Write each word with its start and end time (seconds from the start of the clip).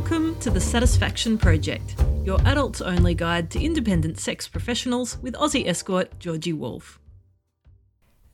Welcome 0.00 0.38
to 0.38 0.50
the 0.50 0.60
Satisfaction 0.60 1.36
Project, 1.36 1.96
your 2.22 2.40
adults 2.42 2.80
only 2.80 3.16
guide 3.16 3.50
to 3.50 3.60
independent 3.60 4.20
sex 4.20 4.46
professionals 4.46 5.18
with 5.22 5.34
Aussie 5.34 5.66
escort 5.66 6.20
Georgie 6.20 6.52
Wolf. 6.52 7.00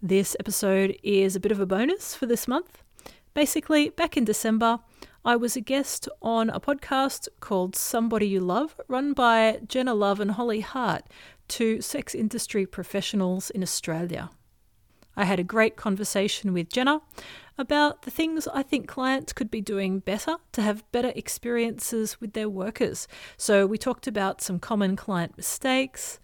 This 0.02 0.36
episode 0.38 0.98
is 1.02 1.34
a 1.34 1.40
bit 1.40 1.50
of 1.50 1.60
a 1.60 1.64
bonus 1.64 2.14
for 2.14 2.26
this 2.26 2.46
month. 2.46 2.82
Basically, 3.32 3.88
back 3.88 4.14
in 4.14 4.26
December, 4.26 4.80
I 5.24 5.36
was 5.36 5.56
a 5.56 5.62
guest 5.62 6.06
on 6.20 6.50
a 6.50 6.60
podcast 6.60 7.28
called 7.40 7.76
Somebody 7.76 8.28
You 8.28 8.40
Love, 8.40 8.78
run 8.86 9.14
by 9.14 9.60
Jenna 9.66 9.94
Love 9.94 10.20
and 10.20 10.32
Holly 10.32 10.60
Hart, 10.60 11.04
two 11.48 11.80
sex 11.80 12.14
industry 12.14 12.66
professionals 12.66 13.48
in 13.48 13.62
Australia. 13.62 14.28
I 15.16 15.24
had 15.24 15.38
a 15.38 15.44
great 15.44 15.76
conversation 15.76 16.52
with 16.52 16.68
Jenna 16.68 17.00
about 17.56 18.02
the 18.02 18.10
things 18.10 18.48
I 18.48 18.62
think 18.62 18.88
clients 18.88 19.32
could 19.32 19.50
be 19.50 19.60
doing 19.60 20.00
better 20.00 20.36
to 20.52 20.62
have 20.62 20.90
better 20.92 21.12
experiences 21.14 22.20
with 22.20 22.32
their 22.32 22.48
workers. 22.48 23.06
So, 23.36 23.66
we 23.66 23.78
talked 23.78 24.06
about 24.06 24.42
some 24.42 24.58
common 24.58 24.96
client 24.96 25.36
mistakes, 25.36 26.18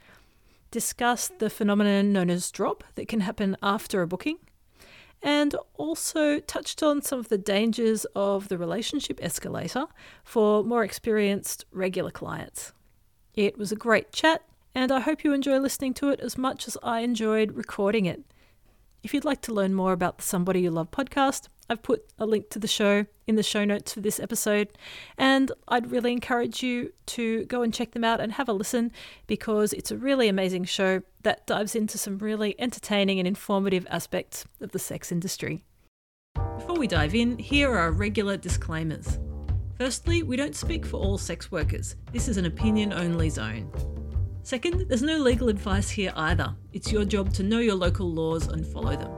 discussed 0.70 1.38
the 1.38 1.50
phenomenon 1.50 2.12
known 2.12 2.30
as 2.30 2.50
drop 2.50 2.84
that 2.94 3.08
can 3.08 3.20
happen 3.20 3.56
after 3.62 4.02
a 4.02 4.06
booking, 4.06 4.38
and 5.22 5.54
also 5.74 6.40
touched 6.40 6.82
on 6.82 7.02
some 7.02 7.18
of 7.18 7.28
the 7.28 7.38
dangers 7.38 8.06
of 8.16 8.48
the 8.48 8.58
relationship 8.58 9.18
escalator 9.22 9.86
for 10.24 10.64
more 10.64 10.82
experienced 10.82 11.64
regular 11.70 12.10
clients. 12.10 12.72
It 13.34 13.58
was 13.58 13.70
a 13.70 13.76
great 13.76 14.12
chat, 14.12 14.42
and 14.74 14.90
I 14.90 15.00
hope 15.00 15.22
you 15.22 15.32
enjoy 15.32 15.58
listening 15.58 15.94
to 15.94 16.08
it 16.08 16.20
as 16.20 16.38
much 16.38 16.66
as 16.66 16.76
I 16.82 17.00
enjoyed 17.00 17.52
recording 17.52 18.06
it. 18.06 18.22
If 19.02 19.14
you'd 19.14 19.24
like 19.24 19.40
to 19.42 19.54
learn 19.54 19.74
more 19.74 19.92
about 19.92 20.18
the 20.18 20.24
Somebody 20.24 20.60
You 20.60 20.70
Love 20.70 20.90
podcast, 20.90 21.48
I've 21.70 21.82
put 21.82 22.04
a 22.18 22.26
link 22.26 22.50
to 22.50 22.58
the 22.58 22.68
show 22.68 23.06
in 23.26 23.36
the 23.36 23.42
show 23.42 23.64
notes 23.64 23.94
for 23.94 24.00
this 24.00 24.20
episode, 24.20 24.68
and 25.16 25.50
I'd 25.68 25.90
really 25.90 26.12
encourage 26.12 26.62
you 26.62 26.92
to 27.06 27.46
go 27.46 27.62
and 27.62 27.72
check 27.72 27.92
them 27.92 28.04
out 28.04 28.20
and 28.20 28.32
have 28.32 28.48
a 28.48 28.52
listen 28.52 28.92
because 29.26 29.72
it's 29.72 29.90
a 29.90 29.96
really 29.96 30.28
amazing 30.28 30.64
show 30.64 31.02
that 31.22 31.46
dives 31.46 31.74
into 31.74 31.96
some 31.96 32.18
really 32.18 32.54
entertaining 32.60 33.18
and 33.18 33.26
informative 33.26 33.86
aspects 33.88 34.44
of 34.60 34.72
the 34.72 34.78
sex 34.78 35.10
industry. 35.10 35.64
Before 36.58 36.78
we 36.78 36.86
dive 36.86 37.14
in, 37.14 37.38
here 37.38 37.70
are 37.70 37.78
our 37.78 37.92
regular 37.92 38.36
disclaimers. 38.36 39.18
Firstly, 39.78 40.22
we 40.22 40.36
don't 40.36 40.54
speak 40.54 40.84
for 40.84 40.98
all 40.98 41.16
sex 41.16 41.50
workers. 41.50 41.96
This 42.12 42.28
is 42.28 42.36
an 42.36 42.44
opinion 42.44 42.92
only 42.92 43.30
zone. 43.30 43.72
Second, 44.50 44.88
there's 44.88 45.00
no 45.00 45.16
legal 45.16 45.48
advice 45.48 45.88
here 45.88 46.12
either. 46.16 46.56
It's 46.72 46.90
your 46.90 47.04
job 47.04 47.32
to 47.34 47.44
know 47.44 47.60
your 47.60 47.76
local 47.76 48.10
laws 48.10 48.48
and 48.48 48.66
follow 48.66 48.96
them. 48.96 49.12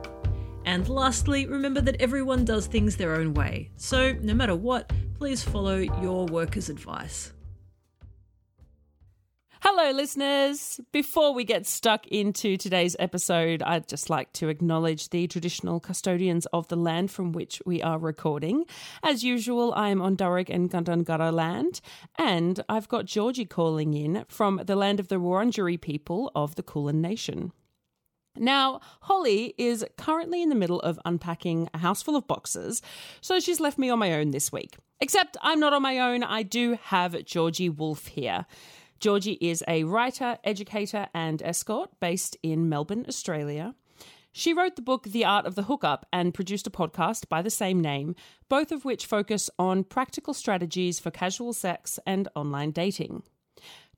And 0.67 0.87
lastly, 0.91 1.47
remember 1.47 1.81
that 1.81 1.99
everyone 2.03 2.45
does 2.45 2.67
things 2.67 2.99
their 2.99 3.15
own 3.15 3.33
way. 3.33 3.71
So, 3.79 4.13
no 4.21 4.35
matter 4.35 4.55
what, 4.55 4.93
please 5.15 5.43
follow 5.43 5.77
your 5.79 6.27
workers' 6.27 6.69
advice. 6.69 7.33
Hello, 9.65 9.93
listeners. 9.93 10.81
Before 10.91 11.33
we 11.33 11.45
get 11.45 11.69
stuck 11.69 12.09
into 12.09 12.57
today's 12.57 12.97
episode, 12.99 13.63
I'd 13.63 13.87
just 13.87 14.11
like 14.11 14.33
to 14.33 14.49
acknowledge 14.49 15.11
the 15.11 15.29
traditional 15.29 15.79
custodians 15.79 16.47
of 16.47 16.67
the 16.67 16.75
land 16.75 17.13
from 17.13 17.31
which 17.31 17.63
we 17.65 17.81
are 17.81 17.97
recording. 17.97 18.65
As 19.05 19.23
usual, 19.23 19.73
I 19.75 19.91
am 19.91 20.03
on 20.03 20.17
Darug 20.17 20.51
and 20.51 20.69
Gundungurra 20.69 21.33
land, 21.33 21.81
and 22.19 22.59
I've 22.69 22.89
got 22.89 23.05
Georgie 23.05 23.45
calling 23.45 23.95
in 23.95 24.25
from 24.27 24.61
the 24.67 24.75
land 24.75 24.99
of 24.99 25.07
the 25.07 25.21
Wurundjeri 25.21 25.81
people 25.81 26.33
of 26.35 26.57
the 26.57 26.65
Kulin 26.65 27.01
Nation. 27.01 27.53
Now, 28.37 28.81
Holly 29.03 29.55
is 29.59 29.85
currently 29.97 30.43
in 30.43 30.49
the 30.49 30.57
middle 30.57 30.81
of 30.81 30.99
unpacking 31.05 31.69
a 31.73 31.79
house 31.79 32.03
full 32.03 32.17
of 32.17 32.27
boxes, 32.27 32.83
so 33.21 33.39
she's 33.39 33.61
left 33.61 33.79
me 33.79 33.91
on 33.91 34.01
my 34.01 34.13
own 34.15 34.33
this 34.33 34.51
week. 34.51 34.77
Except 35.01 35.37
I'm 35.41 35.61
not 35.61 35.73
on 35.73 35.83
my 35.83 36.01
own, 36.01 36.25
I 36.25 36.43
do 36.43 36.79
have 36.83 37.25
Georgie 37.25 37.69
Wolf 37.69 38.09
here. 38.09 38.47
Georgie 39.03 39.37
is 39.41 39.65
a 39.67 39.83
writer, 39.83 40.39
educator, 40.45 41.09
and 41.13 41.43
escort 41.43 41.91
based 41.99 42.37
in 42.41 42.69
Melbourne, 42.69 43.05
Australia. 43.09 43.75
She 44.31 44.55
wrote 44.55 44.77
the 44.77 44.81
book 44.81 45.03
The 45.03 45.25
Art 45.25 45.45
of 45.45 45.57
the 45.57 45.65
Hookup 45.65 46.07
and 46.13 46.33
produced 46.33 46.69
a 46.69 46.71
podcast 46.71 47.29
by 47.29 47.43
the 47.43 47.51
same 47.51 47.81
name, 47.81 48.15
both 48.49 48.71
of 48.71 48.85
which 48.85 49.07
focus 49.07 49.51
on 49.59 49.83
practical 49.83 50.33
strategies 50.33 51.01
for 51.01 51.11
casual 51.11 51.53
sex 51.53 51.99
and 52.07 52.29
online 52.37 52.71
dating. 52.71 53.25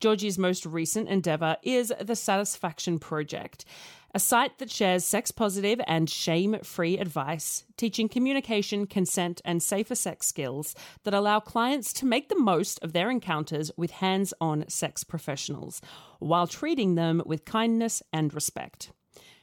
Georgie's 0.00 0.38
most 0.38 0.64
recent 0.64 1.10
endeavour 1.10 1.59
is 1.62 1.93
the 2.00 2.16
Satisfaction 2.16 2.98
Project, 2.98 3.66
a 4.14 4.20
site 4.20 4.58
that 4.58 4.70
shares 4.70 5.04
sex 5.04 5.32
positive 5.32 5.80
and 5.88 6.08
shame 6.08 6.56
free 6.62 6.97
advice, 6.97 7.64
teaching 7.76 8.08
communication, 8.08 8.86
consent, 8.86 9.42
and 9.44 9.60
safer 9.60 9.97
sex 9.97 10.28
skills 10.28 10.76
that 11.02 11.14
allow 11.14 11.41
clients 11.41 11.92
to 11.92 12.06
make 12.06 12.28
the 12.28 12.38
most 12.38 12.78
of 12.84 12.92
their 12.92 13.10
encounters 13.10 13.72
with 13.76 13.91
hands 13.91 14.32
on 14.41 14.64
sex 14.69 15.02
professionals 15.02 15.80
while 16.20 16.47
treating 16.47 16.94
them 16.94 17.22
with 17.26 17.44
kindness 17.44 18.04
and 18.12 18.32
respect. 18.32 18.92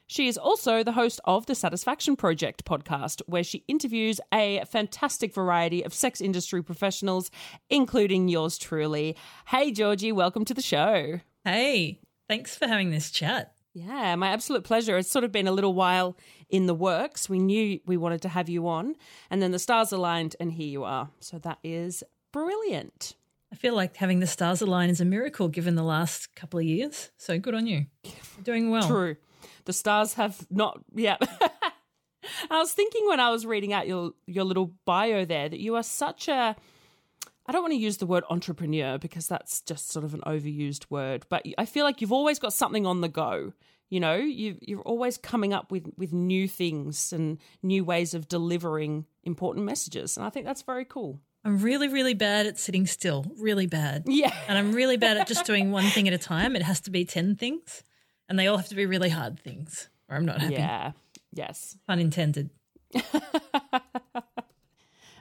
She 0.08 0.30
is 0.30 0.38
also 0.38 0.84
the 0.84 0.94
host 0.94 1.20
of 1.26 1.46
the 1.48 1.56
Satisfaction 1.56 2.16
Project 2.16 2.64
podcast, 2.64 3.22
where 3.28 3.44
she 3.44 3.66
interviews 3.68 4.22
a 4.34 4.64
fantastic 4.70 5.34
variety 5.34 5.84
of 5.84 5.94
sex 5.94 6.22
industry 6.22 6.64
professionals, 6.64 7.30
including 7.70 8.30
yours 8.30 8.58
truly. 8.58 9.18
Hey, 9.48 9.72
Georgie, 9.72 10.12
welcome 10.14 10.46
to 10.46 10.54
the 10.54 10.62
show. 10.62 11.20
Hey, 11.44 12.00
thanks 12.30 12.56
for 12.56 12.68
having 12.68 12.92
this 12.92 13.12
chat. 13.12 13.54
Yeah, 13.74 14.16
my 14.16 14.30
absolute 14.30 14.64
pleasure. 14.64 14.98
It's 14.98 15.10
sort 15.10 15.24
of 15.24 15.32
been 15.32 15.48
a 15.48 15.52
little 15.52 15.74
while 15.74 16.18
in 16.50 16.66
the 16.66 16.76
works. 16.76 17.30
We 17.30 17.40
knew 17.40 17.80
we 17.86 17.96
wanted 17.96 18.22
to 18.24 18.30
have 18.30 18.50
you 18.50 18.68
on, 18.68 18.96
and 19.30 19.42
then 19.42 19.52
the 19.52 19.60
stars 19.60 19.92
aligned, 19.92 20.36
and 20.40 20.52
here 20.52 20.68
you 20.68 20.84
are. 20.84 21.10
So 21.20 21.40
that 21.40 21.60
is 21.64 22.04
brilliant. 22.34 23.16
I 23.52 23.56
feel 23.56 23.76
like 23.76 23.98
having 23.98 24.20
the 24.20 24.28
stars 24.28 24.62
align 24.62 24.90
is 24.90 25.02
a 25.02 25.06
miracle 25.06 25.48
given 25.50 25.76
the 25.76 25.84
last 25.84 26.36
couple 26.36 26.60
of 26.60 26.66
years. 26.66 27.12
So 27.18 27.38
good 27.38 27.54
on 27.54 27.68
you. 27.68 27.86
You're 28.04 28.44
doing 28.44 28.72
well. 28.72 28.88
True. 28.88 29.18
The 29.66 29.74
stars 29.74 30.14
have 30.14 30.46
not, 30.50 30.80
yeah. 30.94 31.18
I 32.50 32.60
was 32.60 32.72
thinking 32.72 33.08
when 33.08 33.20
I 33.20 33.30
was 33.30 33.46
reading 33.46 33.74
out 33.74 33.88
your 33.88 34.12
your 34.26 34.44
little 34.44 34.74
bio 34.86 35.26
there 35.26 35.50
that 35.50 35.60
you 35.60 35.76
are 35.76 35.84
such 35.84 36.28
a 36.28 36.56
I 37.46 37.52
don't 37.52 37.64
want 37.64 37.74
to 37.74 37.80
use 37.80 37.98
the 37.98 38.06
word 38.06 38.24
entrepreneur 38.30 38.98
because 38.98 39.28
that's 39.28 39.62
just 39.62 39.90
sort 39.92 40.06
of 40.06 40.14
an 40.14 40.22
overused 40.22 40.86
word, 40.90 41.26
but 41.30 41.44
I 41.58 41.66
feel 41.66 41.86
like 41.86 42.02
you've 42.02 42.12
always 42.12 42.40
got 42.40 42.54
something 42.54 42.86
on 42.86 43.02
the 43.02 43.10
go. 43.10 43.54
You 43.90 44.00
know, 44.00 44.16
you 44.16 44.58
you're 44.62 44.82
always 44.82 45.18
coming 45.18 45.54
up 45.54 45.72
with 45.72 45.92
with 45.98 46.14
new 46.14 46.48
things 46.48 47.12
and 47.12 47.40
new 47.62 47.84
ways 47.84 48.14
of 48.14 48.28
delivering 48.28 49.06
important 49.24 49.66
messages, 49.66 50.16
and 50.16 50.26
I 50.26 50.30
think 50.30 50.46
that's 50.46 50.62
very 50.62 50.86
cool. 50.86 51.20
I'm 51.44 51.60
really, 51.60 51.88
really 51.88 52.14
bad 52.14 52.46
at 52.46 52.60
sitting 52.60 52.86
still, 52.86 53.26
really 53.38 53.66
bad. 53.66 54.04
Yeah. 54.06 54.34
And 54.48 54.58
I'm 54.58 54.74
really 54.74 54.98
bad 54.98 55.18
at 55.18 55.28
just 55.28 55.46
doing 55.46 55.72
one 55.72 55.86
thing 55.86 56.08
at 56.08 56.14
a 56.14 56.18
time. 56.18 56.56
It 56.56 56.62
has 56.62 56.82
to 56.82 56.92
be 56.92 57.04
10 57.04 57.36
things, 57.36 57.84
and 58.30 58.38
they 58.38 58.48
all 58.48 58.58
have 58.58 58.68
to 58.68 58.76
be 58.76 58.86
really 58.86 59.10
hard 59.10 59.40
things, 59.40 59.90
or 60.08 60.18
I'm 60.18 60.26
not 60.26 60.40
happy. 60.40 60.54
Yeah. 60.54 60.92
Yes. 61.34 61.78
Pun 61.88 62.00
intended. 62.00 62.52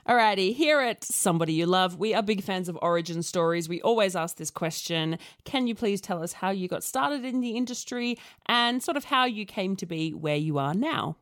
Alrighty, 0.09 0.55
here 0.55 0.79
at 0.79 1.03
Somebody 1.03 1.53
You 1.53 1.67
Love, 1.67 1.97
we 1.97 2.15
are 2.15 2.23
big 2.23 2.41
fans 2.41 2.67
of 2.67 2.77
origin 2.81 3.21
stories. 3.21 3.69
We 3.69 3.81
always 3.81 4.15
ask 4.15 4.35
this 4.35 4.49
question 4.49 5.19
Can 5.45 5.67
you 5.67 5.75
please 5.75 6.01
tell 6.01 6.23
us 6.23 6.33
how 6.33 6.49
you 6.49 6.67
got 6.67 6.83
started 6.83 7.23
in 7.23 7.39
the 7.39 7.51
industry 7.51 8.17
and 8.47 8.81
sort 8.81 8.97
of 8.97 9.05
how 9.05 9.25
you 9.25 9.45
came 9.45 9.75
to 9.75 9.85
be 9.85 10.11
where 10.11 10.35
you 10.35 10.57
are 10.57 10.73
now? 10.73 11.17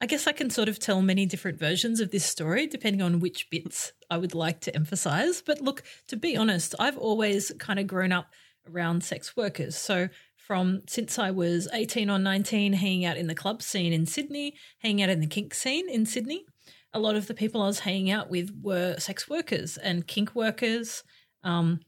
I 0.00 0.06
guess 0.06 0.28
I 0.28 0.32
can 0.32 0.50
sort 0.50 0.68
of 0.68 0.78
tell 0.78 1.02
many 1.02 1.26
different 1.26 1.58
versions 1.58 1.98
of 1.98 2.12
this 2.12 2.24
story 2.24 2.68
depending 2.68 3.02
on 3.02 3.18
which 3.18 3.50
bits 3.50 3.92
I 4.08 4.18
would 4.18 4.36
like 4.36 4.60
to 4.60 4.76
emphasize. 4.76 5.42
But 5.42 5.60
look, 5.60 5.82
to 6.06 6.16
be 6.16 6.36
honest, 6.36 6.76
I've 6.78 6.98
always 6.98 7.50
kind 7.58 7.80
of 7.80 7.88
grown 7.88 8.12
up 8.12 8.28
around 8.72 9.02
sex 9.02 9.36
workers. 9.36 9.74
So 9.74 10.10
from 10.36 10.82
since 10.86 11.18
I 11.18 11.32
was 11.32 11.66
18 11.72 12.08
or 12.08 12.20
19, 12.20 12.74
hanging 12.74 13.04
out 13.04 13.16
in 13.16 13.26
the 13.26 13.34
club 13.34 13.62
scene 13.62 13.92
in 13.92 14.06
Sydney, 14.06 14.54
hanging 14.78 15.02
out 15.02 15.10
in 15.10 15.18
the 15.18 15.26
kink 15.26 15.54
scene 15.54 15.90
in 15.90 16.06
Sydney 16.06 16.44
a 16.92 16.98
lot 16.98 17.16
of 17.16 17.26
the 17.26 17.34
people 17.34 17.62
I 17.62 17.66
was 17.66 17.80
hanging 17.80 18.10
out 18.10 18.30
with 18.30 18.50
were 18.62 18.98
sex 18.98 19.28
workers 19.28 19.76
and 19.76 20.06
kink 20.06 20.34
workers. 20.34 21.04
Um, 21.42 21.80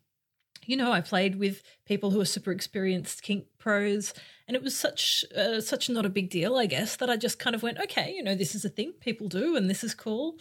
you 0.66 0.76
know, 0.76 0.92
I 0.92 1.00
played 1.00 1.36
with 1.36 1.62
people 1.86 2.10
who 2.10 2.18
were 2.18 2.26
super 2.26 2.52
experienced 2.52 3.22
kink 3.22 3.46
pros, 3.58 4.12
and 4.46 4.54
it 4.54 4.62
was 4.62 4.76
such 4.76 5.24
uh, 5.36 5.60
such 5.60 5.88
not 5.88 6.04
a 6.04 6.10
big 6.10 6.28
deal, 6.28 6.56
I 6.56 6.66
guess, 6.66 6.96
that 6.96 7.08
I 7.08 7.16
just 7.16 7.38
kind 7.38 7.56
of 7.56 7.62
went, 7.62 7.78
okay, 7.80 8.12
you 8.14 8.22
know, 8.22 8.34
this 8.34 8.54
is 8.54 8.64
a 8.64 8.68
thing 8.68 8.92
people 9.00 9.28
do, 9.28 9.56
and 9.56 9.70
this 9.70 9.82
is 9.82 9.94
cool. 9.94 10.36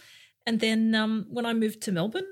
And 0.45 0.59
then 0.59 0.93
um, 0.95 1.27
when 1.29 1.45
I 1.45 1.53
moved 1.53 1.81
to 1.83 1.91
Melbourne 1.93 2.27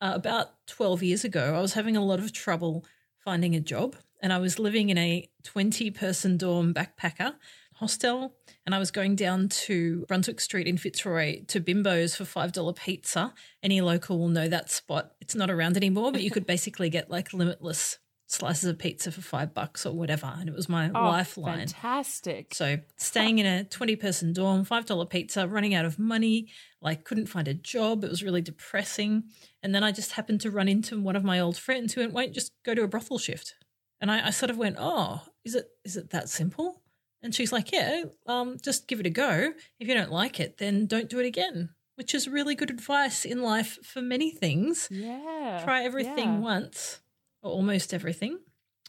uh, 0.00 0.12
about 0.14 0.66
twelve 0.66 1.02
years 1.02 1.24
ago, 1.24 1.54
I 1.54 1.60
was 1.60 1.74
having 1.74 1.96
a 1.96 2.04
lot 2.04 2.18
of 2.18 2.32
trouble 2.32 2.84
finding 3.18 3.54
a 3.54 3.60
job, 3.60 3.94
and 4.20 4.32
I 4.32 4.38
was 4.38 4.58
living 4.58 4.90
in 4.90 4.98
a 4.98 5.28
twenty 5.44 5.92
person 5.92 6.36
dorm 6.36 6.74
backpacker 6.74 7.34
hostel 7.78 8.34
and 8.64 8.74
I 8.74 8.78
was 8.78 8.90
going 8.90 9.16
down 9.16 9.48
to 9.48 10.04
Brunswick 10.08 10.40
Street 10.40 10.66
in 10.66 10.76
Fitzroy 10.78 11.44
to 11.48 11.60
Bimbo's 11.60 12.16
for 12.16 12.24
$5 12.24 12.76
pizza. 12.76 13.34
Any 13.62 13.80
local 13.80 14.18
will 14.18 14.28
know 14.28 14.48
that 14.48 14.70
spot. 14.70 15.12
It's 15.20 15.34
not 15.34 15.50
around 15.50 15.76
anymore, 15.76 16.12
but 16.12 16.22
you 16.22 16.30
could 16.30 16.46
basically 16.46 16.90
get 16.90 17.10
like 17.10 17.32
limitless 17.32 17.98
slices 18.28 18.68
of 18.68 18.78
pizza 18.78 19.12
for 19.12 19.20
five 19.20 19.54
bucks 19.54 19.86
or 19.86 19.92
whatever. 19.92 20.26
And 20.26 20.48
it 20.48 20.54
was 20.54 20.68
my 20.68 20.90
Oh, 20.92 21.04
lifeline. 21.04 21.58
Fantastic. 21.58 22.54
So 22.54 22.78
staying 22.96 23.38
in 23.38 23.46
a 23.46 23.64
20 23.64 23.94
person 23.96 24.32
dorm, 24.32 24.64
$5 24.64 25.10
pizza, 25.10 25.46
running 25.46 25.74
out 25.74 25.84
of 25.84 25.98
money, 25.98 26.48
like 26.82 27.04
couldn't 27.04 27.26
find 27.26 27.46
a 27.46 27.54
job. 27.54 28.02
It 28.02 28.10
was 28.10 28.22
really 28.24 28.42
depressing. 28.42 29.24
And 29.62 29.74
then 29.74 29.84
I 29.84 29.92
just 29.92 30.12
happened 30.12 30.40
to 30.40 30.50
run 30.50 30.66
into 30.66 31.00
one 31.00 31.14
of 31.14 31.24
my 31.24 31.38
old 31.38 31.56
friends 31.56 31.92
who 31.94 32.00
went, 32.00 32.14
wait, 32.14 32.32
just 32.32 32.50
go 32.64 32.74
to 32.74 32.82
a 32.82 32.88
brothel 32.88 33.18
shift. 33.18 33.54
And 34.00 34.10
I, 34.10 34.26
I 34.26 34.30
sort 34.30 34.50
of 34.50 34.58
went, 34.58 34.76
oh, 34.78 35.22
is 35.44 35.54
it 35.54 35.68
is 35.84 35.96
it 35.96 36.10
that 36.10 36.28
simple? 36.28 36.82
And 37.26 37.34
she's 37.34 37.50
like, 37.52 37.72
yeah, 37.72 38.04
um, 38.28 38.56
just 38.62 38.86
give 38.86 39.00
it 39.00 39.06
a 39.06 39.10
go. 39.10 39.52
If 39.80 39.88
you 39.88 39.94
don't 39.94 40.12
like 40.12 40.38
it, 40.38 40.58
then 40.58 40.86
don't 40.86 41.10
do 41.10 41.18
it 41.18 41.26
again, 41.26 41.70
which 41.96 42.14
is 42.14 42.28
really 42.28 42.54
good 42.54 42.70
advice 42.70 43.24
in 43.24 43.42
life 43.42 43.80
for 43.82 44.00
many 44.00 44.30
things 44.30 44.86
yeah. 44.92 45.60
try 45.64 45.82
everything 45.82 46.34
yeah. 46.34 46.38
once 46.38 47.00
or 47.42 47.50
almost 47.50 47.92
everything. 47.92 48.38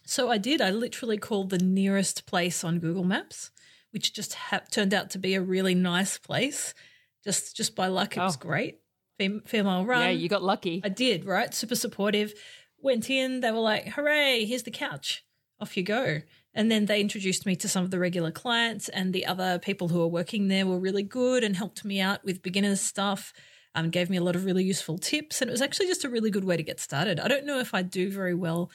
So 0.05 0.29
I 0.29 0.37
did. 0.37 0.61
I 0.61 0.69
literally 0.69 1.17
called 1.17 1.49
the 1.49 1.57
nearest 1.57 2.27
place 2.27 2.63
on 2.63 2.77
Google 2.77 3.03
Maps, 3.03 3.49
which 3.89 4.13
just 4.13 4.35
ha- 4.35 4.61
turned 4.69 4.93
out 4.93 5.09
to 5.09 5.17
be 5.17 5.33
a 5.33 5.41
really 5.41 5.73
nice 5.73 6.19
place. 6.19 6.75
Just 7.23 7.57
just 7.57 7.75
by 7.75 7.87
luck, 7.87 8.15
it 8.15 8.19
was 8.19 8.37
Oh. 8.37 8.39
great. 8.39 8.81
Fem- 9.17 9.41
female 9.47 9.83
run. 9.83 10.03
Yeah, 10.03 10.09
you 10.11 10.29
got 10.29 10.43
lucky. 10.43 10.79
I 10.83 10.89
did, 10.89 11.25
right? 11.25 11.51
Super 11.55 11.73
supportive. 11.75 12.35
Went 12.79 13.09
in, 13.09 13.39
they 13.39 13.49
were 13.51 13.57
like, 13.57 13.87
hooray, 13.87 14.45
here's 14.45 14.61
the 14.61 14.69
couch. 14.71 15.25
Off 15.59 15.75
you 15.75 15.81
go. 15.81 16.21
And 16.57 16.71
then 16.71 16.87
they 16.87 16.99
introduced 16.99 17.45
me 17.45 17.55
to 17.57 17.69
some 17.69 17.83
of 17.83 17.91
the 17.91 17.99
regular 17.99 18.31
clients, 18.31 18.89
and 18.89 19.13
the 19.13 19.27
other 19.27 19.59
people 19.59 19.89
who 19.89 19.99
were 19.99 20.07
working 20.07 20.47
there 20.47 20.65
were 20.65 20.79
really 20.79 21.03
good 21.03 21.43
and 21.43 21.55
helped 21.55 21.85
me 21.85 22.01
out 22.01 22.25
with 22.25 22.41
beginners 22.41 22.81
stuff. 22.81 23.31
Um, 23.75 23.91
gave 23.91 24.09
me 24.09 24.17
a 24.17 24.23
lot 24.23 24.35
of 24.35 24.43
really 24.43 24.63
useful 24.63 24.97
tips, 24.97 25.39
and 25.39 25.49
it 25.49 25.51
was 25.51 25.61
actually 25.61 25.85
just 25.85 26.03
a 26.03 26.09
really 26.09 26.31
good 26.31 26.43
way 26.43 26.57
to 26.57 26.63
get 26.63 26.79
started. 26.79 27.19
I 27.19 27.27
don't 27.27 27.45
know 27.45 27.59
if 27.59 27.75
I'd 27.75 27.91
do 27.91 28.09
very 28.11 28.33
well 28.33 28.71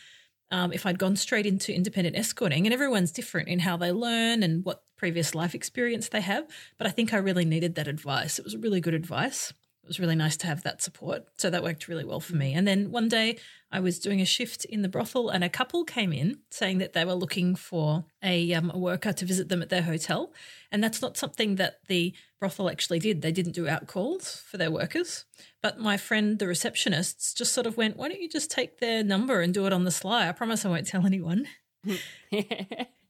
um, 0.52 0.72
if 0.72 0.86
I'd 0.86 0.98
gone 0.98 1.16
straight 1.16 1.46
into 1.46 1.74
independent 1.74 2.14
escorting, 2.14 2.66
and 2.66 2.72
everyone's 2.72 3.10
different 3.10 3.48
in 3.48 3.58
how 3.58 3.76
they 3.76 3.90
learn 3.90 4.44
and 4.44 4.64
what 4.64 4.84
previous 4.96 5.34
life 5.34 5.52
experience 5.54 6.08
they 6.08 6.20
have. 6.20 6.46
But 6.78 6.86
I 6.86 6.90
think 6.90 7.12
I 7.12 7.16
really 7.16 7.44
needed 7.44 7.74
that 7.74 7.88
advice. 7.88 8.38
It 8.38 8.44
was 8.44 8.56
really 8.56 8.80
good 8.80 8.94
advice. 8.94 9.52
It 9.82 9.88
was 9.88 9.98
really 9.98 10.14
nice 10.14 10.36
to 10.38 10.46
have 10.46 10.62
that 10.62 10.80
support. 10.80 11.24
So 11.36 11.50
that 11.50 11.62
worked 11.62 11.88
really 11.88 12.04
well 12.04 12.20
for 12.20 12.36
me. 12.36 12.54
And 12.54 12.66
then 12.66 12.92
one 12.92 13.08
day 13.08 13.38
I 13.70 13.80
was 13.80 13.98
doing 13.98 14.20
a 14.20 14.24
shift 14.24 14.64
in 14.64 14.82
the 14.82 14.88
brothel, 14.88 15.28
and 15.28 15.42
a 15.42 15.48
couple 15.48 15.84
came 15.84 16.12
in 16.12 16.38
saying 16.50 16.78
that 16.78 16.92
they 16.92 17.04
were 17.04 17.14
looking 17.14 17.56
for 17.56 18.04
a, 18.22 18.52
um, 18.54 18.70
a 18.72 18.78
worker 18.78 19.12
to 19.12 19.24
visit 19.24 19.48
them 19.48 19.60
at 19.60 19.70
their 19.70 19.82
hotel. 19.82 20.32
And 20.70 20.84
that's 20.84 21.02
not 21.02 21.16
something 21.16 21.56
that 21.56 21.80
the 21.88 22.14
brothel 22.38 22.70
actually 22.70 23.00
did. 23.00 23.22
They 23.22 23.32
didn't 23.32 23.52
do 23.52 23.68
out 23.68 23.88
calls 23.88 24.36
for 24.36 24.56
their 24.56 24.70
workers. 24.70 25.24
But 25.62 25.80
my 25.80 25.96
friend, 25.96 26.38
the 26.38 26.44
receptionists, 26.44 27.34
just 27.34 27.52
sort 27.52 27.66
of 27.66 27.76
went, 27.76 27.96
Why 27.96 28.08
don't 28.08 28.20
you 28.22 28.28
just 28.28 28.50
take 28.50 28.78
their 28.78 29.02
number 29.02 29.40
and 29.40 29.52
do 29.52 29.66
it 29.66 29.72
on 29.72 29.84
the 29.84 29.90
sly? 29.90 30.28
I 30.28 30.32
promise 30.32 30.64
I 30.64 30.68
won't 30.68 30.86
tell 30.86 31.06
anyone. 31.06 31.48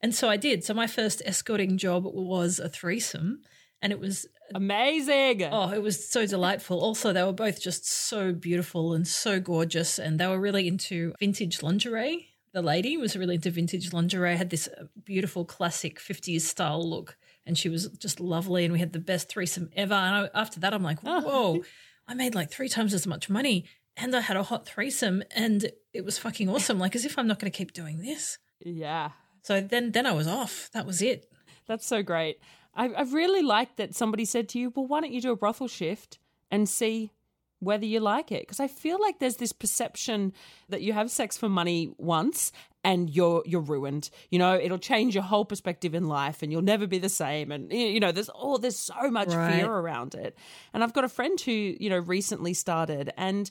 And 0.03 0.13
so 0.13 0.29
I 0.29 0.35
did. 0.35 0.65
So 0.65 0.73
my 0.73 0.85
first 0.85 1.21
escorting 1.25 1.77
job 1.77 2.03
was 2.03 2.59
a 2.59 2.67
threesome. 2.67 3.41
And 3.81 3.93
it 3.93 3.99
was 3.99 4.27
Amazing. 4.55 5.43
Oh, 5.43 5.71
it 5.71 5.81
was 5.81 6.07
so 6.07 6.25
delightful. 6.25 6.79
Also, 6.79 7.13
they 7.13 7.23
were 7.23 7.33
both 7.33 7.61
just 7.61 7.87
so 7.87 8.33
beautiful 8.33 8.93
and 8.93 9.07
so 9.07 9.39
gorgeous. 9.39 9.99
And 9.99 10.19
they 10.19 10.27
were 10.27 10.39
really 10.39 10.67
into 10.67 11.13
vintage 11.19 11.63
lingerie. 11.63 12.29
The 12.53 12.61
lady 12.61 12.97
was 12.97 13.15
really 13.15 13.35
into 13.35 13.49
vintage 13.49 13.93
lingerie, 13.93 14.37
had 14.37 14.51
this 14.51 14.69
beautiful 15.03 15.43
classic 15.43 15.99
50s 15.99 16.41
style 16.41 16.87
look. 16.87 17.17
And 17.45 17.57
she 17.57 17.67
was 17.67 17.87
just 17.89 18.19
lovely. 18.19 18.63
And 18.63 18.73
we 18.73 18.79
had 18.79 18.93
the 18.93 18.99
best 18.99 19.29
threesome 19.29 19.69
ever. 19.75 19.93
And 19.93 20.29
I, 20.33 20.39
after 20.39 20.59
that, 20.59 20.73
I'm 20.73 20.83
like, 20.83 20.99
oh. 21.03 21.21
whoa, 21.21 21.63
I 22.07 22.13
made 22.13 22.35
like 22.35 22.51
three 22.51 22.69
times 22.69 22.93
as 22.93 23.07
much 23.07 23.29
money. 23.29 23.65
And 23.97 24.15
I 24.15 24.21
had 24.21 24.37
a 24.37 24.43
hot 24.43 24.65
threesome. 24.65 25.23
And 25.35 25.71
it 25.93 26.05
was 26.05 26.17
fucking 26.17 26.49
awesome. 26.49 26.79
Like, 26.79 26.95
as 26.95 27.05
if 27.05 27.17
I'm 27.17 27.27
not 27.27 27.39
going 27.39 27.51
to 27.51 27.57
keep 27.57 27.73
doing 27.73 27.99
this. 27.99 28.37
Yeah. 28.59 29.09
So 29.41 29.59
then, 29.59 29.91
then 29.91 30.05
I 30.05 30.13
was 30.13 30.27
off. 30.27 30.69
That 30.73 30.85
was 30.85 31.01
it. 31.01 31.29
That's 31.67 31.85
so 31.85 32.03
great. 32.03 32.39
I, 32.75 32.89
I 32.89 33.01
really 33.03 33.41
like 33.43 33.75
that 33.77 33.95
somebody 33.95 34.25
said 34.25 34.49
to 34.49 34.59
you, 34.59 34.71
well, 34.75 34.87
why 34.87 35.01
don't 35.01 35.11
you 35.13 35.21
do 35.21 35.31
a 35.31 35.35
brothel 35.35 35.67
shift 35.67 36.17
and 36.49 36.67
see 36.67 37.11
whether 37.59 37.85
you 37.85 37.99
like 37.99 38.31
it? 38.31 38.41
Because 38.41 38.59
I 38.59 38.67
feel 38.67 38.99
like 39.01 39.19
there's 39.19 39.37
this 39.37 39.53
perception 39.53 40.33
that 40.69 40.81
you 40.81 40.93
have 40.93 41.11
sex 41.11 41.37
for 41.37 41.47
money 41.49 41.93
once 41.97 42.51
and 42.83 43.09
you're 43.09 43.41
you're 43.45 43.61
ruined. 43.61 44.09
You 44.29 44.39
know, 44.39 44.55
it'll 44.55 44.77
change 44.77 45.13
your 45.15 45.23
whole 45.23 45.45
perspective 45.45 45.95
in 45.95 46.07
life 46.07 46.43
and 46.43 46.51
you'll 46.51 46.61
never 46.61 46.85
be 46.85 46.99
the 46.99 47.07
same. 47.07 47.51
And 47.51 47.71
you 47.71 47.79
you 47.79 47.99
know, 48.01 48.11
there's 48.11 48.29
oh, 48.35 48.57
there's 48.57 48.77
so 48.77 49.09
much 49.09 49.33
Right. 49.33 49.47
fear 49.47 49.71
around 49.71 50.15
it. 50.15 50.37
And 50.73 50.83
I've 50.83 50.91
got 50.93 51.05
a 51.05 51.09
friend 51.09 51.39
who, 51.39 51.51
you 51.51 51.89
know, 51.89 51.99
recently 51.99 52.53
started 52.53 53.13
and 53.17 53.49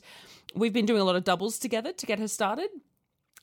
we've 0.53 0.73
been 0.73 0.85
doing 0.85 1.01
a 1.01 1.05
lot 1.05 1.15
of 1.15 1.23
doubles 1.23 1.57
together 1.57 1.91
to 1.93 2.05
get 2.05 2.19
her 2.19 2.27
started. 2.27 2.69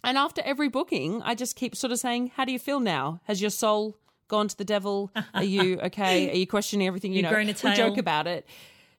And 0.04 0.16
after 0.16 0.42
every 0.44 0.68
booking, 0.68 1.20
I 1.22 1.34
just 1.34 1.56
keep 1.56 1.74
sort 1.74 1.92
of 1.92 1.98
saying, 1.98 2.32
How 2.36 2.44
do 2.44 2.52
you 2.52 2.58
feel 2.60 2.78
now? 2.80 3.20
Has 3.24 3.40
your 3.40 3.50
soul 3.50 3.96
gone 4.30 4.48
to 4.48 4.56
the 4.56 4.64
devil? 4.64 5.12
Are 5.34 5.44
you 5.44 5.78
okay? 5.84 6.30
Are 6.30 6.36
you 6.36 6.46
questioning 6.46 6.86
everything? 6.86 7.12
You 7.12 7.22
You've 7.22 7.30
know, 7.30 7.70
we 7.70 7.76
joke 7.76 7.98
about 7.98 8.26
it. 8.26 8.48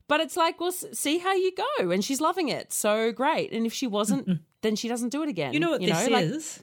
But 0.07 0.19
it's 0.19 0.35
like, 0.35 0.59
well, 0.59 0.73
see 0.73 1.19
how 1.19 1.33
you 1.33 1.53
go. 1.55 1.89
And 1.89 2.03
she's 2.03 2.19
loving 2.19 2.49
it. 2.49 2.73
So 2.73 3.11
great. 3.13 3.53
And 3.53 3.65
if 3.65 3.73
she 3.73 3.87
wasn't, 3.87 4.41
then 4.61 4.75
she 4.75 4.89
doesn't 4.89 5.09
do 5.09 5.23
it 5.23 5.29
again. 5.29 5.53
You 5.53 5.61
know 5.61 5.71
what 5.71 5.81
this 5.81 6.07
know? 6.07 6.13
Like, 6.13 6.25
is? 6.25 6.61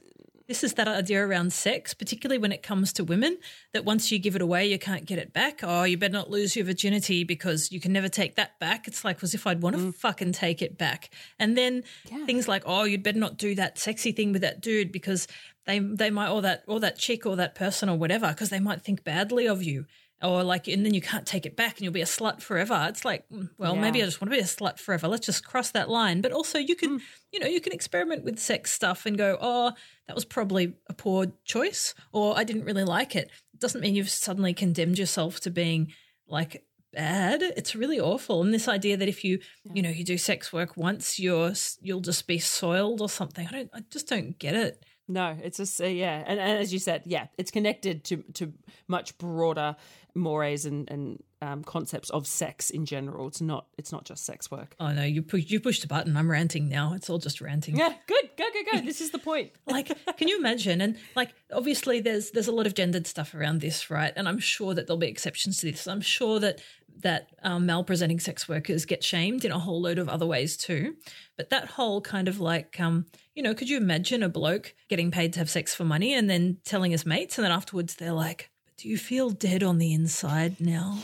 This 0.49 0.63
is 0.63 0.73
that 0.75 0.87
idea 0.87 1.23
around 1.25 1.53
sex, 1.53 1.93
particularly 1.93 2.39
when 2.39 2.51
it 2.51 2.63
comes 2.63 2.91
to 2.93 3.03
women, 3.03 3.37
that 3.71 3.85
once 3.85 4.11
you 4.11 4.17
give 4.17 4.35
it 4.35 4.41
away, 4.41 4.65
you 4.65 4.79
can't 4.79 5.05
get 5.05 5.19
it 5.19 5.31
back. 5.31 5.59
Oh, 5.61 5.83
you 5.83 5.95
better 5.95 6.11
not 6.11 6.31
lose 6.31 6.55
your 6.55 6.65
virginity 6.65 7.23
because 7.23 7.71
you 7.71 7.79
can 7.79 7.93
never 7.93 8.09
take 8.09 8.35
that 8.35 8.59
back. 8.59 8.87
It's 8.87 9.05
like 9.05 9.23
as 9.23 9.35
if 9.35 9.45
I'd 9.45 9.61
want 9.61 9.75
to 9.75 9.81
mm. 9.83 9.93
fucking 9.93 10.31
take 10.31 10.63
it 10.63 10.75
back. 10.75 11.11
And 11.37 11.55
then 11.55 11.83
Yeah. 12.11 12.25
things 12.25 12.47
like, 12.47 12.63
oh, 12.65 12.83
you'd 12.83 13.03
better 13.03 13.19
not 13.19 13.37
do 13.37 13.53
that 13.55 13.77
sexy 13.77 14.11
thing 14.11 14.31
with 14.31 14.41
that 14.41 14.59
dude 14.59 14.91
because 14.91 15.27
they 15.69 15.79
they 15.79 16.09
might 16.09 16.29
or 16.29 16.41
that 16.41 16.63
or 16.67 16.79
that 16.79 16.97
chick 16.97 17.25
or 17.25 17.35
that 17.37 17.55
person 17.55 17.89
or 17.89 17.97
whatever 17.97 18.27
because 18.29 18.49
they 18.49 18.59
might 18.59 18.81
think 18.81 19.03
badly 19.03 19.47
of 19.47 19.61
you. 19.63 19.85
Or 20.21 20.43
like, 20.43 20.67
and 20.67 20.85
then 20.85 20.93
you 20.93 20.99
can't 20.99 21.25
take 21.25 21.45
it 21.45 21.55
back, 21.55 21.77
and 21.77 21.83
you'll 21.83 21.93
be 21.93 22.01
a 22.01 22.05
slut 22.05 22.41
forever. 22.41 22.87
It's 22.89 23.05
like, 23.05 23.23
mm, 23.29 23.49
well, 23.57 23.75
Yeah. 23.75 23.81
maybe 23.81 24.01
I 24.01 24.05
just 24.05 24.19
want 24.19 24.33
to 24.33 24.37
be 24.37 24.43
a 24.43 24.45
slut 24.45 24.77
forever. 24.77 25.07
Let's 25.07 25.25
just 25.25 25.45
cross 25.45 25.71
that 25.71 25.89
line. 25.89 26.19
But 26.19 26.33
also, 26.33 26.57
you 26.59 26.75
can, 26.75 26.99
you 27.31 27.39
know, 27.39 27.47
you 27.47 27.61
can 27.61 27.71
experiment 27.71 28.25
with 28.25 28.37
sex 28.37 28.73
stuff 28.73 29.05
and 29.05 29.17
go, 29.17 29.37
oh, 29.39 29.71
that 30.07 30.15
was 30.15 30.25
probably 30.25 30.73
a 30.87 30.93
poor 30.93 31.27
choice, 31.45 31.93
or 32.11 32.37
I 32.37 32.43
didn't 32.43 32.65
really 32.65 32.83
like 32.83 33.15
it. 33.15 33.29
It 33.53 33.61
doesn't 33.61 33.79
mean 33.79 33.95
you've 33.95 34.09
suddenly 34.09 34.53
condemned 34.53 34.99
yourself 34.99 35.39
to 35.41 35.49
being 35.49 35.93
like 36.27 36.65
bad. 36.91 37.41
It's 37.41 37.73
really 37.73 37.99
awful. 37.99 38.41
And 38.41 38.53
this 38.53 38.67
idea 38.67 38.97
that 38.97 39.07
if 39.07 39.23
you, 39.23 39.39
you 39.73 39.81
know, 39.81 39.89
you 39.89 40.03
do 40.03 40.17
sex 40.17 40.51
work 40.51 40.75
once, 40.75 41.17
you're 41.17 41.53
you'll 41.81 42.01
just 42.01 42.27
be 42.27 42.39
soiled 42.39 42.99
or 42.99 43.07
something. 43.07 43.47
I 43.47 43.51
don't. 43.51 43.69
I 43.73 43.79
just 43.89 44.09
don't 44.09 44.37
get 44.37 44.55
it. 44.55 44.83
No, 45.09 45.35
it's 45.41 45.57
just 45.57 45.81
uh, 45.81 45.85
yeah, 45.85 46.23
and, 46.25 46.39
and 46.39 46.59
as 46.59 46.71
you 46.71 46.77
said, 46.77 47.01
yeah, 47.05 47.27
it's 47.37 47.49
connected 47.49 48.03
to 48.05 48.17
to 48.35 48.53
much 48.87 49.17
broader 49.17 49.75
mores 50.13 50.65
and 50.65 50.89
and 50.89 51.23
um, 51.41 51.63
concepts 51.63 52.11
of 52.11 52.27
sex 52.27 52.69
in 52.69 52.85
general. 52.85 53.27
It's 53.27 53.41
not 53.41 53.65
it's 53.77 53.91
not 53.91 54.05
just 54.05 54.23
sex 54.23 54.51
work. 54.51 54.75
Oh 54.79 54.91
no, 54.91 55.03
you 55.03 55.23
push 55.23 55.49
you 55.49 55.59
pushed 55.59 55.83
a 55.83 55.87
button. 55.87 56.15
I'm 56.15 56.29
ranting 56.29 56.69
now. 56.69 56.93
It's 56.93 57.09
all 57.09 57.17
just 57.17 57.41
ranting. 57.41 57.75
Yeah, 57.75 57.91
good, 58.05 58.29
go 58.37 58.45
go 58.53 58.77
go. 58.77 58.85
This 58.85 59.01
is 59.01 59.09
the 59.09 59.17
point. 59.17 59.51
like 59.65 59.91
can 60.17 60.27
you 60.27 60.37
imagine 60.37 60.81
and 60.81 60.97
like 61.15 61.29
obviously 61.51 62.01
there's 62.01 62.31
there's 62.31 62.47
a 62.47 62.51
lot 62.51 62.67
of 62.67 62.75
gendered 62.75 63.07
stuff 63.07 63.33
around 63.33 63.61
this 63.61 63.89
right 63.89 64.13
and 64.15 64.27
i'm 64.27 64.39
sure 64.39 64.73
that 64.73 64.87
there'll 64.87 64.97
be 64.97 65.07
exceptions 65.07 65.59
to 65.59 65.71
this 65.71 65.87
i'm 65.87 66.01
sure 66.01 66.39
that 66.39 66.61
that 67.01 67.29
um, 67.43 67.65
male-presenting 67.65 68.19
sex 68.19 68.47
workers 68.49 68.85
get 68.85 69.03
shamed 69.03 69.45
in 69.45 69.51
a 69.51 69.59
whole 69.59 69.81
load 69.81 69.97
of 69.97 70.09
other 70.09 70.25
ways 70.25 70.57
too 70.57 70.95
but 71.37 71.49
that 71.49 71.65
whole 71.69 72.01
kind 72.01 72.27
of 72.27 72.39
like 72.39 72.79
um 72.79 73.05
you 73.35 73.41
know 73.43 73.53
could 73.53 73.69
you 73.69 73.77
imagine 73.77 74.21
a 74.23 74.29
bloke 74.29 74.73
getting 74.89 75.11
paid 75.11 75.33
to 75.33 75.39
have 75.39 75.49
sex 75.49 75.73
for 75.73 75.83
money 75.85 76.13
and 76.13 76.29
then 76.29 76.57
telling 76.65 76.91
his 76.91 77.05
mates 77.05 77.37
and 77.37 77.45
then 77.45 77.51
afterwards 77.51 77.95
they're 77.95 78.11
like 78.11 78.49
but 78.65 78.75
do 78.77 78.89
you 78.89 78.97
feel 78.97 79.29
dead 79.29 79.63
on 79.63 79.77
the 79.77 79.93
inside 79.93 80.59
now 80.59 80.97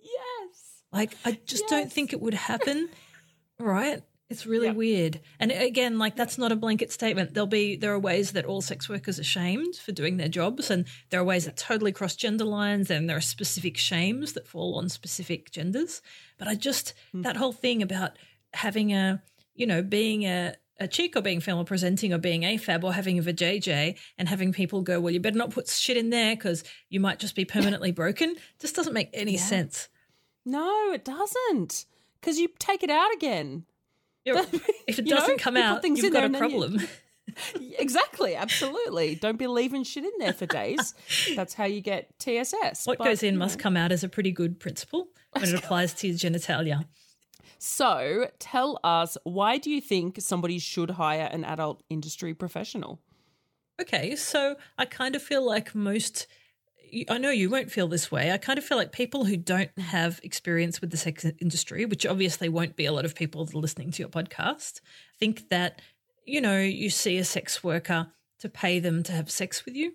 Yes. 0.00 0.82
like 0.92 1.16
I 1.24 1.38
just 1.46 1.66
don't 1.68 1.92
think 1.92 2.12
it 2.12 2.20
would 2.20 2.34
happen, 2.34 2.88
right? 3.58 4.02
It's 4.30 4.46
really 4.46 4.68
Yep. 4.68 4.76
weird. 4.76 5.20
And 5.38 5.52
again, 5.52 5.98
like 5.98 6.16
that's 6.16 6.38
not 6.38 6.50
a 6.50 6.56
blanket 6.56 6.90
statement. 6.90 7.34
There'll 7.34 7.46
be 7.46 7.76
there 7.76 7.92
are 7.92 7.98
ways 7.98 8.32
that 8.32 8.46
all 8.46 8.62
sex 8.62 8.88
workers 8.88 9.18
are 9.18 9.24
shamed 9.24 9.76
for 9.76 9.92
doing 9.92 10.16
their 10.16 10.28
jobs, 10.28 10.70
and 10.70 10.86
there 11.10 11.20
are 11.20 11.24
ways 11.24 11.44
that 11.44 11.56
totally 11.56 11.92
cross 11.92 12.16
gender 12.16 12.44
lines, 12.44 12.90
and 12.90 13.08
there 13.08 13.16
are 13.16 13.22
specific 13.22 13.76
shames 13.76 14.32
that 14.32 14.48
fall 14.48 14.76
on 14.76 14.88
specific 14.88 15.50
genders. 15.50 16.00
But 16.38 16.48
I 16.48 16.54
just 16.54 16.94
hmm. 17.12 17.22
that 17.22 17.36
whole 17.36 17.52
thing 17.52 17.82
about 17.82 18.12
having 18.54 18.92
a 18.92 19.22
you 19.54 19.66
know 19.66 19.82
being 19.82 20.24
a 20.24 20.54
a 20.80 20.88
chick 20.88 21.16
or 21.16 21.20
being 21.20 21.40
female 21.40 21.64
presenting 21.64 22.12
or 22.12 22.18
being 22.18 22.42
AFAB 22.42 22.82
or 22.82 22.92
having 22.92 23.18
a 23.18 23.22
vajayjay 23.22 23.96
and 24.18 24.28
having 24.28 24.52
people 24.52 24.82
go, 24.82 25.00
well, 25.00 25.12
you 25.12 25.20
better 25.20 25.38
not 25.38 25.50
put 25.50 25.68
shit 25.68 25.96
in 25.96 26.10
there 26.10 26.34
because 26.34 26.64
you 26.88 26.98
might 26.98 27.20
just 27.20 27.36
be 27.36 27.44
permanently 27.44 27.92
broken, 27.92 28.34
just 28.58 28.74
doesn't 28.74 28.92
make 28.92 29.10
any 29.12 29.36
sense. 29.36 29.88
No, 30.44 30.92
it 30.92 31.04
doesn't. 31.04 31.86
Because 32.20 32.38
you 32.38 32.48
take 32.58 32.82
it 32.82 32.90
out 32.90 33.12
again. 33.14 33.66
If 34.86 34.98
it 34.98 35.06
doesn't 35.06 35.38
come 35.38 35.56
out, 35.56 35.84
you've 35.84 36.12
got 36.12 36.24
a 36.24 36.28
you- 36.32 36.38
problem. 36.38 36.80
Exactly, 37.78 38.36
absolutely. 38.36 39.14
Don't 39.16 39.38
be 39.38 39.46
leaving 39.46 39.82
shit 39.82 40.04
in 40.04 40.12
there 40.18 40.32
for 40.32 40.46
days. 40.46 40.94
That's 41.34 41.54
how 41.54 41.64
you 41.64 41.80
get 41.80 42.16
TSS. 42.18 42.86
what 42.86 42.98
But, 42.98 43.04
goes 43.04 43.22
in 43.22 43.36
must 43.38 43.58
know. 43.58 43.62
come 43.62 43.76
out 43.76 43.90
as 43.90 44.04
a 44.04 44.08
pretty 44.08 44.30
good 44.30 44.60
principle 44.60 45.08
when 45.32 45.44
it 45.48 45.54
applies 45.54 45.94
to 45.94 46.06
your 46.08 46.16
genitalia. 46.16 46.84
So 47.58 48.28
tell 48.38 48.78
us, 48.84 49.16
why 49.24 49.58
do 49.58 49.70
you 49.70 49.80
think 49.80 50.20
somebody 50.20 50.58
should 50.58 50.90
hire 50.90 51.28
an 51.32 51.44
adult 51.44 51.82
industry 51.88 52.34
professional? 52.34 53.00
Okay, 53.80 54.14
so 54.16 54.56
I 54.78 54.84
kind 54.84 55.16
of 55.16 55.22
feel 55.22 55.44
like 55.44 55.74
most. 55.74 56.26
I 57.08 57.18
know 57.18 57.30
you 57.30 57.50
won't 57.50 57.70
feel 57.70 57.88
this 57.88 58.10
way. 58.10 58.30
I 58.30 58.38
kind 58.38 58.58
of 58.58 58.64
feel 58.64 58.78
like 58.78 58.92
people 58.92 59.24
who 59.24 59.36
don't 59.36 59.76
have 59.78 60.20
experience 60.22 60.80
with 60.80 60.90
the 60.90 60.96
sex 60.96 61.24
industry, 61.24 61.84
which 61.86 62.06
obviously 62.06 62.48
won't 62.48 62.76
be 62.76 62.86
a 62.86 62.92
lot 62.92 63.04
of 63.04 63.14
people 63.14 63.48
listening 63.52 63.90
to 63.92 64.02
your 64.02 64.08
podcast, 64.08 64.80
think 65.18 65.48
that, 65.48 65.82
you 66.24 66.40
know, 66.40 66.58
you 66.58 66.90
see 66.90 67.18
a 67.18 67.24
sex 67.24 67.64
worker 67.64 68.08
to 68.40 68.48
pay 68.48 68.78
them 68.78 69.02
to 69.04 69.12
have 69.12 69.30
sex 69.30 69.64
with 69.64 69.74
you 69.74 69.92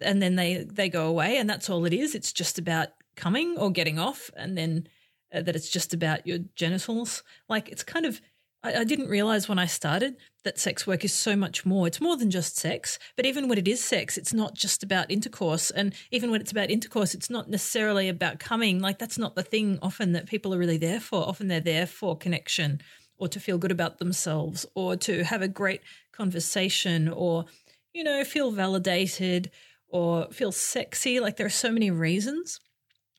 and 0.00 0.22
then 0.22 0.36
they 0.36 0.64
they 0.64 0.88
go 0.88 1.06
away 1.06 1.36
and 1.36 1.48
that's 1.48 1.68
all 1.68 1.84
it 1.84 1.92
is 1.92 2.14
it's 2.14 2.32
just 2.32 2.58
about 2.58 2.88
coming 3.16 3.56
or 3.58 3.70
getting 3.70 3.98
off 3.98 4.30
and 4.36 4.56
then 4.56 4.86
uh, 5.34 5.42
that 5.42 5.56
it's 5.56 5.68
just 5.68 5.92
about 5.92 6.26
your 6.26 6.38
genitals 6.54 7.22
like 7.48 7.68
it's 7.68 7.82
kind 7.82 8.06
of 8.06 8.20
I, 8.62 8.80
I 8.80 8.84
didn't 8.84 9.08
realize 9.08 9.48
when 9.48 9.58
i 9.58 9.66
started 9.66 10.16
that 10.44 10.58
sex 10.58 10.86
work 10.86 11.04
is 11.04 11.12
so 11.12 11.36
much 11.36 11.66
more 11.66 11.86
it's 11.86 12.00
more 12.00 12.16
than 12.16 12.30
just 12.30 12.56
sex 12.56 12.98
but 13.16 13.26
even 13.26 13.48
when 13.48 13.58
it 13.58 13.68
is 13.68 13.82
sex 13.82 14.16
it's 14.16 14.32
not 14.32 14.54
just 14.54 14.82
about 14.82 15.10
intercourse 15.10 15.70
and 15.70 15.94
even 16.10 16.30
when 16.30 16.40
it's 16.40 16.52
about 16.52 16.70
intercourse 16.70 17.14
it's 17.14 17.30
not 17.30 17.48
necessarily 17.48 18.08
about 18.08 18.38
coming 18.38 18.80
like 18.80 18.98
that's 18.98 19.18
not 19.18 19.34
the 19.34 19.42
thing 19.42 19.78
often 19.82 20.12
that 20.12 20.26
people 20.26 20.54
are 20.54 20.58
really 20.58 20.78
there 20.78 21.00
for 21.00 21.26
often 21.26 21.48
they're 21.48 21.60
there 21.60 21.86
for 21.86 22.16
connection 22.16 22.80
or 23.18 23.28
to 23.28 23.40
feel 23.40 23.58
good 23.58 23.72
about 23.72 23.98
themselves 23.98 24.64
or 24.74 24.96
to 24.96 25.24
have 25.24 25.42
a 25.42 25.48
great 25.48 25.82
conversation 26.12 27.08
or 27.08 27.44
you 27.92 28.02
know 28.02 28.24
feel 28.24 28.50
validated 28.50 29.50
or 29.90 30.28
feel 30.32 30.52
sexy. 30.52 31.20
Like 31.20 31.36
there 31.36 31.46
are 31.46 31.50
so 31.50 31.70
many 31.70 31.90
reasons. 31.90 32.60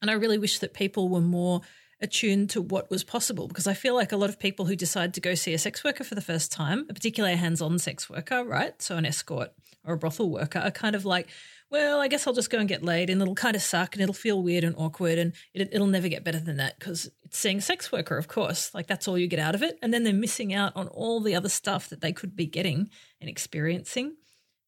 And 0.02 0.10
I 0.10 0.16
really 0.16 0.38
wish 0.38 0.60
that 0.60 0.74
people 0.74 1.10
were 1.10 1.22
more 1.22 1.62
attuned 2.02 2.50
to 2.52 2.62
what 2.62 2.90
was 2.90 3.04
possible 3.04 3.48
because 3.48 3.68
I 3.68 3.74
feel 3.74 3.96
like 3.96 4.12
a 4.12 4.18
lot 4.18 4.30
of 4.30 4.40
people 4.40 4.66
who 4.66 4.76
decide 4.76 5.14
to 5.14 5.22
go 5.22 5.36
see 5.36 5.54
a 5.54 5.58
sex 5.58 5.84
worker 5.84 6.04
for 6.04 6.16
the 6.16 6.22
first 6.22 6.52
time, 6.52 6.88
a 6.90 7.36
hands 7.36 7.62
on 7.62 7.78
sex 7.80 8.10
worker, 8.10 8.44
right? 8.44 8.80
So 8.82 8.98
an 8.98 9.06
escort 9.06 9.52
or 9.86 9.94
a 9.94 9.98
brothel 9.98 10.30
worker, 10.30 10.60
are 10.60 10.72
kind 10.72 10.96
of 10.96 11.06
like, 11.06 11.28
well, 11.70 12.02
I 12.02 12.08
guess 12.08 12.28
I'll 12.28 12.34
just 12.34 12.50
go 12.50 12.60
and 12.60 12.68
get 12.68 12.84
laid 12.84 13.10
and 13.10 13.22
it'll 13.22 13.36
kind 13.36 13.56
of 13.56 13.62
suck 13.62 13.96
and 13.96 14.02
it'll 14.02 14.14
feel 14.14 14.44
weird 14.44 14.64
and 14.64 14.76
awkward 14.78 15.18
and 15.18 15.34
it, 15.54 15.72
will 15.74 15.88
never 15.88 16.10
get 16.10 16.24
better 16.24 16.40
than 16.40 16.58
that 16.58 16.78
because 16.78 17.10
it's 17.24 17.38
seeing 17.38 17.60
a 17.60 17.62
sex 17.62 17.92
worker, 17.92 18.18
of 18.18 18.28
course. 18.28 18.74
Like 18.74 18.88
that's 18.88 19.08
all 19.08 19.18
you 19.18 19.28
get 19.28 19.40
out 19.40 19.56
of 19.56 19.64
it. 19.64 19.80
And 19.82 19.94
then 19.94 20.04
they're 20.04 20.14
missing 20.14 20.54
out 20.54 20.74
on 20.76 20.88
all 20.90 21.22
the 21.22 21.36
other 21.36 21.50
stuff 21.50 21.90
that 21.90 22.02
they 22.02 22.12
could 22.12 22.36
be 22.36 22.46
getting 22.46 22.90
and 23.22 23.30
experiencing 23.30 24.16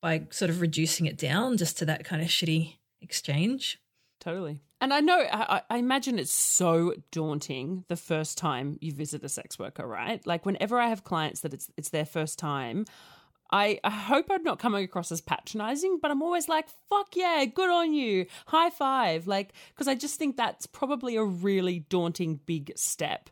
by 0.01 0.27
sort 0.29 0.49
of 0.49 0.61
reducing 0.61 1.05
it 1.05 1.17
down 1.17 1.57
just 1.57 1.77
to 1.79 1.85
that 1.85 2.05
kind 2.05 2.21
of 2.21 2.29
shitty 2.29 2.77
exchange. 3.01 3.79
Totally. 4.19 4.61
And 4.83 4.93
I 4.93 4.99
know, 4.99 5.17
I, 5.31 5.61
I, 5.69 5.77
imagine 5.77 6.19
it's 6.19 6.33
so 6.33 6.93
daunting 7.09 7.85
the 7.87 7.95
first 7.95 8.37
time 8.37 8.77
you 8.81 8.91
visit 8.91 9.23
a 9.23 9.29
sex 9.29 9.57
worker, 9.57 9.87
right? 9.87 10.19
Like 10.27 10.45
whenever 10.45 10.77
I 10.77 10.89
have 10.89 11.05
clients 11.05 11.39
that 11.39 11.53
it's 11.53 11.71
it's 11.77 11.87
their 11.87 12.03
first 12.03 12.37
time, 12.37 12.83
I, 13.49 13.79
I 13.85 13.89
hope 13.89 14.25
I'm 14.29 14.43
not 14.43 14.59
coming 14.59 14.83
across 14.83 15.09
as 15.09 15.21
patronizing, 15.21 15.99
but 16.01 16.11
I'm 16.11 16.21
always 16.21 16.49
like, 16.49 16.67
fuck 16.89 17.15
yeah, 17.15 17.45
good 17.45 17.69
on 17.69 17.93
you, 17.93 18.25
high 18.47 18.71
five. 18.71 19.25
Like, 19.25 19.53
because 19.73 19.87
I 19.87 19.95
just 19.95 20.19
think 20.19 20.35
that's 20.35 20.67
probably 20.67 21.15
a 21.15 21.23
really 21.23 21.85
daunting 21.87 22.41
big 22.45 22.73
step. 22.75 23.29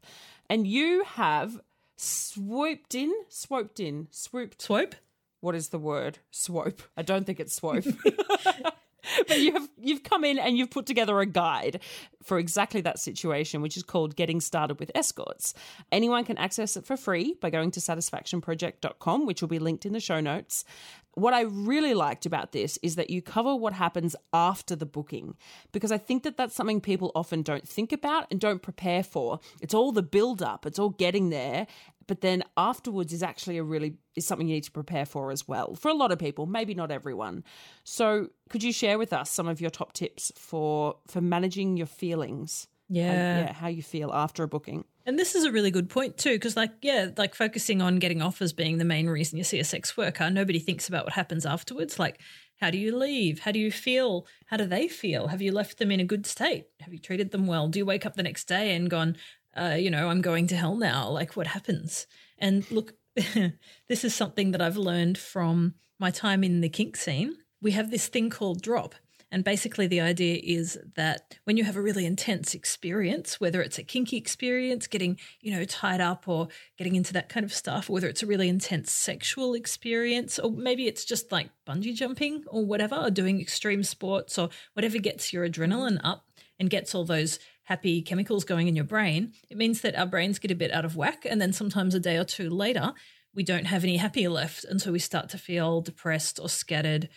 And 0.50 0.65
you 0.65 1.03
have 1.03 1.60
swooped 1.98 2.96
in, 2.96 3.13
swooped 3.27 3.81
in, 3.81 4.08
swooped. 4.10 4.62
Swoop? 4.62 4.96
what 5.41 5.55
is 5.55 5.70
the 5.70 5.79
word? 5.79 6.20
Swoop. 6.29 6.81
I 6.96 7.01
don't 7.01 7.25
think 7.25 7.39
it's 7.39 7.55
swope. 7.55 7.84
but 9.27 9.39
you 9.39 9.53
have 9.53 9.70
you've 9.80 10.03
come 10.03 10.24
in 10.24 10.38
and 10.38 10.58
you've 10.58 10.72
put 10.72 10.86
together 10.86 11.20
a 11.20 11.25
guide 11.25 11.82
for 12.24 12.38
exactly 12.38 12.82
that 12.82 13.00
situation, 13.00 13.62
which 13.62 13.77
is 13.77 13.84
called 13.84 14.15
Getting 14.15 14.41
Started 14.41 14.80
with 14.80 14.91
Escorts. 14.94 15.53
Anyone 15.91 16.24
can 16.24 16.38
access 16.38 16.77
it 16.77 16.86
for 16.86 16.96
free 16.96 17.36
by 17.41 17.50
going 17.50 17.72
to 17.72 17.80
satisfactionproject.com, 17.80 19.25
which 19.25 19.41
will 19.41 19.50
be 19.50 19.60
linked 19.60 19.86
in 19.86 19.94
the 19.94 20.00
show 20.00 20.20
notes. 20.20 20.63
What 21.15 21.34
I 21.34 21.41
really 21.41 21.94
liked 21.94 22.25
about 22.25 22.53
this 22.53 22.80
is 22.82 22.96
that 22.96 23.10
you 23.10 23.22
cover 23.22 23.53
what 23.53 23.74
happens 23.74 24.15
after 24.32 24.77
the 24.77 24.86
booking, 24.86 25.36
because 25.74 25.91
I 25.91 25.98
think 25.98 26.24
that 26.24 26.38
that's 26.38 26.56
something 26.56 26.80
people 26.80 27.12
often 27.15 27.41
don't 27.41 27.68
think 27.68 27.91
about 27.91 28.27
and 28.32 28.39
don't 28.39 28.62
prepare 28.62 29.03
for. 29.03 29.41
It's 29.62 29.74
all 29.74 29.91
the 29.91 30.03
build 30.03 30.41
up, 30.41 30.65
it's 30.65 30.80
all 30.80 30.91
getting 30.91 31.30
there, 31.30 31.68
but 32.12 32.20
then 32.20 32.44
afterwards 32.58 33.13
is 33.13 33.24
actually 33.24 33.58
a 33.58 33.63
really 33.63 33.94
is 34.18 34.27
something 34.27 34.46
you 34.46 34.56
need 34.56 34.65
to 34.65 34.72
prepare 34.72 35.06
for 35.06 35.32
as 35.32 35.48
well 35.48 35.75
for 35.75 35.88
a 35.88 35.94
lot 35.94 36.12
of 36.12 36.20
people 36.20 36.46
maybe 36.46 36.74
not 36.74 36.91
everyone. 36.91 37.41
So 37.86 38.27
could 38.50 38.63
you 38.63 38.74
share 38.74 38.98
with 38.98 39.13
us 39.13 39.32
some 39.32 39.48
of 39.48 39.62
your 39.62 39.70
top 39.70 39.94
tips 39.94 40.30
for 40.36 40.98
for 41.08 41.22
managing 41.22 41.77
your 41.77 41.88
feelings? 41.88 42.68
Yeah 42.89 43.12
how, 43.12 43.39
yeah. 43.39 43.53
how 43.53 43.68
you 43.70 43.82
feel 43.82 44.12
after 44.12 44.44
a 44.44 44.48
booking? 44.50 44.84
And 45.06 45.18
this 45.18 45.36
is 45.36 45.46
a 45.46 45.53
really 45.53 45.72
good 45.72 45.89
point 45.89 46.18
too 46.18 46.34
because 46.34 46.58
like 46.58 46.74
yeah 46.82 47.12
like 47.15 47.34
focusing 47.34 47.82
on 47.82 48.00
getting 48.00 48.22
offers 48.22 48.51
being 48.51 48.77
the 48.77 48.84
main 48.84 49.08
reason 49.08 49.38
you 49.38 49.46
see 49.46 49.60
a 49.60 49.63
sex 49.63 49.96
worker 49.96 50.30
nobody 50.30 50.60
thinks 50.60 50.89
about 50.89 51.06
what 51.06 51.13
happens 51.13 51.46
afterwards. 51.46 51.98
Like 51.98 52.20
how 52.58 52.72
do 52.72 52.77
you 52.77 52.96
leave? 52.96 53.39
How 53.39 53.53
do 53.53 53.60
you 53.60 53.72
feel? 53.72 54.27
How 54.48 54.58
do 54.58 54.65
they 54.65 54.89
feel? 54.89 55.27
Have 55.27 55.41
you 55.41 55.53
left 55.53 55.77
them 55.77 55.91
in 55.91 56.01
a 56.01 56.06
good 56.06 56.25
state? 56.25 56.68
Have 56.82 56.91
you 56.91 57.00
treated 57.00 57.32
them 57.32 57.48
well? 57.48 57.70
Do 57.70 57.80
you 57.80 57.86
wake 57.86 58.06
up 58.06 58.15
the 58.15 58.22
next 58.22 58.50
day 58.50 58.75
and 58.75 58.89
gone 58.89 59.15
uh, 59.55 59.75
you 59.77 59.89
know, 59.89 60.10
I'm 60.10 60.22
going 60.22 60.48
to 60.48 60.55
hell 60.55 60.75
now. 60.75 61.10
Like, 61.10 61.36
what 61.36 61.48
happens? 61.48 62.08
And 62.38 62.70
look, 62.72 62.93
this 63.88 64.03
is 64.03 64.15
something 64.15 64.51
that 64.51 64.62
I've 64.62 64.77
learned 64.77 65.17
from 65.17 65.75
my 66.00 66.12
time 66.12 66.43
in 66.43 66.62
the 66.62 66.70
kink 66.70 66.96
scene. 66.96 67.38
We 67.62 67.72
have 67.72 67.91
this 67.91 68.08
thing 68.08 68.29
called 68.29 68.62
drop. 68.62 68.96
And 69.34 69.46
basically, 69.46 69.88
the 69.88 70.01
idea 70.01 70.41
is 70.43 70.77
that 70.96 71.38
when 71.46 71.55
you 71.55 71.63
have 71.63 71.77
a 71.77 71.81
really 71.81 72.05
intense 72.05 72.53
experience, 72.53 73.39
whether 73.39 73.62
it's 73.62 73.77
a 73.77 73.84
kinky 73.84 74.17
experience, 74.17 74.88
getting, 74.88 75.17
you 75.39 75.55
know, 75.55 75.63
tied 75.63 76.01
up 76.01 76.27
or 76.27 76.50
getting 76.77 76.96
into 76.96 77.13
that 77.13 77.29
kind 77.29 77.46
of 77.46 77.53
stuff, 77.53 77.89
whether 77.89 78.10
it's 78.10 78.24
a 78.24 78.27
really 78.27 78.50
intense 78.50 78.91
sexual 78.91 79.53
experience, 79.53 80.38
or 80.38 80.51
maybe 80.51 80.86
it's 80.86 81.05
just 81.05 81.31
like 81.31 81.50
bungee 81.65 81.96
jumping 81.96 82.43
or 82.48 82.65
whatever, 82.65 82.96
or 82.96 83.10
doing 83.10 83.39
extreme 83.39 83.84
sports 83.84 84.38
or 84.38 84.50
whatever 84.74 84.98
gets 84.98 85.31
your 85.31 85.48
adrenaline 85.48 86.01
up 86.03 86.25
and 86.60 86.70
gets 86.70 86.93
all 86.93 87.05
those 87.05 87.39
happy 87.72 88.01
chemicals 88.01 88.44
going 88.44 88.68
in 88.68 88.75
your 88.75 88.84
brain, 88.84 89.32
it 89.50 89.56
means 89.56 89.80
that 89.80 89.96
our 89.96 90.06
brains 90.06 90.40
get 90.40 90.51
a 90.51 90.56
bit 90.56 90.74
out 90.74 90.84
of 90.84 90.98
whack. 90.98 91.25
And 91.25 91.40
then 91.40 91.54
sometimes 91.54 91.96
a 91.96 92.01
day 92.01 92.18
or 92.18 92.25
two 92.25 92.50
later, 92.50 92.92
we 93.34 93.44
don't 93.44 93.63
have 93.63 93.86
any 93.86 93.96
happy 93.96 94.28
left. 94.28 94.66
And 94.66 94.82
so 94.82 94.92
we 94.92 95.00
start 95.00 95.30
to 95.30 95.38
feel 95.38 95.80
depressed 95.80 96.38
or 96.38 96.50
scattered 96.50 97.08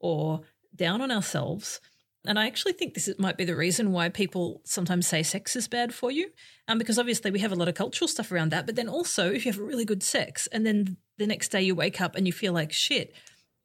or 0.00 0.40
down 0.74 1.00
on 1.00 1.12
ourselves. 1.12 1.80
And 2.26 2.40
I 2.40 2.48
actually 2.48 2.72
think 2.72 2.94
this 2.94 3.08
might 3.18 3.36
be 3.36 3.44
the 3.44 3.54
reason 3.54 3.92
why 3.92 4.08
people 4.08 4.62
sometimes 4.64 5.06
say 5.06 5.22
sex 5.22 5.54
is 5.54 5.68
bad 5.68 5.94
for 5.94 6.10
you. 6.10 6.30
Um, 6.66 6.76
because 6.76 6.98
obviously 6.98 7.30
we 7.30 7.38
have 7.38 7.52
a 7.52 7.60
lot 7.60 7.68
of 7.68 7.76
cultural 7.76 8.08
stuff 8.08 8.32
around 8.32 8.50
that. 8.50 8.66
But 8.66 8.74
then 8.74 8.88
also, 8.88 9.30
if 9.30 9.46
you 9.46 9.52
have 9.52 9.60
a 9.60 9.64
really 9.64 9.84
good 9.84 10.02
sex 10.02 10.48
and 10.48 10.66
then 10.66 10.96
the 11.18 11.26
next 11.28 11.52
day 11.52 11.62
you 11.62 11.76
wake 11.76 12.00
up 12.00 12.16
and 12.16 12.26
you 12.26 12.32
feel 12.32 12.52
like 12.52 12.72
shit, 12.72 13.14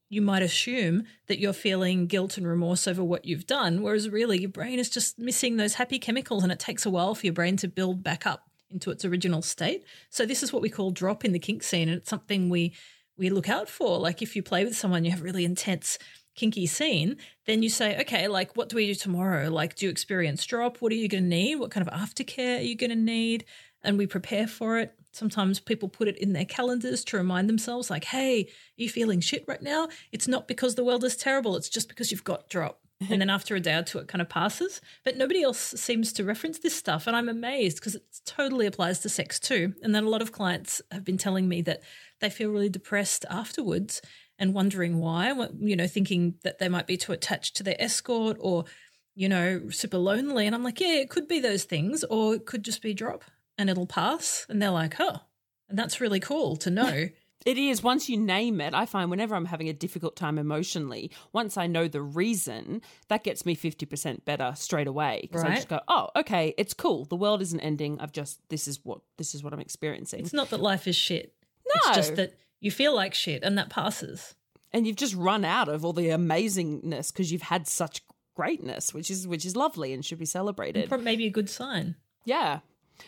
you 0.09 0.21
might 0.21 0.43
assume 0.43 1.03
that 1.27 1.39
you're 1.39 1.53
feeling 1.53 2.07
guilt 2.07 2.37
and 2.37 2.47
remorse 2.47 2.87
over 2.87 3.03
what 3.03 3.25
you've 3.25 3.47
done, 3.47 3.81
whereas 3.81 4.09
really 4.09 4.39
your 4.39 4.49
brain 4.49 4.79
is 4.79 4.89
just 4.89 5.17
missing 5.17 5.57
those 5.57 5.75
happy 5.75 5.99
chemicals 5.99 6.43
and 6.43 6.51
it 6.51 6.59
takes 6.59 6.85
a 6.85 6.89
while 6.89 7.15
for 7.15 7.25
your 7.25 7.33
brain 7.33 7.57
to 7.57 7.67
build 7.67 8.03
back 8.03 8.25
up 8.25 8.49
into 8.69 8.91
its 8.91 9.05
original 9.05 9.41
state. 9.41 9.83
So 10.09 10.25
this 10.25 10.43
is 10.43 10.53
what 10.53 10.61
we 10.61 10.69
call 10.69 10.91
drop 10.91 11.25
in 11.25 11.31
the 11.31 11.39
kink 11.39 11.63
scene 11.63 11.89
and 11.89 11.97
it's 11.97 12.09
something 12.09 12.49
we 12.49 12.73
we 13.17 13.29
look 13.29 13.47
out 13.47 13.69
for. 13.69 13.97
Like 13.97 14.21
if 14.21 14.35
you 14.35 14.43
play 14.43 14.65
with 14.65 14.75
someone, 14.75 15.05
you 15.05 15.11
have 15.11 15.21
really 15.21 15.45
intense 15.45 15.97
kinky 16.35 16.65
scene, 16.65 17.15
then 17.45 17.63
you 17.63 17.69
say, 17.69 17.97
okay, 18.01 18.27
like 18.27 18.57
what 18.57 18.67
do 18.69 18.75
we 18.75 18.87
do 18.87 18.95
tomorrow? 18.95 19.49
Like 19.49 19.75
do 19.75 19.85
you 19.85 19.89
experience 19.89 20.45
drop? 20.45 20.81
What 20.81 20.91
are 20.91 20.95
you 20.95 21.07
going 21.07 21.23
to 21.23 21.29
need? 21.29 21.55
What 21.55 21.71
kind 21.71 21.87
of 21.87 21.93
aftercare 21.93 22.59
are 22.59 22.63
you 22.63 22.75
going 22.75 22.89
to 22.89 22.95
need? 22.95 23.45
And 23.83 23.97
we 23.97 24.05
prepare 24.05 24.47
for 24.47 24.79
it. 24.79 24.93
Sometimes 25.15 25.61
people 25.61 25.87
put 25.87 26.09
it 26.09 26.17
in 26.17 26.33
their 26.33 26.43
calendars 26.43 27.05
to 27.05 27.15
remind 27.15 27.47
themselves, 27.47 27.89
like, 27.89 28.03
hey, 28.03 28.41
are 28.41 28.47
you 28.75 28.89
feeling 28.89 29.21
shit 29.21 29.45
right 29.47 29.61
now? 29.61 29.87
It's 30.11 30.27
not 30.27 30.45
because 30.45 30.75
the 30.75 30.83
world 30.83 31.05
is 31.05 31.15
terrible, 31.15 31.55
it's 31.55 31.69
just 31.69 31.87
because 31.87 32.11
you've 32.11 32.25
got 32.25 32.49
drop. 32.49 32.81
and 33.09 33.21
then 33.21 33.29
after 33.29 33.55
a 33.55 33.61
day 33.61 33.75
or 33.75 33.83
two, 33.83 33.99
it 33.99 34.09
kind 34.09 34.21
of 34.21 34.27
passes. 34.27 34.81
But 35.05 35.15
nobody 35.15 35.41
else 35.41 35.59
seems 35.59 36.11
to 36.13 36.25
reference 36.25 36.59
this 36.59 36.75
stuff. 36.75 37.07
And 37.07 37.15
I'm 37.15 37.29
amazed 37.29 37.77
because 37.77 37.95
it 37.95 38.03
totally 38.25 38.65
applies 38.65 38.99
to 38.99 39.09
sex 39.09 39.39
too. 39.39 39.73
And 39.81 39.95
then 39.95 40.03
a 40.03 40.09
lot 40.09 40.21
of 40.21 40.33
clients 40.33 40.81
have 40.91 41.05
been 41.05 41.17
telling 41.17 41.47
me 41.47 41.61
that 41.61 41.81
they 42.19 42.29
feel 42.29 42.51
really 42.51 42.69
depressed 42.69 43.25
afterwards 43.29 44.01
and 44.37 44.53
wondering 44.53 44.99
why, 44.99 45.33
you 45.59 45.77
know, 45.77 45.87
thinking 45.87 46.35
that 46.43 46.59
they 46.59 46.67
might 46.67 46.87
be 46.87 46.97
too 46.97 47.13
attached 47.13 47.55
to 47.57 47.63
their 47.63 47.75
escort 47.79 48.37
or, 48.39 48.65
you 49.13 49.29
know, 49.29 49.69
super 49.69 49.97
lonely. 49.97 50.45
And 50.45 50.53
I'm 50.53 50.63
like, 50.63 50.81
yeah, 50.81 50.95
it 50.95 51.09
could 51.09 51.27
be 51.27 51.39
those 51.39 51.63
things, 51.63 52.03
or 52.05 52.35
it 52.35 52.45
could 52.45 52.63
just 52.63 52.81
be 52.81 52.93
drop 52.93 53.23
and 53.57 53.69
it'll 53.69 53.87
pass. 53.87 54.45
And 54.49 54.61
they're 54.61 54.71
like, 54.71 54.95
oh, 54.99 55.21
and 55.69 55.77
that's 55.77 56.01
really 56.01 56.19
cool 56.19 56.55
to 56.57 56.69
know. 56.69 57.07
It 57.45 57.59
is. 57.59 57.83
Once 57.83 58.09
you 58.09 58.17
name 58.17 58.59
it, 58.59 58.73
I 58.73 58.87
find 58.87 59.11
whenever 59.11 59.35
I'm 59.35 59.45
having 59.45 59.69
a 59.69 59.73
difficult 59.73 60.15
time 60.15 60.39
emotionally, 60.39 61.11
once 61.31 61.57
I 61.57 61.67
know 61.67 61.87
the 61.87 62.01
reason, 62.01 62.81
that 63.07 63.23
gets 63.23 63.45
me 63.45 63.55
50% 63.55 64.25
better 64.25 64.53
straight 64.55 64.87
away. 64.87 65.19
Because 65.21 65.43
right. 65.43 65.51
I 65.51 65.55
just 65.55 65.69
go, 65.69 65.79
oh, 65.87 66.09
okay, 66.15 66.55
it's 66.57 66.73
cool. 66.73 67.05
The 67.05 67.15
world 67.15 67.43
isn't 67.43 67.59
ending. 67.59 67.99
I've 68.01 68.11
just, 68.11 68.39
this 68.49 68.67
is 68.67 68.83
what, 68.83 69.01
this 69.17 69.35
is 69.35 69.43
what 69.43 69.53
I'm 69.53 69.59
experiencing. 69.59 70.21
It's 70.21 70.33
not 70.33 70.49
that 70.49 70.59
life 70.59 70.87
is 70.87 70.95
shit. 70.95 71.35
No. 71.67 71.73
It's 71.75 71.95
just 71.95 72.15
that 72.15 72.33
you 72.61 72.71
feel 72.71 72.95
like 72.95 73.13
shit 73.13 73.43
and 73.43 73.59
that 73.59 73.69
passes. 73.69 74.33
And 74.73 74.87
you've 74.87 74.95
just 74.95 75.13
run 75.13 75.45
out 75.45 75.69
of 75.69 75.85
all 75.85 75.93
the 75.93 76.07
amazingness 76.07 77.13
because 77.13 77.31
you've 77.31 77.43
had 77.43 77.67
such 77.67 78.01
greatness, 78.35 78.91
which 78.91 79.11
is, 79.11 79.27
which 79.27 79.45
is 79.45 79.55
lovely 79.55 79.93
and 79.93 80.03
should 80.03 80.19
be 80.19 80.25
celebrated. 80.25 80.89
Maybe 80.99 81.27
a 81.27 81.31
good 81.31 81.51
sign. 81.51 81.95
Yeah. 82.23 82.61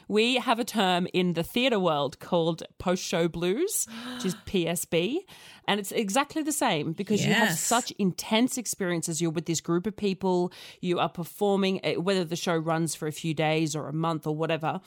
We 0.08 0.36
have 0.36 0.60
a 0.60 0.64
term 0.64 1.08
in 1.14 1.34
the 1.34 1.44
theatre 1.44 1.80
world 1.80 2.20
called 2.20 2.64
post 2.78 3.04
show 3.04 3.28
blues, 3.28 3.88
which 4.16 4.26
is 4.26 4.36
PSB. 4.46 5.20
And 5.68 5.80
it's 5.80 5.92
exactly 5.92 6.44
the 6.44 6.52
same 6.52 6.94
because 6.94 7.26
you 7.26 7.34
have 7.34 7.58
such 7.58 7.92
intense 7.92 8.58
experiences. 8.58 9.22
You're 9.22 9.32
with 9.32 9.46
this 9.46 9.62
group 9.62 9.86
of 9.86 9.98
people, 9.98 10.52
you 10.80 11.00
are 11.00 11.10
performing, 11.10 11.84
eh, 11.84 11.96
whether 11.96 12.24
the 12.24 12.36
show 12.36 12.56
runs 12.56 12.96
for 12.96 13.08
a 13.08 13.12
few 13.12 13.34
days 13.34 13.76
or 13.76 13.88
a 13.88 13.94
month 13.94 14.26
or 14.26 14.36
whatever. 14.36 14.80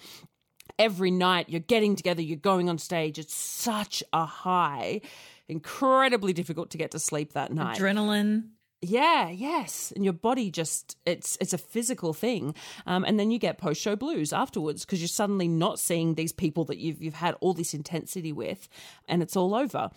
Every 0.79 1.11
night 1.11 1.51
you're 1.51 1.61
getting 1.61 1.97
together, 1.97 2.23
you're 2.23 2.39
going 2.39 2.71
on 2.71 2.79
stage. 2.79 3.19
It's 3.19 3.35
such 3.35 4.03
a 4.13 4.25
high, 4.25 5.03
incredibly 5.49 6.33
difficult 6.33 6.71
to 6.71 6.79
get 6.79 6.93
to 6.93 6.99
sleep 6.99 7.35
that 7.35 7.53
night. 7.53 7.79
Adrenaline. 7.79 8.51
Yeah, 8.83 9.29
yes, 9.29 9.93
and 9.95 10.05
your 10.05 10.15
body 10.15 10.51
just 10.51 10.97
it's 11.05 11.37
it's 11.39 11.53
a 11.53 11.59
physical 11.59 12.15
thing, 12.15 12.55
um, 12.87 13.05
and 13.05 13.21
then 13.21 13.31
you 13.31 13.39
get 13.39 13.59
post 13.59 13.79
show 13.81 13.95
blues 13.95 14.33
afterwards 14.33 14.87
because 14.87 15.01
you're 15.03 15.09
suddenly 15.09 15.49
not 15.49 15.79
seeing 15.79 16.15
these 16.15 16.33
people 16.33 16.65
that 16.65 16.79
you've 16.79 17.03
you've 17.03 17.15
had 17.15 17.35
all 17.41 17.53
this 17.53 17.75
intensity 17.75 18.33
with, 18.33 18.69
and 19.07 19.23
it's 19.23 19.37
all 19.37 19.55
over. 19.55 19.91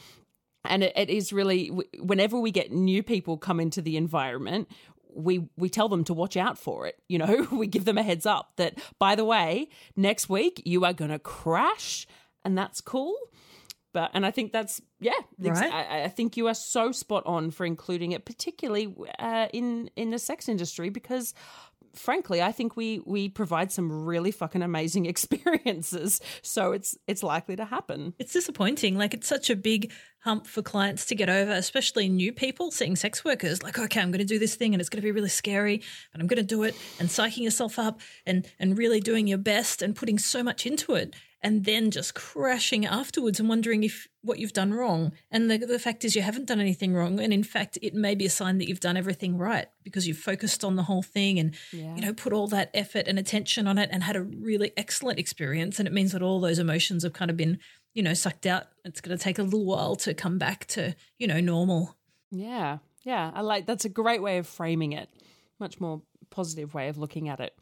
And 0.65 0.83
it, 0.83 0.93
it 0.97 1.09
is 1.09 1.31
really 1.31 1.67
whenever 1.99 2.37
we 2.37 2.51
get 2.51 2.73
new 2.73 3.03
people 3.03 3.37
come 3.37 3.61
into 3.61 3.81
the 3.81 3.95
environment, 3.95 4.67
we 5.15 5.47
we 5.55 5.69
tell 5.69 5.87
them 5.87 6.03
to 6.05 6.13
watch 6.13 6.35
out 6.35 6.57
for 6.57 6.85
it. 6.85 7.01
You 7.07 7.19
know, 7.19 7.47
we 7.51 7.67
give 7.67 7.85
them 7.85 7.97
a 7.97 8.03
heads 8.03 8.25
up 8.25 8.51
that 8.57 8.77
by 8.99 9.15
the 9.15 9.25
way, 9.25 9.69
next 9.95 10.27
week 10.27 10.61
you 10.65 10.83
are 10.83 10.93
going 10.93 11.11
to 11.11 11.19
crash, 11.19 12.05
and 12.43 12.57
that's 12.57 12.81
cool. 12.81 13.15
But 13.93 14.11
and 14.13 14.25
I 14.25 14.31
think 14.31 14.51
that's 14.51 14.81
yeah, 15.03 15.51
Right. 15.51 15.71
I, 15.71 16.03
I 16.03 16.07
think 16.07 16.37
you 16.37 16.47
are 16.47 16.53
so 16.53 16.91
spot 16.91 17.23
on 17.25 17.51
for 17.51 17.65
including 17.65 18.13
it, 18.13 18.25
particularly 18.25 18.93
uh, 19.19 19.47
in 19.53 19.89
in 19.95 20.11
the 20.11 20.19
sex 20.19 20.49
industry, 20.49 20.89
because 20.89 21.33
frankly, 21.93 22.41
I 22.41 22.51
think 22.51 22.75
we 22.75 23.01
we 23.05 23.29
provide 23.29 23.71
some 23.71 24.05
really 24.05 24.31
fucking 24.31 24.61
amazing 24.61 25.05
experiences. 25.13 26.21
So 26.41 26.71
it's 26.71 26.97
it's 27.07 27.23
likely 27.23 27.55
to 27.55 27.65
happen. 27.65 28.13
It's 28.19 28.33
disappointing. 28.33 28.97
Like 28.97 29.13
it's 29.13 29.27
such 29.27 29.49
a 29.49 29.55
big 29.55 29.91
hump 30.23 30.47
for 30.47 30.61
clients 30.61 31.05
to 31.05 31.15
get 31.15 31.29
over, 31.29 31.51
especially 31.51 32.09
new 32.09 32.31
people 32.31 32.71
seeing 32.71 32.95
sex 32.95 33.25
workers. 33.25 33.61
Like, 33.61 33.77
okay, 33.77 34.01
I'm 34.01 34.11
going 34.11 34.19
to 34.19 34.25
do 34.25 34.39
this 34.39 34.55
thing, 34.55 34.73
and 34.73 34.81
it's 34.81 34.89
going 34.89 35.01
to 35.01 35.05
be 35.05 35.11
really 35.11 35.29
scary, 35.29 35.81
but 36.11 36.21
I'm 36.21 36.27
going 36.27 36.37
to 36.37 36.43
do 36.43 36.63
it, 36.63 36.75
and 36.99 37.09
psyching 37.09 37.43
yourself 37.43 37.77
up, 37.77 37.99
and 38.25 38.47
and 38.59 38.77
really 38.77 38.99
doing 38.99 39.27
your 39.27 39.37
best, 39.37 39.81
and 39.81 39.95
putting 39.95 40.17
so 40.17 40.43
much 40.43 40.65
into 40.65 40.95
it, 40.95 41.13
and 41.43 41.65
then 41.65 41.91
just 41.91 42.15
crashing 42.15 42.85
afterwards 42.85 43.39
and 43.39 43.49
wondering 43.49 43.83
if 43.83 44.07
what 44.21 44.39
you've 44.39 44.53
done 44.53 44.73
wrong. 44.73 45.11
And 45.29 45.51
the 45.51 45.57
the 45.57 45.77
fact 45.79 46.05
is, 46.05 46.15
you 46.15 46.21
haven't 46.21 46.47
done 46.47 46.59
anything 46.61 46.93
wrong, 46.93 47.19
and 47.19 47.33
in 47.33 47.43
fact, 47.43 47.77
it 47.81 47.93
may 47.93 48.15
be 48.15 48.25
a 48.25 48.29
sign 48.29 48.57
that 48.59 48.67
you've 48.69 48.79
done 48.79 48.97
everything 48.97 49.37
right 49.37 49.67
because 49.83 50.07
you've 50.07 50.17
focused 50.17 50.63
on 50.63 50.75
the 50.75 50.83
whole 50.83 51.03
thing, 51.03 51.39
and 51.39 51.53
Yeah. 51.71 51.95
you 51.95 52.01
know, 52.01 52.13
put 52.13 52.33
all 52.33 52.47
that 52.47 52.71
effort 52.73 53.07
and 53.07 53.19
attention 53.19 53.67
on 53.67 53.77
it, 53.77 53.89
and 53.91 54.03
had 54.03 54.15
a 54.15 54.23
really 54.23 54.71
excellent 54.77 55.19
experience. 55.19 55.77
And 55.79 55.87
it 55.87 55.93
means 55.93 56.13
that 56.13 56.21
all 56.21 56.39
those 56.39 56.59
emotions 56.59 57.03
have 57.03 57.13
kind 57.13 57.29
of 57.29 57.37
been 57.37 57.59
you 57.95 58.01
know, 58.01 58.15
sucked 58.15 58.47
out. 58.47 58.63
It's 58.83 59.01
going 59.01 59.15
to 59.15 59.23
take 59.23 59.37
a 59.37 59.43
little 59.43 59.65
while 59.65 59.95
to 59.97 60.15
come 60.15 60.39
back 60.39 60.65
to, 60.69 60.95
you 61.19 61.27
know, 61.27 61.39
normal. 61.39 61.95
Yeah, 62.31 62.79
yeah, 63.03 63.29
I 63.35 63.41
like 63.41 63.67
that's 63.67 63.85
a 63.85 63.89
great 63.89 64.19
way 64.19 64.39
of 64.39 64.47
framing 64.47 64.93
it. 64.93 65.09
Much 65.59 65.79
more 65.79 66.01
positive 66.31 66.73
way 66.73 66.87
of 66.87 66.97
looking 66.97 67.29
at 67.29 67.39
it. 67.39 67.53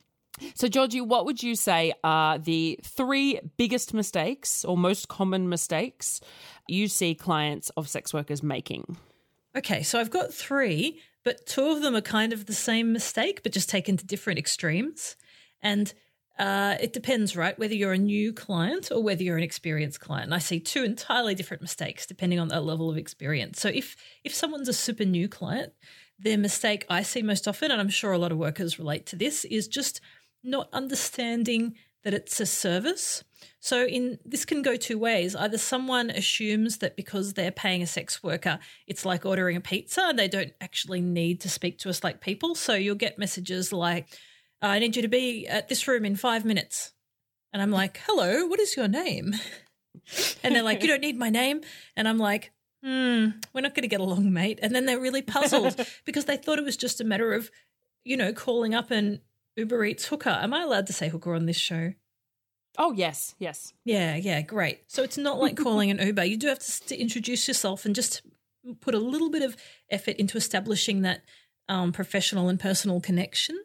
So, 0.55 0.67
Georgie, 0.67 1.01
what 1.01 1.25
would 1.25 1.43
you 1.43 1.55
say 1.55 1.93
are 2.03 2.37
the 2.37 2.79
three 2.83 3.39
biggest 3.57 3.93
mistakes 3.93 4.65
or 4.65 4.77
most 4.77 5.07
common 5.07 5.49
mistakes 5.49 6.21
you 6.67 6.87
see 6.87 7.15
clients 7.15 7.69
of 7.71 7.89
sex 7.89 8.13
workers 8.13 8.41
making? 8.41 8.97
Okay, 9.55 9.83
so 9.83 9.99
I've 9.99 10.11
got 10.11 10.33
three, 10.33 10.99
but 11.23 11.45
two 11.45 11.65
of 11.65 11.81
them 11.81 11.95
are 11.95 12.01
kind 12.01 12.31
of 12.31 12.45
the 12.45 12.53
same 12.53 12.93
mistake, 12.93 13.43
but 13.43 13.51
just 13.51 13.69
taken 13.69 13.97
to 13.97 14.05
different 14.05 14.39
extremes. 14.39 15.17
And 15.61 15.93
uh, 16.39 16.77
it 16.79 16.93
depends, 16.93 17.35
right? 17.35 17.57
Whether 17.59 17.75
you're 17.75 17.93
a 17.93 17.97
new 17.97 18.33
client 18.33 18.91
or 18.91 19.03
whether 19.03 19.21
you're 19.21 19.37
an 19.37 19.43
experienced 19.43 19.99
client. 19.99 20.25
And 20.25 20.33
I 20.33 20.39
see 20.39 20.59
two 20.59 20.83
entirely 20.83 21.35
different 21.35 21.61
mistakes 21.61 22.05
depending 22.05 22.39
on 22.39 22.47
that 22.47 22.63
level 22.63 22.89
of 22.89 22.97
experience. 22.97 23.59
So 23.59 23.69
if 23.69 23.95
if 24.23 24.33
someone's 24.33 24.69
a 24.69 24.73
super 24.73 25.05
new 25.05 25.27
client, 25.27 25.73
their 26.17 26.37
mistake 26.37 26.85
I 26.89 27.03
see 27.03 27.21
most 27.21 27.47
often, 27.47 27.71
and 27.71 27.79
I'm 27.79 27.89
sure 27.89 28.11
a 28.11 28.17
lot 28.17 28.31
of 28.31 28.37
workers 28.37 28.79
relate 28.79 29.05
to 29.07 29.15
this, 29.15 29.45
is 29.45 29.67
just 29.67 30.01
not 30.43 30.69
understanding 30.73 31.75
that 32.03 32.13
it's 32.13 32.39
a 32.39 32.45
service. 32.45 33.23
So 33.59 33.85
in 33.85 34.17
this 34.25 34.45
can 34.45 34.61
go 34.61 34.75
two 34.75 34.97
ways. 34.97 35.35
Either 35.35 35.57
someone 35.57 36.09
assumes 36.09 36.79
that 36.79 36.95
because 36.95 37.33
they're 37.33 37.51
paying 37.51 37.81
a 37.83 37.87
sex 37.87 38.23
worker, 38.23 38.59
it's 38.87 39.05
like 39.05 39.25
ordering 39.25 39.55
a 39.57 39.61
pizza 39.61 40.01
and 40.03 40.17
they 40.17 40.27
don't 40.27 40.53
actually 40.59 41.01
need 41.01 41.41
to 41.41 41.49
speak 41.49 41.77
to 41.79 41.89
us 41.89 42.03
like 42.03 42.21
people. 42.21 42.55
So 42.55 42.73
you'll 42.73 42.95
get 42.95 43.19
messages 43.19 43.71
like, 43.71 44.07
I 44.61 44.79
need 44.79 44.95
you 44.95 45.01
to 45.01 45.07
be 45.07 45.47
at 45.47 45.69
this 45.69 45.87
room 45.87 46.05
in 46.05 46.15
five 46.15 46.45
minutes. 46.45 46.93
And 47.53 47.61
I'm 47.61 47.71
like, 47.71 47.99
hello, 48.05 48.45
what 48.45 48.59
is 48.59 48.75
your 48.75 48.87
name? 48.87 49.35
And 50.43 50.55
they're 50.55 50.63
like, 50.63 50.81
you 50.81 50.87
don't 50.87 51.01
need 51.01 51.17
my 51.17 51.29
name. 51.29 51.61
And 51.95 52.07
I'm 52.07 52.17
like, 52.17 52.51
hmm, 52.83 53.29
we're 53.53 53.61
not 53.61 53.75
going 53.75 53.83
to 53.83 53.87
get 53.87 53.99
along, 53.99 54.31
mate. 54.33 54.59
And 54.61 54.73
then 54.73 54.85
they're 54.85 54.99
really 54.99 55.21
puzzled 55.21 55.85
because 56.05 56.25
they 56.25 56.37
thought 56.37 56.59
it 56.59 56.65
was 56.65 56.77
just 56.77 57.01
a 57.01 57.03
matter 57.03 57.33
of, 57.33 57.51
you 58.03 58.17
know, 58.17 58.33
calling 58.33 58.73
up 58.73 58.89
an 58.89 59.19
Uber 59.55 59.85
Eats 59.85 60.05
hooker. 60.05 60.29
Am 60.29 60.53
I 60.53 60.63
allowed 60.63 60.87
to 60.87 60.93
say 60.93 61.09
hooker 61.09 61.33
on 61.33 61.45
this 61.45 61.57
show? 61.57 61.93
Oh, 62.77 62.93
yes, 62.93 63.35
yes. 63.37 63.73
Yeah, 63.83 64.15
yeah, 64.15 64.41
great. 64.41 64.79
So 64.87 65.03
it's 65.03 65.17
not 65.17 65.39
like 65.39 65.57
calling 65.61 65.91
an 65.91 65.99
Uber. 65.99 66.23
You 66.23 66.37
do 66.37 66.47
have 66.47 66.59
to, 66.59 66.85
to 66.87 66.99
introduce 66.99 67.47
yourself 67.47 67.85
and 67.85 67.93
just 67.93 68.21
put 68.79 68.95
a 68.95 68.99
little 68.99 69.29
bit 69.29 69.43
of 69.43 69.57
effort 69.89 70.15
into 70.15 70.37
establishing 70.37 71.01
that 71.01 71.21
um, 71.67 71.91
professional 71.91 72.49
and 72.49 72.59
personal 72.59 73.01
connection. 73.01 73.57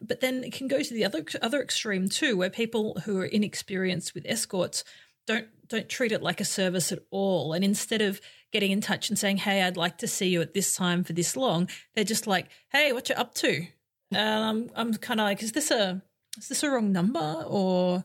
But 0.00 0.20
then 0.20 0.44
it 0.44 0.52
can 0.52 0.68
go 0.68 0.82
to 0.82 0.94
the 0.94 1.04
other 1.04 1.24
other 1.42 1.62
extreme 1.62 2.08
too, 2.08 2.36
where 2.36 2.50
people 2.50 3.00
who 3.04 3.18
are 3.18 3.24
inexperienced 3.24 4.14
with 4.14 4.26
escorts 4.26 4.84
don't 5.26 5.48
don't 5.68 5.88
treat 5.88 6.12
it 6.12 6.22
like 6.22 6.40
a 6.40 6.44
service 6.44 6.92
at 6.92 7.00
all. 7.10 7.52
And 7.52 7.64
instead 7.64 8.02
of 8.02 8.20
getting 8.52 8.70
in 8.70 8.80
touch 8.80 9.08
and 9.08 9.18
saying, 9.18 9.38
"Hey, 9.38 9.62
I'd 9.62 9.76
like 9.76 9.98
to 9.98 10.06
see 10.06 10.28
you 10.28 10.42
at 10.42 10.54
this 10.54 10.74
time 10.74 11.04
for 11.04 11.12
this 11.12 11.36
long," 11.36 11.68
they're 11.94 12.04
just 12.04 12.26
like, 12.26 12.48
"Hey, 12.70 12.92
what 12.92 13.08
you 13.08 13.14
up 13.14 13.34
to?" 13.36 13.66
Um, 14.14 14.70
I'm 14.74 14.94
kind 14.94 15.20
of 15.20 15.24
like, 15.24 15.42
"Is 15.42 15.52
this 15.52 15.70
a 15.70 16.02
is 16.38 16.48
this 16.48 16.62
a 16.62 16.70
wrong 16.70 16.92
number 16.92 17.44
or?" 17.46 18.04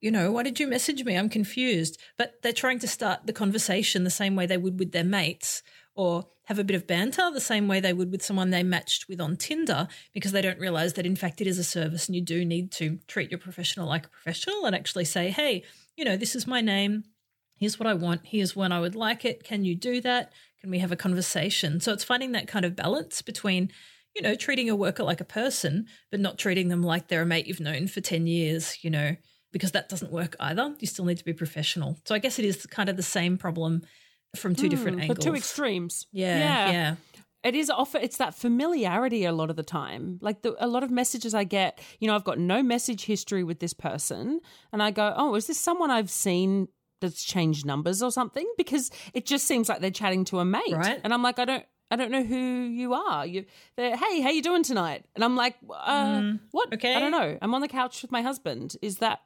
you 0.00 0.10
know, 0.10 0.30
why 0.30 0.42
did 0.42 0.60
you 0.60 0.66
message 0.66 1.04
me? 1.04 1.16
I'm 1.16 1.28
confused. 1.28 1.98
But 2.16 2.42
they're 2.42 2.52
trying 2.52 2.78
to 2.80 2.88
start 2.88 3.26
the 3.26 3.32
conversation 3.32 4.04
the 4.04 4.10
same 4.10 4.36
way 4.36 4.46
they 4.46 4.58
would 4.58 4.78
with 4.78 4.92
their 4.92 5.04
mates 5.04 5.62
or 5.94 6.26
have 6.44 6.58
a 6.58 6.64
bit 6.64 6.76
of 6.76 6.86
banter 6.86 7.28
the 7.32 7.40
same 7.40 7.66
way 7.66 7.80
they 7.80 7.92
would 7.92 8.12
with 8.12 8.22
someone 8.22 8.50
they 8.50 8.62
matched 8.62 9.08
with 9.08 9.20
on 9.20 9.36
Tinder 9.36 9.88
because 10.12 10.32
they 10.32 10.42
don't 10.42 10.60
realize 10.60 10.92
that 10.92 11.06
in 11.06 11.16
fact 11.16 11.40
it 11.40 11.46
is 11.46 11.58
a 11.58 11.64
service 11.64 12.06
and 12.06 12.14
you 12.14 12.20
do 12.20 12.44
need 12.44 12.70
to 12.70 13.00
treat 13.08 13.30
your 13.30 13.38
professional 13.38 13.88
like 13.88 14.06
a 14.06 14.10
professional 14.10 14.64
and 14.64 14.74
actually 14.74 15.04
say, 15.04 15.30
hey, 15.30 15.64
you 15.96 16.04
know, 16.04 16.16
this 16.16 16.36
is 16.36 16.46
my 16.46 16.60
name. 16.60 17.04
Here's 17.56 17.80
what 17.80 17.86
I 17.86 17.94
want. 17.94 18.20
Here's 18.24 18.54
when 18.54 18.70
I 18.70 18.80
would 18.80 18.94
like 18.94 19.24
it. 19.24 19.42
Can 19.42 19.64
you 19.64 19.74
do 19.74 20.00
that? 20.02 20.32
Can 20.60 20.70
we 20.70 20.78
have 20.78 20.92
a 20.92 20.96
conversation? 20.96 21.80
So 21.80 21.92
it's 21.92 22.04
finding 22.04 22.32
that 22.32 22.48
kind 22.48 22.64
of 22.64 22.76
balance 22.76 23.22
between, 23.22 23.72
you 24.16 24.22
know, 24.22 24.34
treating 24.34 24.68
a 24.70 24.74
worker 24.74 25.04
like 25.04 25.20
a 25.20 25.24
person, 25.24 25.86
but 26.10 26.18
not 26.20 26.38
treating 26.38 26.68
them 26.68 26.82
like 26.82 27.06
they're 27.08 27.22
a 27.22 27.26
mate 27.26 27.46
you've 27.46 27.60
known 27.60 27.86
for 27.86 28.00
10 28.00 28.26
years, 28.26 28.78
you 28.82 28.90
know, 28.90 29.14
because 29.52 29.72
that 29.72 29.88
doesn't 29.88 30.10
work 30.10 30.34
either. 30.40 30.74
You 30.80 30.86
still 30.86 31.04
need 31.04 31.18
to 31.18 31.24
be 31.24 31.32
professional. 31.34 31.98
So 32.06 32.14
I 32.14 32.18
guess 32.18 32.38
it 32.38 32.44
is 32.44 32.66
kind 32.66 32.88
of 32.88 32.96
the 32.96 33.02
same 33.02 33.36
problem 33.38 33.82
from 34.34 34.56
two 34.56 34.68
different 34.68 34.96
Hmm, 34.96 35.02
angles. 35.02 35.18
But 35.18 35.22
two 35.24 35.34
extremes. 35.36 36.06
Yeah, 36.12 36.38
yeah. 36.38 36.70
yeah. 36.70 36.96
It 37.44 37.54
is 37.54 37.70
often 37.70 38.02
it's 38.02 38.16
that 38.16 38.34
familiarity 38.34 39.24
a 39.24 39.32
lot 39.32 39.50
of 39.50 39.56
the 39.56 39.62
time. 39.62 40.18
Like 40.20 40.42
the, 40.42 40.56
a 40.58 40.66
lot 40.66 40.82
of 40.82 40.90
messages 40.90 41.32
I 41.32 41.44
get, 41.44 41.78
you 42.00 42.08
know, 42.08 42.14
I've 42.16 42.24
got 42.24 42.38
no 42.40 42.62
message 42.62 43.04
history 43.04 43.44
with 43.44 43.60
this 43.60 43.72
person, 43.72 44.40
and 44.72 44.82
I 44.82 44.90
go, 44.90 45.14
"Oh, 45.16 45.34
is 45.36 45.46
this 45.46 45.60
someone 45.60 45.90
I've 45.92 46.10
seen 46.10 46.66
that's 47.00 47.22
changed 47.22 47.64
numbers 47.64 48.02
or 48.02 48.10
something?" 48.10 48.50
Because 48.58 48.90
it 49.14 49.26
just 49.26 49.46
seems 49.46 49.68
like 49.68 49.80
they're 49.80 49.92
chatting 49.92 50.24
to 50.26 50.40
a 50.40 50.44
mate, 50.44 50.72
Right. 50.72 51.00
And 51.04 51.14
I'm 51.14 51.22
like, 51.22 51.38
I 51.38 51.44
don't. 51.44 51.64
I 51.90 51.96
don't 51.96 52.10
know 52.10 52.24
who 52.24 52.36
you 52.36 52.94
are. 52.94 53.24
You, 53.24 53.44
they're, 53.76 53.96
hey, 53.96 54.20
how 54.20 54.30
you 54.30 54.42
doing 54.42 54.62
tonight? 54.62 55.04
And 55.14 55.22
I'm 55.22 55.36
like, 55.36 55.56
uh, 55.70 56.34
what? 56.50 56.70
Mm, 56.70 56.74
okay. 56.74 56.94
I 56.94 57.00
don't 57.00 57.12
know. 57.12 57.38
I'm 57.40 57.54
on 57.54 57.60
the 57.60 57.68
couch 57.68 58.02
with 58.02 58.10
my 58.10 58.22
husband. 58.22 58.76
Is 58.82 58.98
that 58.98 59.20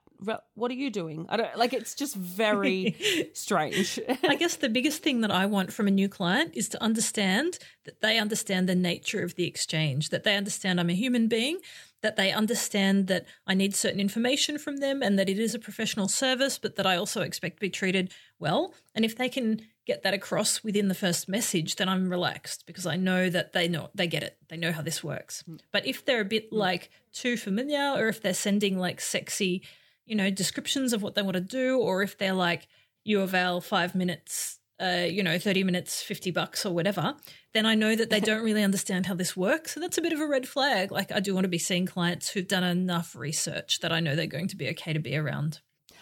what 0.54 0.70
are 0.70 0.74
you 0.74 0.90
doing? 0.90 1.26
I 1.28 1.36
don't 1.36 1.56
like. 1.56 1.72
It's 1.72 1.94
just 1.94 2.14
very 2.14 2.94
strange. 3.34 3.98
I 4.22 4.34
guess 4.38 4.56
the 4.56 4.68
biggest 4.68 5.02
thing 5.02 5.20
that 5.22 5.30
I 5.30 5.46
want 5.46 5.72
from 5.72 5.88
a 5.88 5.90
new 5.90 6.08
client 6.08 6.52
is 6.54 6.68
to 6.70 6.82
understand 6.82 7.58
that 7.84 8.00
they 8.00 8.18
understand 8.18 8.68
the 8.68 8.74
nature 8.74 9.22
of 9.22 9.34
the 9.34 9.46
exchange, 9.46 10.10
that 10.10 10.24
they 10.24 10.36
understand 10.36 10.78
I'm 10.78 10.90
a 10.90 10.94
human 10.94 11.28
being, 11.28 11.58
that 12.02 12.16
they 12.16 12.32
understand 12.32 13.06
that 13.06 13.26
I 13.46 13.54
need 13.54 13.74
certain 13.74 14.00
information 14.00 14.58
from 14.58 14.78
them 14.78 15.02
and 15.02 15.18
that 15.18 15.28
it 15.28 15.38
is 15.38 15.54
a 15.54 15.58
professional 15.58 16.08
service, 16.08 16.58
but 16.58 16.76
that 16.76 16.86
I 16.86 16.96
also 16.96 17.22
expect 17.22 17.56
to 17.56 17.60
be 17.60 17.70
treated 17.70 18.12
well. 18.38 18.74
And 18.94 19.04
if 19.04 19.16
they 19.16 19.28
can 19.28 19.62
get 19.86 20.02
that 20.02 20.14
across 20.14 20.62
within 20.62 20.88
the 20.88 20.94
first 20.94 21.28
message, 21.28 21.76
then 21.76 21.88
I'm 21.88 22.10
relaxed 22.10 22.64
because 22.66 22.86
I 22.86 22.96
know 22.96 23.30
that 23.30 23.52
they 23.52 23.68
know 23.68 23.90
they 23.94 24.06
get 24.06 24.22
it. 24.22 24.36
They 24.48 24.56
know 24.56 24.72
how 24.72 24.82
this 24.82 25.02
works. 25.02 25.44
But 25.72 25.86
if 25.86 26.04
they're 26.04 26.20
a 26.20 26.24
bit 26.24 26.52
like 26.52 26.90
too 27.12 27.36
familiar 27.36 27.92
or 27.96 28.08
if 28.08 28.22
they're 28.22 28.34
sending 28.34 28.78
like 28.78 29.00
sexy, 29.00 29.62
you 30.06 30.14
know, 30.14 30.30
descriptions 30.30 30.92
of 30.92 31.02
what 31.02 31.14
they 31.14 31.22
want 31.22 31.34
to 31.34 31.40
do, 31.40 31.78
or 31.78 32.02
if 32.02 32.18
they're 32.18 32.32
like, 32.32 32.68
you 33.04 33.20
avail 33.22 33.60
five 33.60 33.94
minutes 33.94 34.60
uh, 34.80 35.06
you 35.08 35.22
know, 35.22 35.38
30 35.38 35.62
minutes, 35.62 36.02
50 36.02 36.30
bucks 36.30 36.64
or 36.64 36.72
whatever, 36.72 37.14
then 37.52 37.66
I 37.66 37.74
know 37.74 37.94
that 37.94 38.08
they 38.08 38.20
don't 38.20 38.42
really 38.42 38.62
understand 38.62 39.06
how 39.06 39.14
this 39.14 39.36
works. 39.36 39.76
And 39.76 39.82
that's 39.82 39.98
a 39.98 40.02
bit 40.02 40.12
of 40.12 40.20
a 40.20 40.26
red 40.26 40.48
flag. 40.48 40.90
Like, 40.90 41.12
I 41.12 41.20
do 41.20 41.34
want 41.34 41.44
to 41.44 41.48
be 41.48 41.58
seeing 41.58 41.86
clients 41.86 42.30
who've 42.30 42.48
done 42.48 42.64
enough 42.64 43.14
research 43.14 43.80
that 43.80 43.92
I 43.92 44.00
know 44.00 44.16
they're 44.16 44.26
going 44.26 44.48
to 44.48 44.56
be 44.56 44.68
okay 44.70 44.92
to 44.92 44.98
be 44.98 45.16
around. 45.16 45.60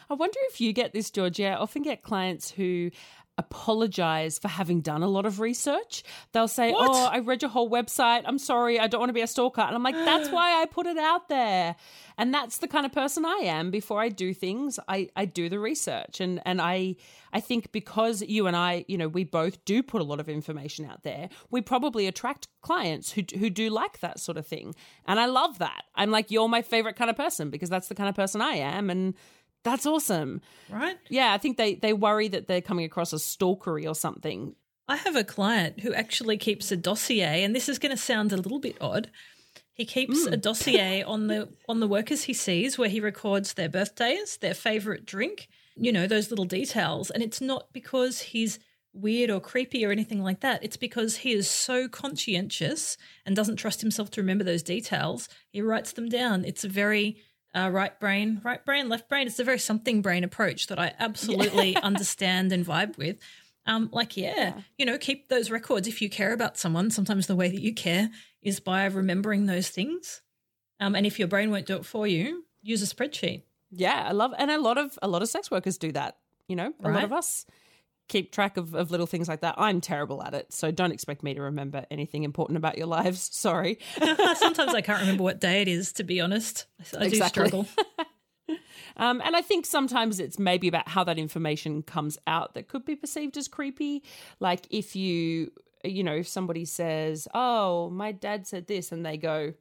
I 0.08 0.14
wonder 0.14 0.38
if 0.48 0.60
you 0.60 0.72
get 0.72 0.92
this, 0.92 1.10
Georgia. 1.10 1.48
I 1.48 1.54
often 1.54 1.82
get 1.82 2.02
clients 2.02 2.52
who 2.52 2.90
apologize 3.38 4.38
for 4.38 4.48
having 4.48 4.80
done 4.80 5.02
a 5.02 5.08
lot 5.08 5.24
of 5.24 5.40
research. 5.40 6.02
They'll 6.32 6.48
say, 6.48 6.72
What? 6.72 6.90
Oh, 6.90 7.06
I 7.06 7.20
read 7.20 7.42
your 7.42 7.50
whole 7.50 7.70
website. 7.70 8.22
I'm 8.26 8.38
sorry. 8.38 8.78
I 8.78 8.88
don't 8.88 8.98
want 8.98 9.10
to 9.10 9.14
be 9.14 9.20
a 9.20 9.26
stalker. 9.26 9.62
And 9.62 9.74
I'm 9.74 9.82
like, 9.82 9.94
That's 9.94 10.28
why 10.30 10.60
I 10.60 10.66
put 10.66 10.86
it 10.86 10.98
out 10.98 11.28
there. 11.28 11.76
And 12.18 12.34
that's 12.34 12.58
the 12.58 12.66
kind 12.66 12.84
of 12.84 12.92
person 12.92 13.24
I 13.24 13.42
am. 13.44 13.70
Before 13.70 14.00
I 14.00 14.08
do 14.08 14.34
things, 14.34 14.80
I, 14.88 15.08
I 15.14 15.24
do 15.24 15.48
the 15.48 15.60
research. 15.60 16.20
And, 16.20 16.40
and 16.44 16.60
I, 16.60 16.96
I 17.32 17.38
think 17.40 17.70
because 17.70 18.22
you 18.22 18.48
and 18.48 18.56
I, 18.56 18.84
you 18.88 18.98
know, 18.98 19.06
we 19.06 19.22
both 19.22 19.64
do 19.64 19.84
put 19.84 20.00
a 20.00 20.04
lot 20.04 20.18
of 20.18 20.28
information 20.28 20.84
out 20.84 21.04
there, 21.04 21.28
we 21.50 21.60
probably 21.60 22.08
attract 22.08 22.48
clients 22.60 23.12
who, 23.12 23.22
who 23.38 23.50
do 23.50 23.70
like 23.70 24.00
that 24.00 24.18
sort 24.18 24.36
of 24.36 24.46
thing. 24.46 24.74
And 25.06 25.20
I 25.20 25.26
love 25.26 25.60
that. 25.60 25.84
I'm 25.94 26.10
like, 26.10 26.32
You're 26.32 26.48
my 26.48 26.62
favorite 26.62 26.96
kind 26.96 27.08
of 27.08 27.16
person 27.16 27.50
because 27.50 27.70
that's 27.70 27.88
the 27.88 27.94
kind 27.94 28.08
of 28.08 28.16
person 28.16 28.42
I 28.42 28.54
am. 28.54 28.90
And 28.90 29.14
that's 29.70 29.86
awesome. 29.86 30.40
Right? 30.68 30.96
Yeah, 31.08 31.32
I 31.32 31.38
think 31.38 31.56
they 31.56 31.74
they 31.74 31.92
worry 31.92 32.28
that 32.28 32.46
they're 32.46 32.60
coming 32.60 32.84
across 32.84 33.12
as 33.12 33.22
stalkery 33.22 33.88
or 33.88 33.94
something. 33.94 34.54
I 34.88 34.96
have 34.96 35.16
a 35.16 35.24
client 35.24 35.80
who 35.80 35.92
actually 35.92 36.38
keeps 36.38 36.72
a 36.72 36.76
dossier, 36.76 37.44
and 37.44 37.54
this 37.54 37.68
is 37.68 37.78
going 37.78 37.90
to 37.90 38.02
sound 38.02 38.32
a 38.32 38.36
little 38.36 38.58
bit 38.58 38.76
odd. 38.80 39.10
He 39.74 39.84
keeps 39.84 40.26
hmm. 40.26 40.32
a 40.32 40.36
dossier 40.36 41.02
on 41.06 41.26
the 41.26 41.48
on 41.68 41.80
the 41.80 41.88
workers 41.88 42.24
he 42.24 42.32
sees, 42.32 42.78
where 42.78 42.88
he 42.88 43.00
records 43.00 43.54
their 43.54 43.68
birthdays, 43.68 44.38
their 44.38 44.54
favorite 44.54 45.04
drink, 45.04 45.48
you 45.76 45.92
know, 45.92 46.06
those 46.06 46.30
little 46.30 46.46
details. 46.46 47.10
And 47.10 47.22
it's 47.22 47.40
not 47.40 47.72
because 47.72 48.20
he's 48.20 48.58
weird 48.92 49.30
or 49.30 49.40
creepy 49.40 49.84
or 49.84 49.92
anything 49.92 50.22
like 50.22 50.40
that. 50.40 50.64
It's 50.64 50.76
because 50.76 51.18
he 51.18 51.32
is 51.32 51.48
so 51.48 51.88
conscientious 51.88 52.96
and 53.24 53.36
doesn't 53.36 53.56
trust 53.56 53.80
himself 53.80 54.10
to 54.12 54.20
remember 54.20 54.44
those 54.44 54.62
details. 54.62 55.28
He 55.50 55.62
writes 55.62 55.92
them 55.92 56.08
down. 56.08 56.44
It's 56.44 56.64
a 56.64 56.68
very 56.68 57.18
uh, 57.54 57.70
right 57.72 57.98
brain, 57.98 58.40
right 58.44 58.64
brain, 58.64 58.88
left 58.88 59.08
brain. 59.08 59.26
It's 59.26 59.38
a 59.38 59.44
very 59.44 59.58
something 59.58 60.02
brain 60.02 60.24
approach 60.24 60.66
that 60.68 60.78
I 60.78 60.92
absolutely 60.98 61.76
understand 61.82 62.52
and 62.52 62.64
vibe 62.64 62.96
with. 62.98 63.18
Um, 63.66 63.90
like, 63.92 64.16
yeah, 64.16 64.54
you 64.78 64.86
know, 64.86 64.96
keep 64.96 65.28
those 65.28 65.50
records 65.50 65.86
if 65.88 66.00
you 66.00 66.08
care 66.08 66.32
about 66.32 66.56
someone. 66.56 66.90
Sometimes 66.90 67.26
the 67.26 67.36
way 67.36 67.50
that 67.50 67.60
you 67.60 67.74
care 67.74 68.10
is 68.42 68.60
by 68.60 68.86
remembering 68.86 69.46
those 69.46 69.68
things. 69.68 70.22
Um, 70.80 70.94
and 70.94 71.04
if 71.04 71.18
your 71.18 71.28
brain 71.28 71.50
won't 71.50 71.66
do 71.66 71.76
it 71.76 71.84
for 71.84 72.06
you, 72.06 72.44
use 72.62 72.82
a 72.82 72.94
spreadsheet. 72.94 73.42
Yeah, 73.70 74.06
I 74.08 74.12
love 74.12 74.32
and 74.38 74.50
a 74.50 74.58
lot 74.58 74.78
of 74.78 74.98
a 75.02 75.08
lot 75.08 75.22
of 75.22 75.28
sex 75.28 75.50
workers 75.50 75.76
do 75.76 75.92
that. 75.92 76.16
You 76.48 76.56
know, 76.56 76.72
a 76.82 76.90
lot 76.90 77.04
of 77.04 77.12
us 77.12 77.44
keep 78.08 78.32
track 78.32 78.56
of, 78.56 78.74
of 78.74 78.90
little 78.90 79.06
things 79.06 79.28
like 79.28 79.40
that. 79.42 79.54
I'm 79.58 79.80
terrible 79.80 80.22
at 80.22 80.34
it, 80.34 80.52
so 80.52 80.70
don't 80.70 80.92
expect 80.92 81.22
me 81.22 81.34
to 81.34 81.42
remember 81.42 81.84
anything 81.90 82.24
important 82.24 82.56
about 82.56 82.76
your 82.78 82.86
lives. 82.86 83.20
Sorry. 83.32 83.78
Sometimes 84.36 84.74
I 84.74 84.80
can't 84.80 85.00
remember 85.00 85.22
what 85.22 85.40
day 85.40 85.62
it 85.62 85.68
is, 85.68 85.92
to 85.94 86.04
be 86.04 86.20
honest. 86.20 86.66
I, 86.98 87.04
I 87.04 87.08
do 87.08 87.22
struggle. 87.22 87.66
Um, 88.96 89.20
and 89.24 89.36
I 89.36 89.42
think 89.42 89.64
sometimes 89.64 90.18
it's 90.18 90.38
maybe 90.40 90.66
about 90.66 90.88
how 90.88 91.04
that 91.04 91.18
information 91.18 91.82
comes 91.82 92.18
out 92.26 92.54
that 92.54 92.66
could 92.66 92.84
be 92.84 92.96
perceived 92.96 93.36
as 93.36 93.46
creepy. 93.46 94.02
Like 94.40 94.66
if 94.70 94.96
you, 94.96 95.52
you 95.84 96.02
know, 96.02 96.16
if 96.16 96.26
somebody 96.26 96.64
says, 96.64 97.28
"Oh, 97.32 97.90
my 97.90 98.10
dad 98.10 98.46
said 98.48 98.66
this," 98.66 98.90
and 98.90 99.06
they 99.06 99.16
go, 99.16 99.54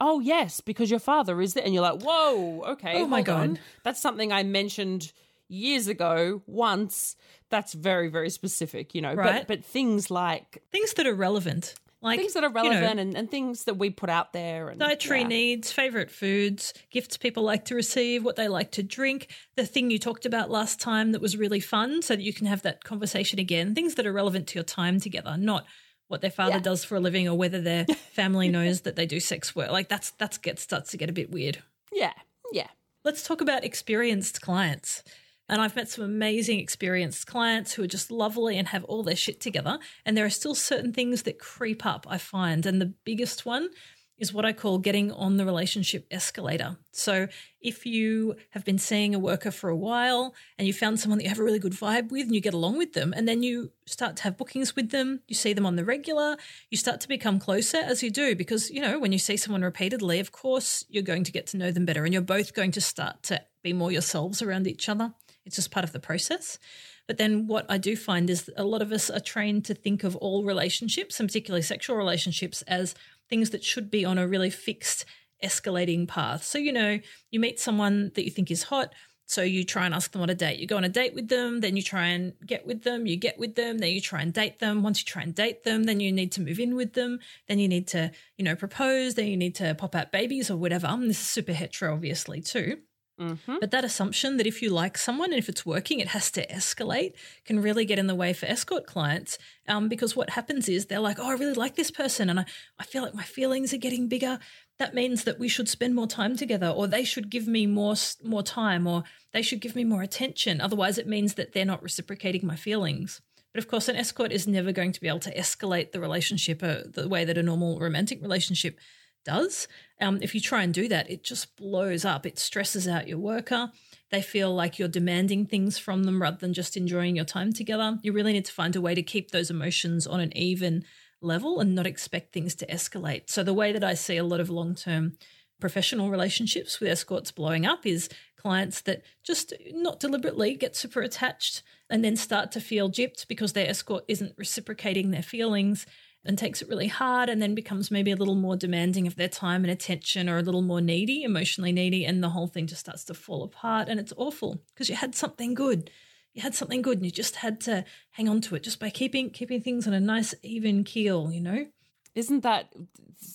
"Oh, 0.00 0.18
yes, 0.18 0.60
because 0.60 0.90
your 0.90 0.98
father 0.98 1.40
is 1.40 1.54
there," 1.54 1.62
and 1.64 1.72
you're 1.72 1.84
like, 1.84 2.02
"Whoa, 2.02 2.62
okay, 2.72 2.94
Oh 2.96 3.06
my 3.06 3.18
hold 3.18 3.28
on. 3.28 3.48
God. 3.54 3.60
that's 3.84 4.02
something 4.02 4.32
I 4.32 4.42
mentioned 4.42 5.12
years 5.50 5.86
ago 5.88 6.42
once." 6.46 7.16
That's 7.50 7.72
very, 7.72 8.08
very 8.08 8.30
specific, 8.30 8.94
you 8.94 9.02
know. 9.02 9.14
Right. 9.14 9.46
But 9.46 9.48
but 9.48 9.64
things 9.64 10.10
like 10.10 10.62
Things 10.72 10.94
that 10.94 11.06
are 11.06 11.14
relevant, 11.14 11.74
like 12.02 12.18
things 12.18 12.32
that 12.34 12.44
are 12.44 12.48
you 12.48 12.54
know, 12.54 12.70
relevant 12.70 13.00
and, 13.00 13.16
and 13.16 13.30
things 13.30 13.64
that 13.64 13.76
we 13.76 13.90
put 13.90 14.08
out 14.08 14.32
there 14.32 14.68
and 14.70 14.80
dietary 14.80 15.20
yeah. 15.20 15.26
needs, 15.26 15.70
favorite 15.70 16.10
foods, 16.10 16.72
gifts 16.90 17.16
people 17.16 17.42
like 17.42 17.66
to 17.66 17.74
receive, 17.74 18.24
what 18.24 18.36
they 18.36 18.48
like 18.48 18.70
to 18.72 18.82
drink, 18.82 19.28
the 19.56 19.66
thing 19.66 19.90
you 19.90 19.98
talked 19.98 20.24
about 20.24 20.50
last 20.50 20.80
time 20.80 21.12
that 21.12 21.20
was 21.20 21.36
really 21.36 21.60
fun, 21.60 22.00
so 22.02 22.16
that 22.16 22.22
you 22.22 22.32
can 22.32 22.46
have 22.46 22.62
that 22.62 22.84
conversation 22.84 23.38
again. 23.38 23.74
Things 23.74 23.96
that 23.96 24.06
are 24.06 24.12
relevant 24.12 24.46
to 24.48 24.54
your 24.54 24.64
time 24.64 24.98
together, 25.00 25.36
not 25.36 25.66
what 26.08 26.22
their 26.22 26.30
father 26.30 26.52
Yeah. 26.52 26.60
does 26.60 26.84
for 26.84 26.96
a 26.96 27.00
living 27.00 27.28
or 27.28 27.36
whether 27.36 27.60
their 27.60 27.84
family 28.12 28.48
knows 28.48 28.80
that 28.82 28.96
they 28.96 29.06
do 29.06 29.20
sex 29.20 29.54
work. 29.54 29.70
Like 29.70 29.88
that's 29.88 30.10
that's 30.12 30.38
get 30.38 30.58
starts 30.58 30.90
to 30.92 30.96
get 30.96 31.10
a 31.10 31.12
bit 31.12 31.30
weird. 31.30 31.62
Yeah, 31.92 32.12
yeah. 32.52 32.68
Let's 33.04 33.22
talk 33.22 33.40
about 33.40 33.64
experienced 33.64 34.40
clients. 34.40 35.02
And 35.50 35.60
I've 35.60 35.74
met 35.74 35.90
some 35.90 36.04
amazing 36.04 36.60
experienced 36.60 37.26
clients 37.26 37.72
who 37.72 37.82
are 37.82 37.88
just 37.88 38.12
lovely 38.12 38.56
and 38.56 38.68
have 38.68 38.84
all 38.84 39.02
their 39.02 39.16
shit 39.16 39.40
together. 39.40 39.80
And 40.06 40.16
there 40.16 40.24
are 40.24 40.30
still 40.30 40.54
certain 40.54 40.92
things 40.92 41.24
that 41.24 41.40
creep 41.40 41.84
up, 41.84 42.06
I 42.08 42.18
find. 42.18 42.64
And 42.64 42.80
the 42.80 42.94
biggest 43.04 43.44
one 43.44 43.68
is 44.16 44.32
what 44.32 44.44
I 44.44 44.52
call 44.52 44.78
getting 44.78 45.10
on 45.10 45.38
the 45.38 45.44
relationship 45.46 46.06
escalator. 46.10 46.76
So 46.92 47.26
if 47.60 47.84
you 47.84 48.36
have 48.50 48.64
been 48.64 48.78
seeing 48.78 49.12
a 49.12 49.18
worker 49.18 49.50
for 49.50 49.70
a 49.70 49.76
while 49.76 50.34
and 50.56 50.68
you 50.68 50.74
found 50.74 51.00
someone 51.00 51.18
that 51.18 51.24
you 51.24 51.30
have 51.30 51.40
a 51.40 51.42
really 51.42 51.58
good 51.58 51.72
vibe 51.72 52.12
with 52.12 52.26
and 52.26 52.34
you 52.34 52.40
get 52.40 52.54
along 52.54 52.78
with 52.78 52.92
them, 52.92 53.12
and 53.16 53.26
then 53.26 53.42
you 53.42 53.72
start 53.86 54.16
to 54.16 54.22
have 54.22 54.36
bookings 54.36 54.76
with 54.76 54.90
them, 54.90 55.20
you 55.26 55.34
see 55.34 55.52
them 55.52 55.66
on 55.66 55.74
the 55.74 55.84
regular, 55.84 56.36
you 56.70 56.76
start 56.76 57.00
to 57.00 57.08
become 57.08 57.40
closer 57.40 57.78
as 57.78 58.04
you 58.04 58.10
do. 58.10 58.36
Because, 58.36 58.70
you 58.70 58.80
know, 58.82 59.00
when 59.00 59.10
you 59.10 59.18
see 59.18 59.36
someone 59.36 59.62
repeatedly, 59.62 60.20
of 60.20 60.30
course, 60.30 60.84
you're 60.88 61.02
going 61.02 61.24
to 61.24 61.32
get 61.32 61.48
to 61.48 61.56
know 61.56 61.72
them 61.72 61.86
better 61.86 62.04
and 62.04 62.12
you're 62.12 62.22
both 62.22 62.54
going 62.54 62.70
to 62.72 62.80
start 62.80 63.24
to 63.24 63.40
be 63.64 63.72
more 63.72 63.90
yourselves 63.90 64.42
around 64.42 64.68
each 64.68 64.88
other. 64.88 65.12
It's 65.50 65.56
just 65.56 65.72
part 65.72 65.82
of 65.82 65.90
the 65.90 65.98
process. 65.98 66.60
But 67.08 67.18
then 67.18 67.48
what 67.48 67.66
I 67.68 67.76
do 67.76 67.96
find 67.96 68.30
is 68.30 68.48
a 68.56 68.62
lot 68.62 68.82
of 68.82 68.92
us 68.92 69.10
are 69.10 69.18
trained 69.18 69.64
to 69.64 69.74
think 69.74 70.04
of 70.04 70.14
all 70.14 70.44
relationships, 70.44 71.18
and 71.18 71.28
particularly 71.28 71.62
sexual 71.62 71.96
relationships, 71.96 72.62
as 72.68 72.94
things 73.28 73.50
that 73.50 73.64
should 73.64 73.90
be 73.90 74.04
on 74.04 74.16
a 74.16 74.28
really 74.28 74.50
fixed 74.50 75.04
escalating 75.42 76.06
path. 76.06 76.44
So, 76.44 76.56
you 76.56 76.72
know, 76.72 77.00
you 77.32 77.40
meet 77.40 77.58
someone 77.58 78.12
that 78.14 78.24
you 78.24 78.30
think 78.30 78.48
is 78.52 78.62
hot. 78.62 78.94
So 79.26 79.42
you 79.42 79.64
try 79.64 79.86
and 79.86 79.94
ask 79.94 80.12
them 80.12 80.22
on 80.22 80.30
a 80.30 80.36
date. 80.36 80.60
You 80.60 80.68
go 80.68 80.76
on 80.76 80.84
a 80.84 80.88
date 80.88 81.14
with 81.14 81.28
them, 81.28 81.58
then 81.58 81.76
you 81.76 81.82
try 81.82 82.06
and 82.06 82.32
get 82.46 82.64
with 82.64 82.82
them, 82.82 83.06
you 83.06 83.16
get 83.16 83.40
with 83.40 83.56
them, 83.56 83.78
then 83.78 83.90
you 83.90 84.00
try 84.00 84.22
and 84.22 84.32
date 84.32 84.60
them. 84.60 84.84
Once 84.84 85.00
you 85.00 85.06
try 85.06 85.22
and 85.22 85.34
date 85.34 85.64
them, 85.64 85.84
then 85.84 85.98
you 85.98 86.12
need 86.12 86.30
to 86.32 86.40
move 86.40 86.60
in 86.60 86.76
with 86.76 86.92
them, 86.92 87.18
then 87.48 87.58
you 87.58 87.66
need 87.66 87.88
to, 87.88 88.12
you 88.36 88.44
know, 88.44 88.54
propose, 88.54 89.14
then 89.14 89.26
you 89.26 89.36
need 89.36 89.56
to 89.56 89.74
pop 89.74 89.96
out 89.96 90.12
babies 90.12 90.48
or 90.48 90.56
whatever. 90.56 90.86
And 90.86 91.10
this 91.10 91.20
is 91.20 91.26
super 91.26 91.52
hetero, 91.52 91.92
obviously, 91.92 92.40
too. 92.40 92.78
Mm-hmm. 93.20 93.56
But 93.60 93.70
that 93.70 93.84
assumption 93.84 94.38
that 94.38 94.46
if 94.46 94.62
you 94.62 94.70
like 94.70 94.96
someone 94.96 95.30
and 95.30 95.38
if 95.38 95.48
it's 95.48 95.66
working, 95.66 96.00
it 96.00 96.08
has 96.08 96.30
to 96.32 96.46
escalate 96.46 97.12
can 97.44 97.60
really 97.60 97.84
get 97.84 97.98
in 97.98 98.06
the 98.06 98.14
way 98.14 98.32
for 98.32 98.46
escort 98.46 98.86
clients. 98.86 99.36
Um, 99.68 99.88
because 99.88 100.16
what 100.16 100.30
happens 100.30 100.68
is 100.68 100.86
they're 100.86 101.00
like, 101.00 101.18
oh, 101.18 101.28
I 101.28 101.34
really 101.34 101.52
like 101.52 101.76
this 101.76 101.90
person 101.90 102.30
and 102.30 102.40
I, 102.40 102.46
I 102.78 102.84
feel 102.84 103.02
like 103.02 103.14
my 103.14 103.22
feelings 103.22 103.74
are 103.74 103.78
getting 103.78 104.08
bigger. 104.08 104.38
That 104.78 104.94
means 104.94 105.24
that 105.24 105.38
we 105.38 105.48
should 105.48 105.68
spend 105.68 105.94
more 105.94 106.06
time 106.06 106.34
together 106.34 106.68
or 106.68 106.86
they 106.86 107.04
should 107.04 107.28
give 107.28 107.46
me 107.46 107.66
more 107.66 107.94
more 108.24 108.42
time 108.42 108.86
or 108.86 109.04
they 109.32 109.42
should 109.42 109.60
give 109.60 109.76
me 109.76 109.84
more 109.84 110.02
attention. 110.02 110.62
Otherwise, 110.62 110.96
it 110.96 111.06
means 111.06 111.34
that 111.34 111.52
they're 111.52 111.66
not 111.66 111.82
reciprocating 111.82 112.46
my 112.46 112.56
feelings. 112.56 113.20
But 113.52 113.62
of 113.62 113.68
course, 113.68 113.88
an 113.88 113.96
escort 113.96 114.32
is 114.32 114.46
never 114.46 114.72
going 114.72 114.92
to 114.92 115.00
be 115.00 115.08
able 115.08 115.18
to 115.20 115.36
escalate 115.36 115.92
the 115.92 116.00
relationship 116.00 116.62
uh, 116.62 116.78
the 116.86 117.08
way 117.08 117.26
that 117.26 117.36
a 117.36 117.42
normal 117.42 117.78
romantic 117.78 118.22
relationship 118.22 118.78
does. 119.24 119.68
Um, 120.00 120.18
if 120.22 120.34
you 120.34 120.40
try 120.40 120.62
and 120.62 120.72
do 120.72 120.88
that, 120.88 121.10
it 121.10 121.22
just 121.22 121.56
blows 121.56 122.04
up. 122.04 122.26
It 122.26 122.38
stresses 122.38 122.88
out 122.88 123.08
your 123.08 123.18
worker. 123.18 123.70
They 124.10 124.22
feel 124.22 124.54
like 124.54 124.78
you're 124.78 124.88
demanding 124.88 125.46
things 125.46 125.78
from 125.78 126.04
them 126.04 126.20
rather 126.20 126.38
than 126.38 126.54
just 126.54 126.76
enjoying 126.76 127.16
your 127.16 127.24
time 127.24 127.52
together. 127.52 127.98
You 128.02 128.12
really 128.12 128.32
need 128.32 128.46
to 128.46 128.52
find 128.52 128.74
a 128.74 128.80
way 128.80 128.94
to 128.94 129.02
keep 129.02 129.30
those 129.30 129.50
emotions 129.50 130.06
on 130.06 130.20
an 130.20 130.36
even 130.36 130.84
level 131.20 131.60
and 131.60 131.74
not 131.74 131.86
expect 131.86 132.32
things 132.32 132.54
to 132.56 132.66
escalate. 132.66 133.30
So, 133.30 133.42
the 133.42 133.54
way 133.54 133.72
that 133.72 133.84
I 133.84 133.94
see 133.94 134.16
a 134.16 134.24
lot 134.24 134.40
of 134.40 134.50
long 134.50 134.74
term 134.74 135.16
professional 135.60 136.10
relationships 136.10 136.80
with 136.80 136.88
escorts 136.88 137.30
blowing 137.30 137.66
up 137.66 137.84
is 137.84 138.08
clients 138.36 138.80
that 138.80 139.02
just 139.22 139.52
not 139.72 140.00
deliberately 140.00 140.54
get 140.54 140.74
super 140.74 141.02
attached 141.02 141.62
and 141.90 142.02
then 142.02 142.16
start 142.16 142.50
to 142.52 142.60
feel 142.60 142.90
gypped 142.90 143.28
because 143.28 143.52
their 143.52 143.68
escort 143.68 144.04
isn't 144.08 144.32
reciprocating 144.38 145.10
their 145.10 145.22
feelings 145.22 145.84
and 146.24 146.36
takes 146.36 146.60
it 146.60 146.68
really 146.68 146.88
hard 146.88 147.28
and 147.28 147.40
then 147.40 147.54
becomes 147.54 147.90
maybe 147.90 148.10
a 148.10 148.16
little 148.16 148.34
more 148.34 148.56
demanding 148.56 149.06
of 149.06 149.16
their 149.16 149.28
time 149.28 149.64
and 149.64 149.70
attention 149.70 150.28
or 150.28 150.38
a 150.38 150.42
little 150.42 150.62
more 150.62 150.80
needy, 150.80 151.22
emotionally 151.22 151.72
needy, 151.72 152.04
and 152.04 152.22
the 152.22 152.30
whole 152.30 152.46
thing 152.46 152.66
just 152.66 152.80
starts 152.80 153.04
to 153.04 153.14
fall 153.14 153.42
apart 153.42 153.88
and 153.88 153.98
it's 153.98 154.12
awful 154.16 154.60
because 154.74 154.88
you 154.88 154.96
had 154.96 155.14
something 155.14 155.54
good. 155.54 155.90
You 156.34 156.42
had 156.42 156.54
something 156.54 156.82
good 156.82 156.98
and 156.98 157.06
you 157.06 157.10
just 157.10 157.36
had 157.36 157.60
to 157.62 157.84
hang 158.10 158.28
on 158.28 158.40
to 158.42 158.54
it 158.54 158.62
just 158.62 158.78
by 158.78 158.90
keeping 158.90 159.30
keeping 159.30 159.60
things 159.60 159.86
on 159.86 159.94
a 159.94 160.00
nice 160.00 160.34
even 160.42 160.84
keel, 160.84 161.32
you 161.32 161.40
know? 161.40 161.66
Isn't 162.14 162.42
that 162.42 162.72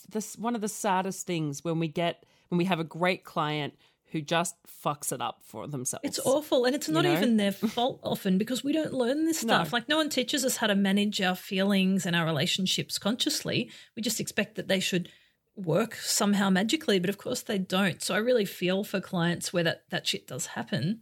this 0.09 0.37
one 0.37 0.55
of 0.55 0.61
the 0.61 0.67
saddest 0.67 1.25
things 1.25 1.63
when 1.63 1.79
we 1.79 1.87
get 1.87 2.25
when 2.49 2.57
we 2.57 2.65
have 2.65 2.79
a 2.79 2.85
great 2.85 3.23
client 3.23 3.73
who 4.11 4.21
just 4.21 4.55
fucks 4.83 5.11
it 5.11 5.21
up 5.21 5.39
for 5.43 5.67
themselves? 5.67 6.03
It's 6.03 6.19
awful. 6.19 6.65
And 6.65 6.75
it's 6.75 6.87
not 6.87 7.03
know? 7.03 7.13
even 7.13 7.37
their 7.37 7.51
fault 7.51 7.99
often 8.03 8.37
because 8.37 8.63
we 8.63 8.71
don't 8.71 8.93
learn 8.93 9.25
this 9.25 9.43
No. 9.43 9.55
stuff. 9.55 9.73
Like, 9.73 9.89
no 9.89 9.97
one 9.97 10.09
teaches 10.09 10.45
us 10.45 10.57
how 10.57 10.67
to 10.67 10.75
manage 10.75 11.21
our 11.21 11.35
feelings 11.35 12.05
and 12.05 12.15
our 12.15 12.25
relationships 12.25 12.97
consciously. 12.97 13.69
We 13.95 14.01
just 14.01 14.19
expect 14.19 14.55
that 14.55 14.67
they 14.67 14.79
should 14.79 15.09
work 15.55 15.95
somehow 15.95 16.49
magically, 16.49 16.99
but 16.99 17.09
of 17.09 17.17
course 17.17 17.41
they 17.41 17.57
don't. 17.57 18.01
So 18.01 18.13
I 18.13 18.17
really 18.19 18.45
feel 18.45 18.83
for 18.83 18.99
clients 19.01 19.51
where 19.53 19.63
that, 19.63 19.83
that 19.89 20.05
shit 20.07 20.27
does 20.27 20.47
happen. 20.47 21.01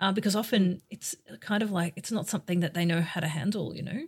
uh, 0.00 0.12
because 0.12 0.36
often 0.36 0.80
it's 0.90 1.14
kind 1.40 1.62
of 1.62 1.70
like 1.70 1.92
it's 1.96 2.12
not 2.12 2.26
something 2.28 2.60
that 2.60 2.74
they 2.74 2.84
know 2.84 3.00
how 3.00 3.20
to 3.20 3.28
handle, 3.28 3.74
you 3.74 3.82
know? 3.82 4.02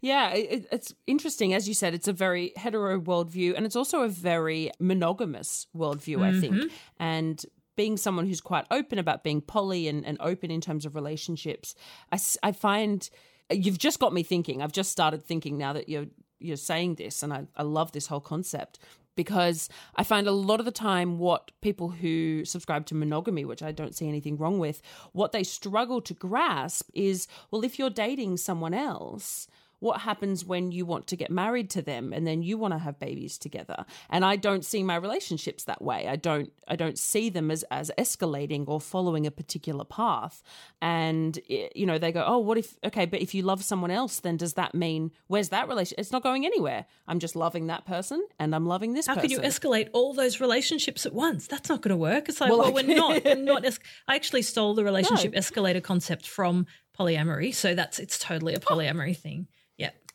Yeah, 0.00 0.30
it, 0.30 0.66
it's 0.70 0.92
interesting. 1.06 1.54
As 1.54 1.66
you 1.66 1.74
said, 1.74 1.94
it's 1.94 2.06
a 2.08 2.12
very 2.12 2.52
hetero 2.56 3.00
worldview 3.00 3.54
and 3.56 3.64
it's 3.64 3.76
also 3.76 4.02
a 4.02 4.08
very 4.08 4.70
monogamous 4.78 5.66
worldview, 5.74 6.18
mm-hmm. 6.18 6.36
I 6.36 6.40
think. 6.40 6.54
Mm-hmm. 6.54 6.74
And 7.00 7.44
being 7.76 7.96
someone 7.96 8.26
who's 8.26 8.40
quite 8.40 8.66
open 8.70 8.98
about 8.98 9.24
being 9.24 9.40
poly 9.40 9.88
and, 9.88 10.04
and 10.04 10.18
open 10.20 10.50
in 10.50 10.60
terms 10.60 10.84
of 10.84 10.94
relationships, 10.94 11.74
I, 12.10 12.18
I 12.42 12.52
find 12.52 13.08
you've 13.50 13.78
just 13.78 13.98
got 13.98 14.12
me 14.12 14.22
thinking. 14.22 14.62
I've 14.62 14.72
just 14.72 14.92
started 14.92 15.24
thinking 15.24 15.58
now 15.58 15.72
that 15.72 15.88
you're 15.88 16.06
you're 16.38 16.56
saying 16.56 16.96
this, 16.96 17.22
and 17.22 17.32
I, 17.32 17.46
I 17.56 17.62
love 17.62 17.92
this 17.92 18.08
whole 18.08 18.20
concept 18.20 18.80
because 19.14 19.68
I 19.96 20.04
find 20.04 20.26
a 20.26 20.32
lot 20.32 20.58
of 20.58 20.66
the 20.66 20.72
time 20.72 21.18
what 21.18 21.50
people 21.60 21.90
who 21.90 22.44
subscribe 22.44 22.86
to 22.86 22.94
monogamy, 22.94 23.44
which 23.44 23.62
I 23.62 23.72
don't 23.72 23.94
see 23.94 24.08
anything 24.08 24.38
wrong 24.38 24.58
with, 24.58 24.80
what 25.12 25.32
they 25.32 25.44
struggle 25.44 26.00
to 26.00 26.14
grasp 26.14 26.88
is 26.94 27.28
well, 27.50 27.64
if 27.64 27.78
you're 27.78 27.90
dating 27.90 28.38
someone 28.38 28.74
else, 28.74 29.46
what 29.82 30.02
happens 30.02 30.44
when 30.44 30.70
you 30.70 30.86
want 30.86 31.08
to 31.08 31.16
get 31.16 31.30
married 31.30 31.68
to 31.70 31.82
them 31.82 32.12
and 32.12 32.24
then 32.24 32.40
you 32.40 32.56
want 32.56 32.72
to 32.72 32.78
have 32.78 33.00
babies 33.00 33.36
together? 33.36 33.84
And 34.08 34.24
i 34.24 34.36
don't 34.36 34.64
see 34.64 34.82
my 34.82 34.96
relationships 34.96 35.64
that 35.64 35.82
way. 35.82 36.06
I 36.06 36.16
don't 36.16 36.52
i 36.68 36.76
don't 36.76 36.98
see 36.98 37.30
them 37.30 37.50
as 37.50 37.64
as 37.70 37.90
escalating 37.98 38.64
or 38.68 38.80
following 38.80 39.26
a 39.26 39.30
particular 39.30 39.84
path. 39.84 40.42
And 40.80 41.38
you 41.48 41.84
know 41.84 41.98
they 41.98 42.12
go 42.12 42.24
oh 42.24 42.38
what 42.38 42.58
if 42.58 42.78
okay 42.84 43.06
but 43.06 43.20
if 43.20 43.34
you 43.34 43.42
love 43.42 43.64
someone 43.64 43.90
else 43.90 44.20
then 44.20 44.36
does 44.36 44.54
that 44.54 44.72
mean 44.74 45.10
where's 45.26 45.48
that 45.48 45.68
relationship 45.68 45.98
it's 45.98 46.12
not 46.12 46.22
going 46.22 46.46
anywhere. 46.46 46.86
I'm 47.08 47.18
just 47.18 47.34
loving 47.34 47.66
that 47.66 47.84
person 47.84 48.24
and 48.38 48.54
i'm 48.54 48.66
loving 48.66 48.94
this 48.94 49.06
how 49.06 49.14
person. 49.14 49.30
can 49.30 49.42
you 49.42 49.48
escalate 49.50 49.88
all 49.92 50.14
those 50.14 50.40
relationships 50.40 51.04
at 51.06 51.12
once? 51.12 51.48
That's 51.48 51.68
not 51.68 51.82
going 51.82 51.90
to 51.90 51.96
work. 51.96 52.28
It's 52.28 52.40
like 52.40 52.50
well, 52.50 52.60
well 52.60 52.72
we're 52.72 52.94
not 52.94 53.24
we're 53.24 53.34
not 53.34 53.64
es- 53.64 53.80
i 54.06 54.14
actually 54.14 54.42
stole 54.42 54.74
the 54.74 54.84
relationship 54.92 55.32
no. 55.32 55.38
escalator 55.38 55.80
concept 55.80 56.26
from 56.26 56.66
polyamory 56.98 57.54
so 57.54 57.74
that's 57.74 57.98
it's 57.98 58.18
totally 58.18 58.54
a 58.54 58.58
oh. 58.58 58.60
polyamory 58.60 59.10
oh. 59.10 59.14
thing 59.14 59.48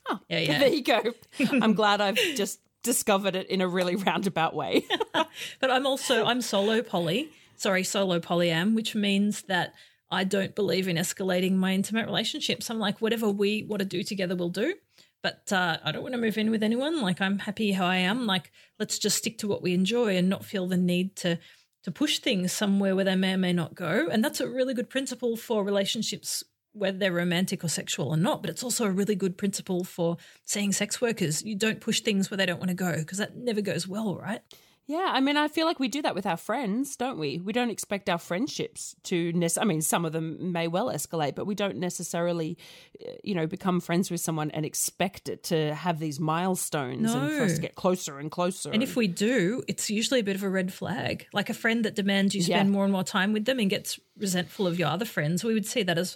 Oh, 0.09 0.19
yeah, 0.29 0.39
yeah. 0.39 0.59
There 0.59 0.69
you 0.69 0.83
go. 0.83 1.01
I'm 1.61 1.73
glad 1.73 2.01
I've 2.01 2.15
just 2.35 2.59
discovered 2.83 3.35
it 3.35 3.49
in 3.49 3.61
a 3.61 3.67
really 3.67 3.95
roundabout 3.95 4.55
way. 4.55 4.85
but 5.13 5.71
I'm 5.71 5.85
also 5.85 6.25
I'm 6.25 6.41
solo 6.41 6.81
poly. 6.81 7.29
Sorry, 7.55 7.83
solo 7.83 8.19
polyam, 8.19 8.75
which 8.75 8.95
means 8.95 9.43
that 9.43 9.73
I 10.09 10.23
don't 10.23 10.55
believe 10.55 10.87
in 10.87 10.95
escalating 10.95 11.53
my 11.53 11.73
intimate 11.73 12.05
relationships. 12.05 12.69
I'm 12.69 12.79
like, 12.79 13.01
whatever 13.01 13.29
we 13.29 13.63
want 13.63 13.79
to 13.79 13.85
do 13.85 14.03
together, 14.03 14.35
we'll 14.35 14.49
do. 14.49 14.75
But 15.23 15.51
uh, 15.51 15.77
I 15.83 15.91
don't 15.91 16.03
want 16.03 16.13
to 16.13 16.21
move 16.21 16.37
in 16.37 16.51
with 16.51 16.63
anyone. 16.63 17.01
Like, 17.01 17.19
I'm 17.19 17.39
happy 17.39 17.71
how 17.71 17.85
I 17.85 17.97
am. 17.97 18.25
Like, 18.25 18.51
let's 18.79 18.99
just 18.99 19.17
stick 19.17 19.39
to 19.39 19.47
what 19.47 19.61
we 19.63 19.73
enjoy 19.73 20.15
and 20.15 20.29
not 20.29 20.45
feel 20.45 20.67
the 20.67 20.77
need 20.77 21.15
to 21.17 21.39
to 21.83 21.91
push 21.91 22.19
things 22.19 22.51
somewhere 22.51 22.95
where 22.95 23.05
they 23.05 23.15
may 23.15 23.33
or 23.33 23.37
may 23.37 23.53
not 23.53 23.73
go. 23.73 24.09
And 24.11 24.23
that's 24.23 24.41
a 24.41 24.47
really 24.47 24.73
good 24.73 24.89
principle 24.89 25.37
for 25.37 25.63
relationships 25.63 26.43
whether 26.77 26.97
they're 26.97 27.11
romantic 27.11 27.63
or 27.63 27.69
sexual 27.69 28.09
or 28.09 28.17
not, 28.17 28.41
but 28.41 28.49
it's 28.49 28.63
also 28.63 28.85
a 28.85 28.91
really 28.91 29.15
good 29.15 29.37
principle 29.37 29.83
for 29.83 30.17
seeing 30.45 30.71
sex 30.71 31.01
workers. 31.01 31.43
You 31.43 31.55
don't 31.55 31.81
push 31.81 32.01
things 32.01 32.29
where 32.29 32.37
they 32.37 32.45
don't 32.45 32.59
want 32.59 32.69
to 32.69 32.75
go 32.75 32.97
because 32.97 33.17
that 33.17 33.35
never 33.35 33.61
goes 33.61 33.87
well, 33.87 34.15
right? 34.15 34.41
Yeah, 34.89 35.09
I 35.11 35.19
mean, 35.19 35.35
I 35.35 35.49
feel 35.49 35.65
like 35.65 35.81
we 35.81 35.89
do 35.89 36.01
that 36.03 36.15
with 36.15 36.25
our 36.25 36.37
friends, 36.37 36.95
don't 36.95 37.19
we? 37.19 37.39
We 37.39 37.51
don't 37.51 37.69
expect 37.69 38.09
our 38.09 38.17
friendships 38.17 38.95
to. 39.03 39.33
Nec- 39.33 39.57
I 39.59 39.65
mean, 39.65 39.81
some 39.81 40.05
of 40.05 40.13
them 40.13 40.53
may 40.53 40.69
well 40.69 40.87
escalate, 40.87 41.35
but 41.35 41.45
we 41.45 41.55
don't 41.55 41.75
necessarily, 41.75 42.57
uh, 43.05 43.11
you 43.21 43.35
know, 43.35 43.47
become 43.47 43.81
friends 43.81 44.09
with 44.09 44.21
someone 44.21 44.49
and 44.51 44.65
expect 44.65 45.27
it 45.27 45.43
to 45.45 45.75
have 45.75 45.99
these 45.99 46.21
milestones 46.21 47.13
no. 47.13 47.19
and 47.19 47.33
for 47.33 47.43
us 47.43 47.55
to 47.55 47.61
get 47.61 47.75
closer 47.75 48.17
and 48.17 48.31
closer. 48.31 48.71
And 48.71 48.81
if 48.81 48.95
we 48.95 49.09
do, 49.09 49.61
it's 49.67 49.89
usually 49.89 50.21
a 50.21 50.23
bit 50.23 50.37
of 50.37 50.43
a 50.43 50.49
red 50.49 50.71
flag. 50.71 51.27
Like 51.33 51.49
a 51.49 51.53
friend 51.53 51.83
that 51.83 51.95
demands 51.95 52.33
you 52.33 52.41
spend 52.41 52.69
yeah. 52.69 52.73
more 52.73 52.85
and 52.85 52.93
more 52.93 53.03
time 53.03 53.33
with 53.33 53.43
them 53.43 53.59
and 53.59 53.69
gets 53.69 53.99
resentful 54.17 54.67
of 54.67 54.79
your 54.79 54.87
other 54.87 55.05
friends, 55.05 55.43
we 55.43 55.53
would 55.53 55.65
see 55.65 55.83
that 55.83 55.97
as 55.97 56.15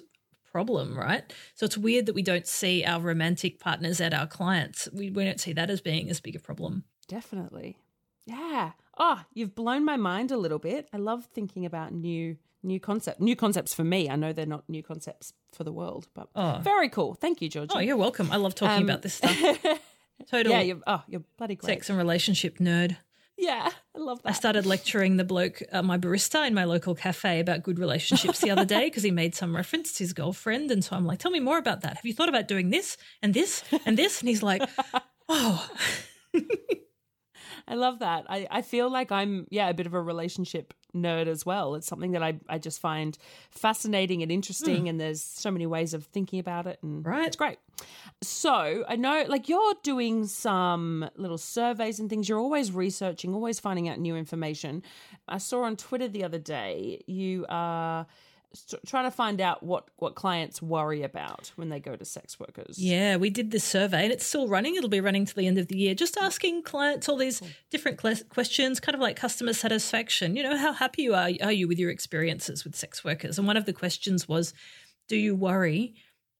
problem, 0.51 0.97
right? 0.97 1.31
So 1.55 1.65
it's 1.65 1.77
weird 1.77 2.05
that 2.07 2.15
we 2.15 2.21
don't 2.21 2.47
see 2.47 2.83
our 2.83 2.99
romantic 2.99 3.59
partners 3.59 4.01
at 4.01 4.13
our 4.13 4.27
clients. 4.27 4.87
We, 4.93 5.09
we 5.09 5.23
don't 5.23 5.39
see 5.39 5.53
that 5.53 5.69
as 5.69 5.81
being 5.81 6.09
as 6.09 6.19
big 6.19 6.35
a 6.35 6.39
problem. 6.39 6.83
Definitely. 7.07 7.77
Yeah. 8.25 8.71
Oh, 8.97 9.21
you've 9.33 9.55
blown 9.55 9.83
my 9.83 9.97
mind 9.97 10.31
a 10.31 10.37
little 10.37 10.59
bit. 10.59 10.87
I 10.93 10.97
love 10.97 11.25
thinking 11.33 11.65
about 11.65 11.93
new 11.93 12.37
new 12.63 12.79
concept 12.79 13.19
new 13.19 13.35
concepts 13.35 13.73
for 13.73 13.83
me. 13.83 14.09
I 14.09 14.15
know 14.15 14.33
they're 14.33 14.45
not 14.45 14.69
new 14.69 14.83
concepts 14.83 15.33
for 15.51 15.63
the 15.63 15.71
world, 15.71 16.07
but 16.13 16.29
oh. 16.35 16.59
very 16.61 16.89
cool. 16.89 17.15
Thank 17.15 17.41
you, 17.41 17.49
Georgia. 17.49 17.73
Oh, 17.75 17.79
you're 17.79 17.97
welcome. 17.97 18.31
I 18.31 18.35
love 18.35 18.53
talking 18.53 18.83
um, 18.83 18.89
about 18.89 19.01
this 19.01 19.15
stuff. 19.15 19.35
Total. 20.29 20.51
Yeah, 20.51 20.61
you're, 20.61 20.79
oh, 20.85 21.01
you're 21.07 21.23
bloody 21.37 21.55
great. 21.55 21.67
Sex 21.67 21.89
and 21.89 21.97
relationship 21.97 22.59
nerd. 22.59 22.97
Yeah, 23.41 23.71
I 23.95 23.99
love 23.99 24.21
that. 24.21 24.29
I 24.29 24.33
started 24.33 24.67
lecturing 24.67 25.17
the 25.17 25.23
bloke, 25.23 25.63
uh, 25.71 25.81
my 25.81 25.97
barista 25.97 26.45
in 26.45 26.53
my 26.53 26.65
local 26.65 26.93
cafe, 26.93 27.39
about 27.39 27.63
good 27.63 27.79
relationships 27.79 28.39
the 28.39 28.51
other 28.51 28.65
day 28.65 28.85
because 28.85 29.01
he 29.01 29.09
made 29.09 29.33
some 29.33 29.55
reference 29.55 29.93
to 29.93 30.03
his 30.03 30.13
girlfriend. 30.13 30.69
And 30.69 30.83
so 30.83 30.95
I'm 30.95 31.07
like, 31.07 31.17
tell 31.17 31.31
me 31.31 31.39
more 31.39 31.57
about 31.57 31.81
that. 31.81 31.95
Have 31.95 32.05
you 32.05 32.13
thought 32.13 32.29
about 32.29 32.47
doing 32.47 32.69
this 32.69 32.97
and 33.23 33.33
this 33.33 33.63
and 33.83 33.97
this? 33.97 34.19
And 34.19 34.29
he's 34.29 34.43
like, 34.43 34.61
oh. 35.27 35.67
I 37.67 37.75
love 37.75 37.99
that. 37.99 38.25
I, 38.29 38.47
I 38.49 38.61
feel 38.61 38.89
like 38.89 39.11
I'm, 39.11 39.47
yeah, 39.49 39.69
a 39.69 39.73
bit 39.73 39.85
of 39.85 39.93
a 39.93 40.01
relationship 40.01 40.73
nerd 40.95 41.27
as 41.27 41.45
well. 41.45 41.75
It's 41.75 41.87
something 41.87 42.11
that 42.11 42.23
I, 42.23 42.39
I 42.49 42.57
just 42.57 42.79
find 42.79 43.17
fascinating 43.49 44.21
and 44.21 44.31
interesting, 44.31 44.85
mm. 44.85 44.89
and 44.89 44.99
there's 44.99 45.21
so 45.21 45.51
many 45.51 45.65
ways 45.65 45.93
of 45.93 46.05
thinking 46.05 46.39
about 46.39 46.67
it, 46.67 46.79
and 46.83 47.05
right. 47.05 47.27
it's 47.27 47.37
great. 47.37 47.59
So 48.21 48.83
I 48.87 48.95
know, 48.95 49.25
like, 49.27 49.47
you're 49.47 49.75
doing 49.83 50.27
some 50.27 51.09
little 51.15 51.37
surveys 51.37 51.99
and 51.99 52.09
things. 52.09 52.27
You're 52.27 52.39
always 52.39 52.71
researching, 52.71 53.33
always 53.33 53.59
finding 53.59 53.87
out 53.87 53.99
new 53.99 54.15
information. 54.15 54.83
I 55.27 55.37
saw 55.37 55.63
on 55.63 55.77
Twitter 55.77 56.07
the 56.07 56.23
other 56.23 56.39
day 56.39 57.01
you 57.07 57.45
are. 57.49 58.01
Uh, 58.01 58.03
trying 58.85 59.05
to 59.05 59.11
find 59.11 59.41
out 59.41 59.63
what 59.63 59.89
what 59.97 60.15
clients 60.15 60.61
worry 60.61 61.03
about 61.03 61.51
when 61.55 61.69
they 61.69 61.79
go 61.79 61.95
to 61.95 62.05
sex 62.05 62.39
workers. 62.39 62.77
Yeah, 62.77 63.17
we 63.17 63.29
did 63.29 63.51
this 63.51 63.63
survey 63.63 64.03
and 64.03 64.11
it's 64.11 64.25
still 64.25 64.47
running. 64.47 64.75
It'll 64.75 64.89
be 64.89 65.01
running 65.01 65.25
to 65.25 65.35
the 65.35 65.47
end 65.47 65.57
of 65.57 65.67
the 65.67 65.77
year. 65.77 65.95
Just 65.95 66.17
asking 66.17 66.63
clients 66.63 67.07
all 67.07 67.17
these 67.17 67.41
different 67.69 67.97
questions, 68.29 68.79
kind 68.79 68.95
of 68.95 69.01
like 69.01 69.15
customer 69.15 69.53
satisfaction. 69.53 70.35
You 70.35 70.43
know, 70.43 70.57
how 70.57 70.73
happy 70.73 71.03
you 71.03 71.13
are 71.13 71.29
are 71.41 71.51
you 71.51 71.67
with 71.67 71.79
your 71.79 71.89
experiences 71.91 72.63
with 72.63 72.75
sex 72.75 73.03
workers? 73.03 73.37
And 73.37 73.47
one 73.47 73.57
of 73.57 73.65
the 73.65 73.73
questions 73.73 74.27
was, 74.27 74.53
do 75.07 75.15
you 75.15 75.35
worry 75.35 75.95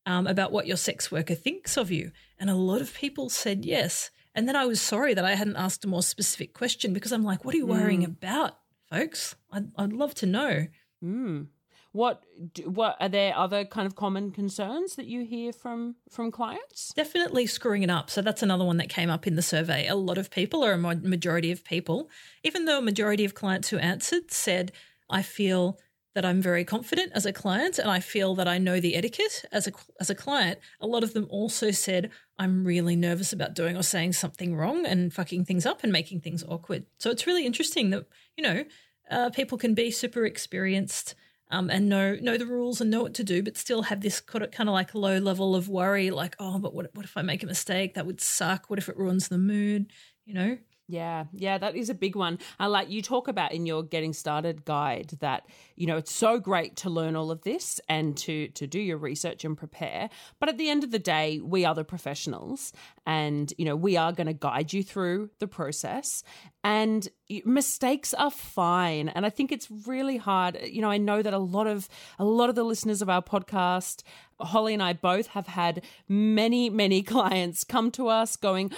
um, 0.06 0.28
about 0.28 0.52
what 0.52 0.68
your 0.68 0.78
sex 0.78 1.12
worker 1.12 1.36
thinks 1.36 1.78
of 1.78 1.92
you? 1.92 2.12
And 2.40 2.50
a 2.50 2.56
lot 2.56 2.82
of 2.82 2.94
people 2.94 3.30
said 3.30 3.66
yes. 3.66 4.12
And 4.34 4.48
then 4.48 4.56
I 4.56 4.66
was 4.66 4.82
sorry 4.82 5.14
that 5.14 5.26
I 5.26 5.36
hadn't 5.36 5.58
asked 5.58 5.84
a 5.84 5.90
more 5.90 6.04
specific 6.04 6.54
question 6.54 6.94
because 6.94 7.12
I'm 7.12 7.24
like, 7.24 7.44
what 7.44 7.54
are 7.54 7.58
you 7.58 7.66
worrying 7.66 8.02
mm. 8.02 8.06
about, 8.06 8.58
folks? 8.90 9.36
I'd, 9.52 9.72
I'd 9.78 9.94
love 9.94 10.14
to 10.16 10.26
know. 10.26 10.68
Mm. 11.04 11.48
What 11.94 12.24
what 12.66 12.96
are 13.02 13.10
there 13.10 13.36
other 13.36 13.66
kind 13.66 13.86
of 13.86 13.96
common 13.96 14.32
concerns 14.32 14.96
that 14.96 15.08
you 15.08 15.26
hear 15.26 15.52
from 15.52 15.96
from 16.10 16.32
clients? 16.32 16.94
Definitely 16.94 17.48
screwing 17.48 17.84
it 17.84 17.90
up. 17.90 18.10
So 18.10 18.22
that's 18.22 18.42
another 18.42 18.64
one 18.64 18.78
that 18.78 18.88
came 18.88 19.10
up 19.10 19.28
in 19.28 19.36
the 19.36 19.42
survey. 19.42 19.88
A 19.88 19.96
lot 19.96 20.18
of 20.18 20.32
people, 20.32 20.64
or 20.64 20.72
a 20.72 20.78
majority 20.78 21.52
of 21.52 21.66
people, 21.66 22.10
even 22.44 22.66
though 22.66 22.78
a 22.78 22.82
majority 22.82 23.26
of 23.26 23.36
clients 23.36 23.70
who 23.70 23.78
answered 23.78 24.32
said, 24.32 24.72
"I 25.10 25.22
feel." 25.22 25.78
that 26.14 26.26
I'm 26.26 26.42
very 26.42 26.66
confident 26.66 27.14
as 27.16 27.26
a 27.26 27.32
client 27.32 27.80
and 27.80 27.90
I 27.90 28.02
feel 28.02 28.36
that 28.36 28.48
I 28.48 28.58
know 28.58 28.80
the 28.80 28.96
etiquette 28.96 29.46
as 29.52 29.68
a 29.68 29.72
as 30.00 30.10
a 30.10 30.16
client. 30.16 30.60
A 30.82 30.88
lot 30.88 31.04
of 31.04 31.14
them 31.14 31.26
also 31.30 31.72
said 31.72 32.12
I'm 32.38 32.66
really 32.66 32.96
nervous 32.96 33.32
about 33.32 33.54
doing 33.54 33.78
or 33.78 33.84
saying 33.84 34.14
something 34.14 34.56
wrong 34.56 34.86
and 34.86 35.14
fucking 35.14 35.46
things 35.46 35.66
up 35.66 35.84
and 35.84 35.92
making 35.92 36.20
things 36.20 36.44
awkward. 36.44 36.86
So 36.98 37.12
it's 37.12 37.28
really 37.28 37.46
interesting 37.46 37.92
that 37.92 38.08
you 38.36 38.44
know 38.44 38.66
uh, 39.10 39.30
people 39.30 39.58
can 39.58 39.74
be 39.74 39.90
super 39.90 40.26
experienced 40.26 41.16
um, 41.52 41.70
and 41.70 41.90
know 41.90 42.16
know 42.16 42.38
the 42.38 42.46
rules 42.46 42.82
and 42.82 42.90
know 42.90 43.02
what 43.02 43.14
to 43.16 43.24
do, 43.24 43.44
but 43.44 43.58
still 43.58 43.84
have 43.84 44.02
this 44.02 44.22
kind 44.22 44.44
of 44.44 44.68
like 44.74 44.96
low 44.96 45.18
level 45.20 45.56
of 45.56 45.70
worry, 45.70 46.12
like 46.12 46.36
oh, 46.40 46.60
but 46.60 46.74
what 46.74 46.94
what 46.96 47.06
if 47.06 47.18
I 47.18 47.22
make 47.22 47.44
a 47.44 47.48
mistake? 47.48 47.94
That 47.96 48.06
would 48.06 48.22
suck. 48.22 48.70
What 48.70 48.80
if 48.80 48.90
it 48.90 48.98
ruins 48.98 49.28
the 49.28 49.38
mood? 49.38 49.92
You 50.26 50.34
know. 50.34 50.58
Yeah, 50.92 51.26
yeah, 51.32 51.58
that 51.58 51.78
is 51.78 51.90
a 51.90 51.94
big 51.94 52.18
one. 52.18 52.38
I 52.60 52.68
like 52.68 52.90
you 52.90 53.02
talk 53.02 53.30
about 53.30 53.54
in 53.54 53.66
your 53.66 53.82
getting 53.82 54.12
started 54.12 54.66
guide 54.66 55.12
that 55.22 55.46
you 55.78 55.88
know 55.88 55.96
it's 55.96 56.14
so 56.14 56.38
great 56.38 56.76
to 56.78 56.90
learn 56.90 57.16
all 57.16 57.32
of 57.32 57.44
this 57.44 57.80
and 57.88 58.18
to 58.18 58.50
to 58.50 58.68
do 58.68 58.78
your 58.78 58.98
research 58.98 59.46
and 59.46 59.58
prepare, 59.58 60.10
but 60.42 60.50
at 60.50 60.58
the 60.58 60.70
end 60.70 60.84
of 60.84 60.92
the 60.92 61.00
day, 61.00 61.40
we 61.42 61.64
are 61.64 61.74
the 61.74 61.86
professionals 61.86 62.74
and 63.06 63.54
you 63.58 63.66
know 63.66 63.76
we 63.76 63.98
are 63.98 64.12
going 64.12 64.28
to 64.28 64.34
guide 64.34 64.74
you 64.74 64.84
through 64.84 65.30
the 65.40 65.48
process 65.48 66.24
and 66.64 67.08
mistakes 67.46 68.14
are 68.14 68.30
fine 68.30 69.10
and 69.10 69.26
i 69.26 69.30
think 69.30 69.52
it's 69.52 69.68
really 69.88 70.18
hard 70.18 70.60
you 70.64 70.82
know 70.82 70.92
i 70.92 70.98
know 70.98 71.22
that 71.22 71.34
a 71.34 71.40
lot 71.40 71.68
of 71.68 71.90
a 72.20 72.26
lot 72.26 72.50
of 72.50 72.56
the 72.56 72.64
listeners 72.64 73.02
of 73.02 73.10
our 73.10 73.22
podcast 73.22 74.04
holly 74.40 74.74
and 74.74 74.84
i 74.84 74.94
both 74.94 75.28
have 75.28 75.48
had 75.48 75.82
many 76.08 76.70
many 76.70 77.02
clients 77.14 77.64
come 77.64 77.90
to 77.90 78.08
us 78.08 78.36
going 78.36 78.72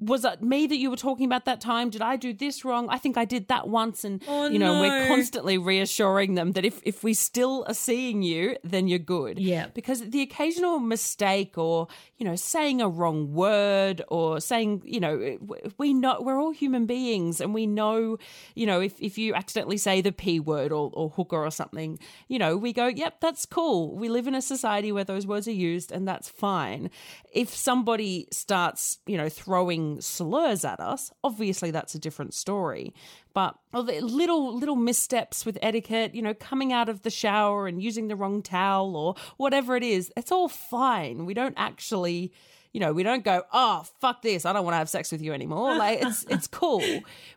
was 0.00 0.24
it 0.24 0.42
me 0.42 0.66
that 0.66 0.76
you 0.78 0.90
were 0.90 0.96
talking 0.96 1.26
about 1.26 1.44
that 1.44 1.60
time? 1.60 1.90
Did 1.90 2.00
I 2.02 2.16
do 2.16 2.32
this 2.32 2.64
wrong? 2.64 2.88
I 2.88 2.98
think 2.98 3.16
I 3.18 3.24
did 3.24 3.48
that 3.48 3.68
once. 3.68 4.02
And, 4.02 4.22
Oh, 4.26 4.48
you 4.48 4.58
know, 4.58 4.74
no. 4.74 4.80
we're 4.80 5.06
constantly 5.08 5.58
reassuring 5.58 6.34
them 6.34 6.52
that 6.52 6.64
if, 6.64 6.80
if 6.84 7.04
we 7.04 7.12
still 7.14 7.64
are 7.68 7.74
seeing 7.74 8.22
you, 8.22 8.56
then 8.64 8.88
you're 8.88 8.98
good. 8.98 9.38
Yeah. 9.38 9.66
Because 9.74 10.00
the 10.08 10.22
occasional 10.22 10.78
mistake 10.78 11.58
or, 11.58 11.88
you 12.16 12.24
know, 12.24 12.34
saying 12.36 12.80
a 12.80 12.88
wrong 12.88 13.34
word 13.34 14.02
or 14.08 14.40
saying, 14.40 14.82
you 14.84 15.00
know, 15.00 15.38
we 15.76 15.92
know 15.92 16.20
we're 16.20 16.40
all 16.40 16.52
human 16.52 16.86
beings 16.86 17.40
and 17.40 17.52
we 17.52 17.66
know, 17.66 18.16
you 18.54 18.66
know, 18.66 18.80
if, 18.80 18.98
if 19.00 19.18
you 19.18 19.34
accidentally 19.34 19.76
say 19.76 20.00
the 20.00 20.12
P 20.12 20.40
word 20.40 20.72
or, 20.72 20.90
or 20.94 21.10
hooker 21.10 21.44
or 21.44 21.50
something, 21.50 21.98
you 22.28 22.38
know, 22.38 22.56
we 22.56 22.72
go, 22.72 22.86
yep, 22.86 23.20
that's 23.20 23.44
cool. 23.44 23.94
We 23.96 24.08
live 24.08 24.26
in 24.26 24.34
a 24.34 24.42
society 24.42 24.92
where 24.92 25.04
those 25.04 25.26
words 25.26 25.46
are 25.46 25.52
used 25.52 25.92
and 25.92 26.08
that's 26.08 26.28
fine. 26.28 26.90
If 27.32 27.54
somebody 27.54 28.28
starts, 28.32 28.98
you 29.06 29.16
know, 29.16 29.28
throwing 29.28 29.89
slurs 29.98 30.64
at 30.64 30.78
us, 30.78 31.10
obviously 31.24 31.70
that's 31.70 31.94
a 31.94 31.98
different 31.98 32.34
story. 32.34 32.94
But 33.32 33.56
little 33.72 34.56
little 34.56 34.76
missteps 34.76 35.46
with 35.46 35.58
etiquette, 35.62 36.14
you 36.14 36.22
know, 36.22 36.34
coming 36.34 36.72
out 36.72 36.88
of 36.88 37.02
the 37.02 37.10
shower 37.10 37.66
and 37.66 37.82
using 37.82 38.08
the 38.08 38.16
wrong 38.16 38.42
towel 38.42 38.96
or 38.96 39.14
whatever 39.36 39.76
it 39.76 39.82
is, 39.82 40.12
it's 40.16 40.32
all 40.32 40.48
fine. 40.48 41.26
We 41.26 41.34
don't 41.34 41.54
actually 41.56 42.32
you 42.72 42.78
know, 42.78 42.92
we 42.92 43.02
don't 43.02 43.24
go, 43.24 43.42
oh 43.52 43.84
fuck 44.00 44.22
this, 44.22 44.44
I 44.44 44.52
don't 44.52 44.64
want 44.64 44.74
to 44.74 44.78
have 44.78 44.88
sex 44.88 45.10
with 45.10 45.22
you 45.22 45.32
anymore. 45.32 45.74
Like 45.76 46.02
it's 46.02 46.24
it's 46.30 46.46
cool. 46.46 46.82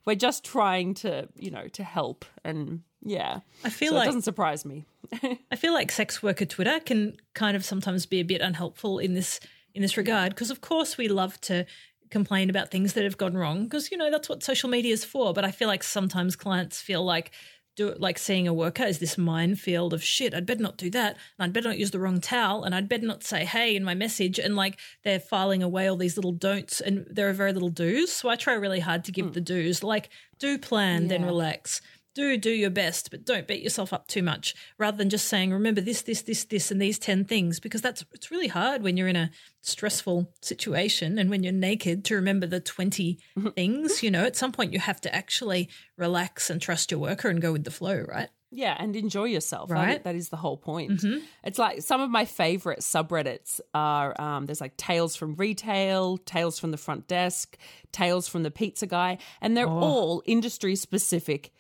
We're 0.05 0.15
just 0.15 0.43
trying 0.43 0.93
to, 0.95 1.27
you 1.35 1.51
know, 1.51 1.67
to 1.69 1.83
help 1.83 2.25
and 2.43 2.81
yeah. 3.01 3.39
I 3.63 3.69
feel 3.69 3.93
So 3.93 4.01
it 4.01 4.05
doesn't 4.05 4.21
surprise 4.23 4.65
me. 4.65 4.85
I 5.51 5.55
feel 5.55 5.73
like 5.73 5.91
sex 5.91 6.21
worker 6.23 6.45
Twitter 6.45 6.79
can 6.79 7.17
kind 7.33 7.55
of 7.55 7.65
sometimes 7.65 8.05
be 8.05 8.19
a 8.19 8.25
bit 8.25 8.41
unhelpful 8.41 8.99
in 8.99 9.13
this 9.13 9.39
in 9.75 9.81
this 9.81 9.97
regard 9.97 10.29
because 10.29 10.51
of 10.51 10.61
course 10.61 10.97
we 10.97 11.07
love 11.07 11.41
to 11.41 11.65
complain 12.13 12.49
about 12.49 12.71
things 12.71 12.93
that 12.93 13.03
have 13.03 13.17
gone 13.17 13.35
wrong 13.35 13.65
because 13.65 13.91
you 13.91 13.97
know 13.97 14.09
that's 14.09 14.29
what 14.29 14.43
social 14.43 14.69
media 14.69 14.93
is 14.93 15.03
for. 15.03 15.33
But 15.33 15.43
I 15.43 15.51
feel 15.51 15.67
like 15.67 15.83
sometimes 15.83 16.37
clients 16.37 16.79
feel 16.79 17.03
like 17.03 17.31
do 17.75 17.87
it 17.87 17.99
like 17.99 18.19
seeing 18.19 18.47
a 18.47 18.53
worker 18.53 18.83
is 18.83 18.99
this 18.99 19.17
minefield 19.17 19.93
of 19.93 20.03
shit. 20.03 20.33
I'd 20.33 20.45
better 20.45 20.61
not 20.61 20.77
do 20.77 20.89
that 20.91 21.17
and 21.37 21.45
I'd 21.45 21.53
better 21.53 21.69
not 21.69 21.79
use 21.79 21.91
the 21.91 21.99
wrong 21.99 22.21
towel 22.21 22.63
and 22.63 22.75
I'd 22.75 22.87
better 22.87 23.07
not 23.07 23.23
say 23.23 23.45
hey 23.45 23.75
in 23.75 23.83
my 23.83 23.95
message. 23.95 24.37
And 24.37 24.55
like 24.55 24.79
they're 25.03 25.19
filing 25.19 25.63
away 25.63 25.87
all 25.87 25.97
these 25.97 26.15
little 26.15 26.31
don'ts 26.31 26.79
and 26.79 27.05
there 27.09 27.27
are 27.29 27.33
very 27.33 27.51
little 27.51 27.69
do's. 27.69 28.11
So 28.11 28.29
I 28.29 28.35
try 28.35 28.53
really 28.53 28.79
hard 28.79 29.03
to 29.05 29.11
give 29.11 29.25
hmm. 29.25 29.31
the 29.33 29.41
do's. 29.41 29.83
Like 29.83 30.09
do 30.39 30.57
plan 30.57 31.07
then 31.07 31.25
relax 31.25 31.81
do 32.13 32.37
do 32.37 32.51
your 32.51 32.69
best, 32.69 33.11
but 33.11 33.25
don't 33.25 33.47
beat 33.47 33.63
yourself 33.63 33.91
up 33.93 34.07
too 34.07 34.23
much. 34.23 34.53
Rather 34.77 34.97
than 34.97 35.09
just 35.09 35.27
saying, 35.27 35.51
remember 35.51 35.81
this, 35.81 36.01
this, 36.03 36.21
this, 36.21 36.43
this, 36.45 36.71
and 36.71 36.81
these 36.81 36.99
ten 36.99 37.25
things, 37.25 37.59
because 37.59 37.81
that's 37.81 38.03
it's 38.13 38.31
really 38.31 38.47
hard 38.47 38.83
when 38.83 38.97
you're 38.97 39.07
in 39.07 39.15
a 39.15 39.31
stressful 39.61 40.31
situation 40.41 41.17
and 41.17 41.29
when 41.29 41.43
you're 41.43 41.53
naked 41.53 42.03
to 42.05 42.15
remember 42.15 42.45
the 42.45 42.59
20 42.59 43.17
things. 43.55 44.03
You 44.03 44.11
know, 44.11 44.25
at 44.25 44.35
some 44.35 44.51
point 44.51 44.73
you 44.73 44.79
have 44.79 45.01
to 45.01 45.15
actually 45.15 45.69
relax 45.97 46.49
and 46.49 46.61
trust 46.61 46.91
your 46.91 46.99
worker 46.99 47.29
and 47.29 47.41
go 47.41 47.51
with 47.51 47.63
the 47.63 47.71
flow, 47.71 48.01
right? 48.07 48.29
Yeah, 48.55 48.75
and 48.77 48.95
enjoy 48.95 49.25
yourself. 49.25 49.71
I 49.71 49.73
Right. 49.73 50.03
that 50.03 50.13
is 50.13 50.29
the 50.29 50.37
whole 50.37 50.57
point. 50.57 51.03
It's 51.43 51.57
like 51.57 51.81
some 51.81 52.01
of 52.01 52.11
my 52.11 52.25
favorite 52.25 52.81
subreddits 52.81 53.59
are 53.73 54.19
um, 54.21 54.45
there's 54.45 54.61
like 54.61 54.77
tales 54.77 55.15
from 55.15 55.33
retail, 55.35 56.17
tales 56.19 56.59
from 56.59 56.69
the 56.69 56.77
front 56.77 57.07
desk, 57.07 57.57
tales 57.91 58.27
from 58.27 58.43
the 58.43 58.51
pizza 58.51 58.85
guy, 58.85 59.17
and 59.41 59.57
they're 59.57 59.67
all 59.67 60.21
industry 60.27 60.75
specific 60.75 61.51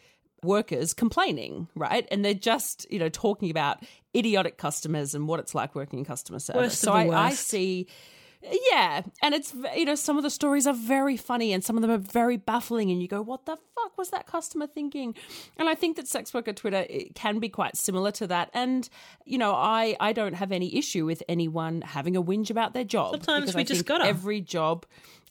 workers 0.43 0.93
complaining, 0.93 1.67
right? 1.75 2.07
And 2.11 2.23
they're 2.23 2.33
just 2.33 2.85
you 2.91 2.99
know 2.99 3.09
talking 3.09 3.49
about 3.49 3.83
idiotic 4.15 4.57
customers 4.57 5.15
and 5.15 5.27
what 5.27 5.39
it's 5.39 5.55
like 5.55 5.75
working 5.75 5.99
in 5.99 6.05
customer 6.05 6.39
service. 6.39 6.77
So 6.77 6.91
I, 6.93 7.27
I 7.27 7.29
see. 7.31 7.87
Yeah, 8.71 9.03
and 9.21 9.33
it's 9.33 9.53
you 9.73 9.85
know 9.85 9.95
some 9.95 10.17
of 10.17 10.23
the 10.23 10.29
stories 10.29 10.67
are 10.67 10.73
very 10.73 11.15
funny 11.15 11.53
and 11.53 11.63
some 11.63 11.77
of 11.77 11.81
them 11.81 11.89
are 11.91 11.97
very 11.97 12.35
baffling, 12.35 12.91
and 12.91 13.01
you 13.01 13.07
go, 13.07 13.21
"What 13.21 13.45
the 13.45 13.55
fuck 13.73 13.97
was 13.97 14.09
that 14.09 14.27
customer 14.27 14.67
thinking?" 14.67 15.15
And 15.57 15.69
I 15.69 15.75
think 15.75 15.95
that 15.95 16.09
sex 16.09 16.33
worker 16.33 16.51
Twitter 16.51 16.85
it 16.89 17.15
can 17.15 17.39
be 17.39 17.47
quite 17.47 17.77
similar 17.77 18.11
to 18.11 18.27
that. 18.27 18.49
And 18.53 18.89
you 19.23 19.37
know, 19.37 19.53
I 19.53 19.95
I 20.01 20.11
don't 20.11 20.33
have 20.33 20.51
any 20.51 20.75
issue 20.75 21.05
with 21.05 21.23
anyone 21.29 21.83
having 21.83 22.17
a 22.17 22.21
whinge 22.21 22.49
about 22.49 22.73
their 22.73 22.83
job. 22.83 23.11
Sometimes 23.11 23.55
we 23.55 23.61
I 23.61 23.63
just 23.63 23.85
gotta. 23.85 24.03
every 24.05 24.41
job. 24.41 24.85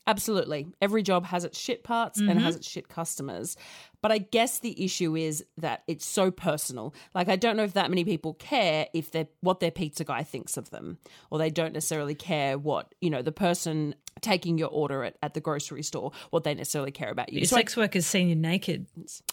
Absolutely. 0.07 0.67
Every 0.81 1.01
job 1.03 1.25
has 1.27 1.45
its 1.45 1.57
shit 1.57 1.83
parts 1.83 2.19
and 2.19 2.27
Mm-hmm. 2.29 2.39
has 2.39 2.55
its 2.57 2.67
shit 2.67 2.89
customers. 2.89 3.55
But 4.03 4.11
I 4.11 4.19
guess 4.19 4.59
the 4.59 4.83
issue 4.83 5.15
is 5.15 5.43
that 5.57 5.81
it's 5.87 6.05
so 6.05 6.29
personal. 6.29 6.93
Like 7.15 7.29
I 7.29 7.35
don't 7.37 7.57
know 7.57 7.63
if 7.63 7.73
that 7.73 7.89
many 7.89 8.03
people 8.03 8.35
care 8.35 8.85
if 8.93 9.09
they're 9.09 9.27
what 9.41 9.59
their 9.61 9.71
pizza 9.71 10.03
guy 10.03 10.21
thinks 10.23 10.57
of 10.57 10.69
them. 10.69 10.99
Or 11.31 11.39
they 11.39 11.49
don't 11.49 11.73
necessarily 11.73 12.13
care 12.13 12.57
what, 12.59 12.93
you 13.01 13.09
know, 13.09 13.21
the 13.23 13.31
person 13.31 13.95
taking 14.21 14.59
your 14.59 14.69
order 14.69 15.03
at, 15.05 15.15
at 15.23 15.33
the 15.33 15.39
grocery 15.41 15.81
store, 15.83 16.11
what 16.29 16.43
they 16.43 16.53
necessarily 16.53 16.91
care 16.91 17.09
about 17.09 17.33
you. 17.33 17.39
Your 17.39 17.47
So 17.47 17.55
I- 17.55 17.59
sex 17.61 17.75
workers 17.75 18.05
seen 18.05 18.29
you 18.29 18.35
naked. 18.35 18.85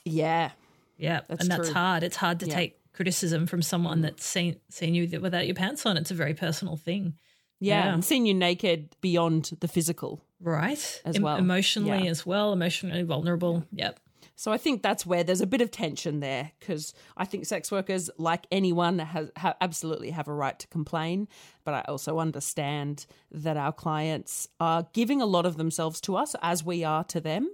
yeah. 0.06 0.52
Yeah, 0.96 1.20
That's 1.28 1.42
and 1.42 1.50
that's 1.50 1.68
true. 1.68 1.74
hard. 1.74 2.02
It's 2.02 2.16
hard 2.16 2.40
to 2.40 2.46
Yeah. 2.46 2.54
take 2.54 2.78
criticism 2.92 3.46
from 3.46 3.62
someone 3.62 4.02
that's 4.02 4.24
seen 4.24 4.56
seen 4.68 4.94
you 4.94 5.18
without 5.20 5.46
your 5.46 5.54
pants 5.56 5.84
on. 5.86 5.96
It's 5.96 6.10
a 6.10 6.14
very 6.14 6.34
personal 6.34 6.76
thing, 6.76 7.14
Yeah. 7.58 7.86
Yeah. 7.86 7.94
And 7.94 8.04
seeing 8.04 8.24
you 8.26 8.34
naked 8.34 8.94
beyond 9.00 9.50
the 9.60 9.68
physical. 9.68 10.20
right? 10.42 11.02
As 11.04 11.18
well. 11.20 11.36
emotionally 11.36 12.04
Yeah. 12.04 12.10
as 12.10 12.24
well, 12.24 12.52
emotionally 12.54 13.02
vulnerable. 13.02 13.64
Yep. 13.72 13.98
So 14.40 14.50
I 14.50 14.56
think 14.56 14.82
that's 14.82 15.04
where 15.04 15.22
there's 15.22 15.42
a 15.42 15.46
bit 15.46 15.60
of 15.60 15.70
tension 15.70 16.20
there 16.20 16.50
because 16.58 16.94
I 17.14 17.26
think 17.26 17.44
sex 17.44 17.70
workers, 17.70 18.08
like 18.16 18.46
anyone, 18.50 18.98
has 18.98 19.30
ha- 19.36 19.56
absolutely 19.60 20.12
have 20.12 20.28
a 20.28 20.32
right 20.32 20.58
to 20.58 20.66
complain. 20.68 21.28
But 21.62 21.74
I 21.74 21.82
also 21.82 22.18
understand 22.18 23.04
that 23.32 23.58
our 23.58 23.70
clients 23.70 24.48
are 24.58 24.86
giving 24.94 25.20
a 25.20 25.26
lot 25.26 25.44
of 25.44 25.58
themselves 25.58 26.00
to 26.00 26.16
us 26.16 26.34
as 26.40 26.64
we 26.64 26.84
are 26.84 27.04
to 27.04 27.20
them. 27.20 27.50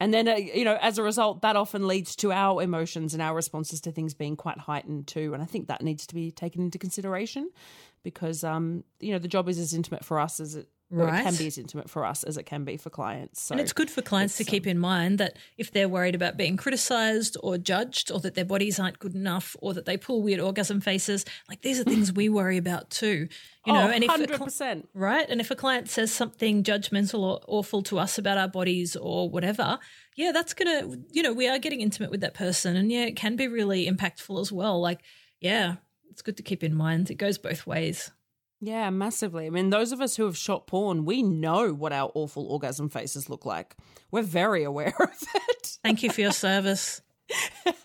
And 0.00 0.12
then, 0.12 0.26
uh, 0.26 0.34
you 0.34 0.64
know, 0.64 0.76
as 0.80 0.98
a 0.98 1.04
result, 1.04 1.42
that 1.42 1.54
often 1.54 1.86
leads 1.86 2.16
to 2.16 2.32
our 2.32 2.60
emotions 2.60 3.14
and 3.14 3.22
our 3.22 3.36
responses 3.36 3.80
to 3.82 3.92
things 3.92 4.12
being 4.12 4.34
quite 4.34 4.58
heightened 4.58 5.06
too. 5.06 5.34
And 5.34 5.40
I 5.40 5.46
think 5.46 5.68
that 5.68 5.82
needs 5.82 6.08
to 6.08 6.16
be 6.16 6.32
taken 6.32 6.62
into 6.62 6.80
consideration 6.80 7.48
because, 8.02 8.42
um, 8.42 8.82
you 8.98 9.12
know, 9.12 9.20
the 9.20 9.28
job 9.28 9.48
is 9.48 9.56
as 9.56 9.72
intimate 9.72 10.04
for 10.04 10.18
us 10.18 10.40
as 10.40 10.56
it, 10.56 10.68
or 10.92 11.04
it 11.08 11.10
Right. 11.10 11.24
can 11.24 11.34
be 11.36 11.46
as 11.46 11.56
intimate 11.56 11.88
for 11.88 12.04
us 12.04 12.22
as 12.22 12.36
it 12.36 12.44
can 12.44 12.64
be 12.64 12.76
for 12.76 12.90
clients. 12.90 13.40
So 13.42 13.52
And 13.54 13.60
it's 13.60 13.72
good 13.72 13.90
for 13.90 14.02
clients 14.02 14.36
to 14.36 14.44
keep 14.44 14.64
um, 14.66 14.70
in 14.70 14.78
mind 14.78 15.18
that 15.18 15.38
if 15.56 15.70
they're 15.72 15.88
worried 15.88 16.14
about 16.14 16.36
being 16.36 16.56
criticized 16.56 17.36
or 17.42 17.56
judged 17.56 18.10
or 18.12 18.20
that 18.20 18.34
their 18.34 18.44
bodies 18.44 18.78
aren't 18.78 18.98
good 18.98 19.14
enough 19.14 19.56
or 19.60 19.72
that 19.74 19.86
they 19.86 19.96
pull 19.96 20.22
weird 20.22 20.40
orgasm 20.40 20.80
faces, 20.80 21.24
like 21.48 21.62
these 21.62 21.80
are 21.80 21.84
things 21.84 22.12
we 22.12 22.28
worry 22.28 22.58
about 22.58 22.90
too. 22.90 23.28
You 23.64 23.72
know, 23.72 23.86
oh, 23.88 23.90
and 23.90 24.02
if 24.04 24.10
hundred 24.10 24.30
cli- 24.32 24.44
percent. 24.44 24.88
right? 24.92 25.24
And 25.28 25.40
if 25.40 25.50
a 25.50 25.54
client 25.56 25.88
says 25.88 26.12
something 26.12 26.64
judgmental 26.64 27.20
or 27.20 27.40
awful 27.46 27.82
to 27.84 27.98
us 27.98 28.18
about 28.18 28.36
our 28.36 28.48
bodies 28.48 28.96
or 28.96 29.30
whatever, 29.30 29.78
yeah, 30.16 30.32
that's 30.32 30.52
going 30.52 30.66
to, 30.68 31.00
you 31.12 31.22
know, 31.22 31.32
we 31.32 31.48
are 31.48 31.58
getting 31.58 31.80
intimate 31.80 32.10
with 32.10 32.20
that 32.22 32.34
person. 32.34 32.76
And 32.76 32.90
yeah, 32.92 33.04
it 33.04 33.16
can 33.16 33.36
be 33.36 33.46
really 33.48 33.86
impactful 33.86 34.40
as 34.40 34.50
well. 34.52 34.80
Like, 34.80 35.00
yeah, 35.40 35.76
it's 36.10 36.22
good 36.22 36.36
to 36.36 36.42
keep 36.42 36.62
in 36.64 36.74
mind. 36.74 37.10
It 37.10 37.14
goes 37.14 37.38
both 37.38 37.66
ways. 37.66 38.10
Yeah, 38.64 38.90
massively. 38.90 39.46
I 39.46 39.50
mean, 39.50 39.70
those 39.70 39.90
of 39.90 40.00
us 40.00 40.14
who 40.14 40.24
have 40.24 40.36
shot 40.36 40.68
porn, 40.68 41.04
we 41.04 41.20
know 41.20 41.74
what 41.74 41.92
our 41.92 42.12
awful 42.14 42.46
orgasm 42.46 42.88
faces 42.88 43.28
look 43.28 43.44
like. 43.44 43.74
We're 44.12 44.22
very 44.22 44.62
aware 44.72 44.94
of 45.00 45.22
it. 45.34 45.78
Thank 45.82 46.04
you 46.04 46.10
for 46.10 46.20
your 46.20 46.32
service. 46.32 47.02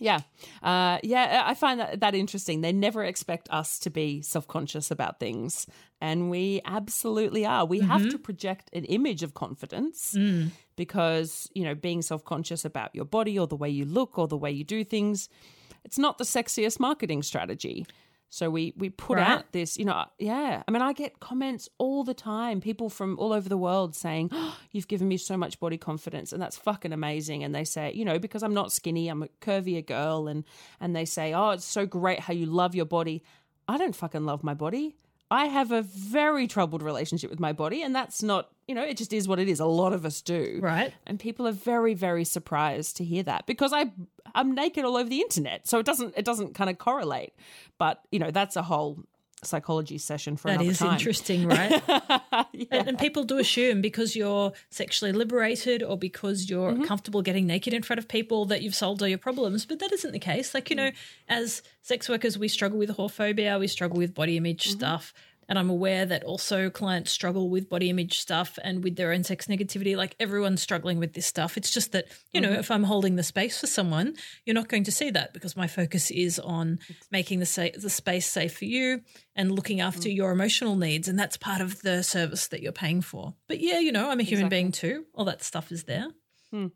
Yeah. 0.00 0.20
Uh, 0.62 0.98
yeah, 1.02 1.42
I 1.44 1.54
find 1.54 1.80
that, 1.80 2.00
that 2.00 2.14
interesting. 2.14 2.60
They 2.60 2.72
never 2.72 3.02
expect 3.02 3.48
us 3.50 3.80
to 3.80 3.90
be 3.90 4.22
self 4.22 4.46
conscious 4.46 4.92
about 4.92 5.18
things. 5.18 5.66
And 6.00 6.30
we 6.30 6.60
absolutely 6.64 7.44
are. 7.44 7.64
We 7.64 7.80
have 7.80 8.08
to 8.10 8.18
project 8.18 8.70
an 8.72 8.84
image 8.84 9.24
of 9.24 9.34
confidence 9.34 10.16
because, 10.76 11.50
you 11.52 11.64
know, 11.64 11.74
being 11.74 12.02
self 12.02 12.24
conscious 12.24 12.64
about 12.64 12.94
your 12.94 13.04
body 13.04 13.38
or 13.38 13.48
the 13.48 13.56
way 13.56 13.68
you 13.68 13.84
look 13.84 14.18
or 14.18 14.28
the 14.28 14.36
way 14.36 14.52
you 14.52 14.62
do 14.62 14.84
things, 14.84 15.28
it's 15.84 15.98
not 15.98 16.18
the 16.18 16.24
sexiest 16.24 16.78
marketing 16.78 17.24
strategy. 17.24 17.84
So 18.30 18.50
we 18.50 18.74
we 18.76 18.90
put 18.90 19.16
Right. 19.16 19.26
out 19.26 19.52
this, 19.52 19.78
you 19.78 19.84
know, 19.86 19.92
uh, 19.92 20.04
yeah. 20.18 20.62
I 20.68 20.70
mean, 20.70 20.82
I 20.82 20.92
get 20.92 21.18
comments 21.18 21.68
all 21.78 22.04
the 22.04 22.12
time, 22.14 22.60
people 22.60 22.90
from 22.90 23.18
all 23.18 23.32
over 23.32 23.48
the 23.48 23.56
world 23.56 23.94
saying, 23.96 24.28
oh, 24.32 24.58
"You've 24.70 24.88
given 24.88 25.08
me 25.08 25.16
so 25.16 25.36
much 25.36 25.58
body 25.60 25.78
confidence," 25.78 26.32
and 26.32 26.40
that's 26.42 26.56
fucking 26.56 26.92
amazing. 26.92 27.42
And 27.42 27.54
they 27.54 27.64
say, 27.64 27.92
you 27.94 28.04
know, 28.04 28.18
because 28.18 28.42
I'm 28.42 28.52
not 28.54 28.70
skinny, 28.70 29.08
I'm 29.08 29.22
a 29.22 29.28
curvier 29.40 29.84
girl, 29.84 30.28
and 30.28 30.44
and 30.78 30.94
they 30.94 31.06
say, 31.06 31.32
"Oh, 31.32 31.50
it's 31.50 31.64
so 31.64 31.86
great 31.86 32.20
how 32.20 32.34
you 32.34 32.46
love 32.46 32.74
your 32.74 32.86
body." 32.86 33.22
I 33.66 33.76
don't 33.78 33.94
fucking 33.96 34.24
love 34.24 34.42
my 34.44 34.54
body. 34.54 34.96
I 35.30 35.46
have 35.46 35.72
a 35.72 35.82
very 35.82 36.46
troubled 36.46 36.82
relationship 36.82 37.28
with 37.30 37.38
my 37.40 37.52
body, 37.52 37.82
and 37.82 37.94
that's 37.94 38.22
not, 38.22 38.50
you 38.66 38.74
know, 38.74 38.82
it 38.82 38.96
just 38.96 39.12
is 39.12 39.28
what 39.28 39.38
it 39.38 39.46
is. 39.48 39.60
A 39.60 39.66
lot 39.66 39.92
of 39.92 40.06
us 40.06 40.22
do, 40.22 40.58
Right. 40.62 40.92
and 41.06 41.20
people 41.20 41.46
are 41.46 41.52
very 41.52 41.92
very 41.94 42.24
surprised 42.24 42.96
to 42.96 43.04
hear 43.04 43.22
that 43.24 43.46
because 43.46 43.72
i 43.72 43.90
i'm 44.34 44.54
naked 44.54 44.84
all 44.84 44.96
over 44.96 45.08
the 45.08 45.20
internet 45.20 45.66
so 45.66 45.78
it 45.78 45.86
doesn't 45.86 46.12
it 46.16 46.24
doesn't 46.24 46.54
kind 46.54 46.68
of 46.68 46.76
correlate 46.78 47.32
but 47.78 48.02
you 48.12 48.18
know 48.18 48.30
that's 48.30 48.56
a 48.56 48.62
whole 48.62 48.98
psychology 49.44 49.98
session 49.98 50.36
for 50.36 50.48
That 50.48 50.54
another 50.56 50.70
is 50.70 50.78
time 50.78 50.92
interesting, 50.94 51.46
right? 51.46 51.82
and, 52.70 52.88
and 52.88 52.98
people 52.98 53.24
do 53.24 53.38
assume 53.38 53.80
because 53.80 54.16
you're 54.16 54.52
sexually 54.70 55.12
liberated 55.12 55.82
or 55.82 55.96
because 55.96 56.48
you're 56.50 56.72
Mm-hmm. 56.72 56.84
comfortable 56.84 57.22
getting 57.22 57.46
naked 57.46 57.72
in 57.72 57.82
front 57.82 57.98
of 57.98 58.08
people 58.08 58.44
that 58.46 58.62
you've 58.62 58.74
solved 58.74 59.00
all 59.00 59.08
your 59.08 59.18
problems. 59.18 59.64
But 59.64 59.78
that 59.78 59.92
isn't 59.92 60.12
the 60.12 60.18
case. 60.18 60.54
Like, 60.54 60.70
you 60.70 60.76
Mm. 60.76 60.78
know, 60.78 60.90
as 61.28 61.62
sex 61.82 62.08
workers, 62.08 62.36
we 62.38 62.48
struggle 62.48 62.78
with 62.78 62.90
whorephobia, 62.96 63.58
we 63.58 63.68
struggle 63.68 63.96
with 63.98 64.12
body 64.14 64.36
image 64.36 64.64
Mm-hmm. 64.64 64.78
stuff. 64.78 65.14
And 65.48 65.58
I'm 65.58 65.70
aware 65.70 66.04
that 66.04 66.24
also 66.24 66.68
clients 66.68 67.10
struggle 67.10 67.48
with 67.48 67.70
body 67.70 67.88
image 67.88 68.18
stuff 68.18 68.58
and 68.62 68.84
with 68.84 68.96
their 68.96 69.12
own 69.12 69.24
sex 69.24 69.46
negativity. 69.46 69.96
Like 69.96 70.14
everyone's 70.20 70.60
struggling 70.60 70.98
with 70.98 71.14
this 71.14 71.26
stuff. 71.26 71.56
It's 71.56 71.70
just 71.70 71.92
that, 71.92 72.06
you 72.32 72.40
know, 72.40 72.50
mm-hmm. 72.50 72.60
if 72.60 72.70
I'm 72.70 72.84
holding 72.84 73.16
the 73.16 73.22
space 73.22 73.58
for 73.58 73.66
someone, 73.66 74.14
you're 74.44 74.54
not 74.54 74.68
going 74.68 74.84
to 74.84 74.92
see 74.92 75.10
that 75.10 75.32
because 75.32 75.56
my 75.56 75.66
focus 75.66 76.10
is 76.10 76.38
on 76.38 76.78
making 77.10 77.38
the, 77.38 77.46
sa- 77.46 77.68
the 77.76 77.90
space 77.90 78.26
safe 78.26 78.58
for 78.58 78.66
you 78.66 79.00
and 79.34 79.52
looking 79.52 79.80
after 79.80 80.08
mm. 80.08 80.14
your 80.14 80.32
emotional 80.32 80.76
needs. 80.76 81.08
And 81.08 81.18
that's 81.18 81.36
part 81.36 81.62
of 81.62 81.80
the 81.80 82.02
service 82.02 82.48
that 82.48 82.60
you're 82.60 82.72
paying 82.72 83.00
for. 83.00 83.34
But 83.46 83.60
yeah, 83.60 83.78
you 83.78 83.92
know, 83.92 84.10
I'm 84.10 84.20
a 84.20 84.24
human 84.24 84.48
being 84.48 84.70
too. 84.70 85.06
All 85.14 85.24
that 85.24 85.42
stuff 85.42 85.72
is 85.72 85.84
there. 85.84 86.08
Hmm. 86.50 86.66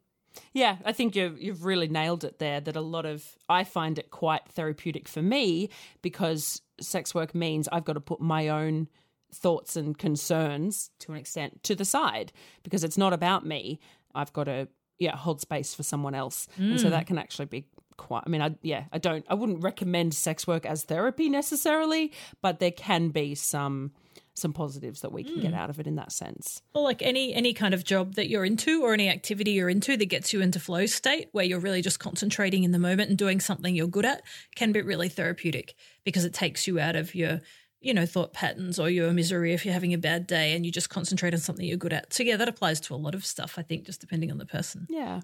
Yeah, 0.52 0.76
I 0.84 0.92
think 0.92 1.16
you've 1.16 1.40
you've 1.40 1.64
really 1.64 1.88
nailed 1.88 2.24
it 2.24 2.38
there. 2.38 2.60
That 2.60 2.76
a 2.76 2.80
lot 2.80 3.06
of 3.06 3.24
I 3.48 3.64
find 3.64 3.98
it 3.98 4.10
quite 4.10 4.48
therapeutic 4.48 5.08
for 5.08 5.22
me 5.22 5.70
because 6.00 6.60
sex 6.82 7.14
work 7.14 7.34
means 7.34 7.68
I've 7.70 7.84
got 7.84 7.94
to 7.94 8.00
put 8.00 8.20
my 8.20 8.48
own 8.48 8.88
thoughts 9.34 9.76
and 9.76 9.96
concerns 9.96 10.90
to 11.00 11.12
an 11.12 11.18
extent 11.18 11.62
to 11.64 11.74
the 11.74 11.84
side 11.84 12.32
because 12.62 12.84
it's 12.84 12.98
not 12.98 13.12
about 13.12 13.46
me. 13.46 13.80
I've 14.14 14.32
got 14.32 14.44
to 14.44 14.68
yeah 14.98 15.16
hold 15.16 15.40
space 15.40 15.74
for 15.74 15.82
someone 15.82 16.14
else, 16.14 16.48
and 16.56 16.80
so 16.80 16.88
mm. 16.88 16.90
that 16.90 17.06
can 17.06 17.18
actually 17.18 17.46
be 17.46 17.64
quite. 18.02 18.24
I 18.26 18.28
mean, 18.28 18.42
I 18.42 18.54
yeah, 18.62 18.84
I 18.92 18.98
don't, 18.98 19.24
I 19.28 19.34
wouldn't 19.34 19.62
recommend 19.62 20.12
sex 20.12 20.46
work 20.46 20.66
as 20.66 20.84
therapy 20.84 21.28
necessarily, 21.28 22.12
but 22.40 22.58
there 22.58 22.72
can 22.72 23.10
be 23.10 23.34
some 23.36 23.92
some 24.34 24.52
positives 24.52 25.02
that 25.02 25.12
we 25.12 25.22
can 25.22 25.40
get 25.40 25.50
hmm. 25.50 25.58
out 25.58 25.68
of 25.68 25.78
it 25.78 25.86
in 25.86 25.96
that 25.96 26.10
sense. 26.10 26.62
Well, 26.74 26.84
like 26.84 27.02
any 27.02 27.34
any 27.34 27.54
kind 27.54 27.74
of 27.74 27.84
job 27.84 28.14
that 28.14 28.28
you're 28.28 28.44
into 28.44 28.82
or 28.82 28.92
any 28.92 29.08
activity 29.08 29.52
you're 29.52 29.68
into 29.68 29.96
that 29.96 30.06
gets 30.06 30.32
you 30.32 30.40
into 30.40 30.58
flow 30.58 30.86
state 30.86 31.28
where 31.32 31.44
you're 31.44 31.60
really 31.60 31.82
just 31.82 32.00
concentrating 32.00 32.64
in 32.64 32.72
the 32.72 32.78
moment 32.78 33.10
and 33.10 33.18
doing 33.18 33.40
something 33.40 33.74
you're 33.74 33.86
good 33.86 34.06
at 34.06 34.22
can 34.56 34.72
be 34.72 34.82
really 34.82 35.08
therapeutic 35.08 35.74
because 36.04 36.24
it 36.24 36.34
takes 36.34 36.66
you 36.66 36.80
out 36.80 36.96
of 36.96 37.14
your 37.14 37.40
you 37.80 37.92
know 37.94 38.06
thought 38.06 38.32
patterns 38.32 38.78
or 38.78 38.88
your 38.88 39.12
misery 39.12 39.52
if 39.52 39.64
you're 39.64 39.74
having 39.74 39.92
a 39.92 39.98
bad 39.98 40.26
day 40.26 40.54
and 40.54 40.64
you 40.64 40.72
just 40.72 40.90
concentrate 40.90 41.34
on 41.34 41.40
something 41.40 41.66
you're 41.66 41.76
good 41.76 41.92
at. 41.92 42.12
So 42.12 42.22
yeah, 42.22 42.36
that 42.36 42.48
applies 42.48 42.80
to 42.80 42.94
a 42.94 42.96
lot 42.96 43.14
of 43.14 43.24
stuff 43.24 43.58
I 43.58 43.62
think 43.62 43.86
just 43.86 44.00
depending 44.00 44.32
on 44.32 44.38
the 44.38 44.46
person. 44.46 44.86
Yeah, 44.88 45.20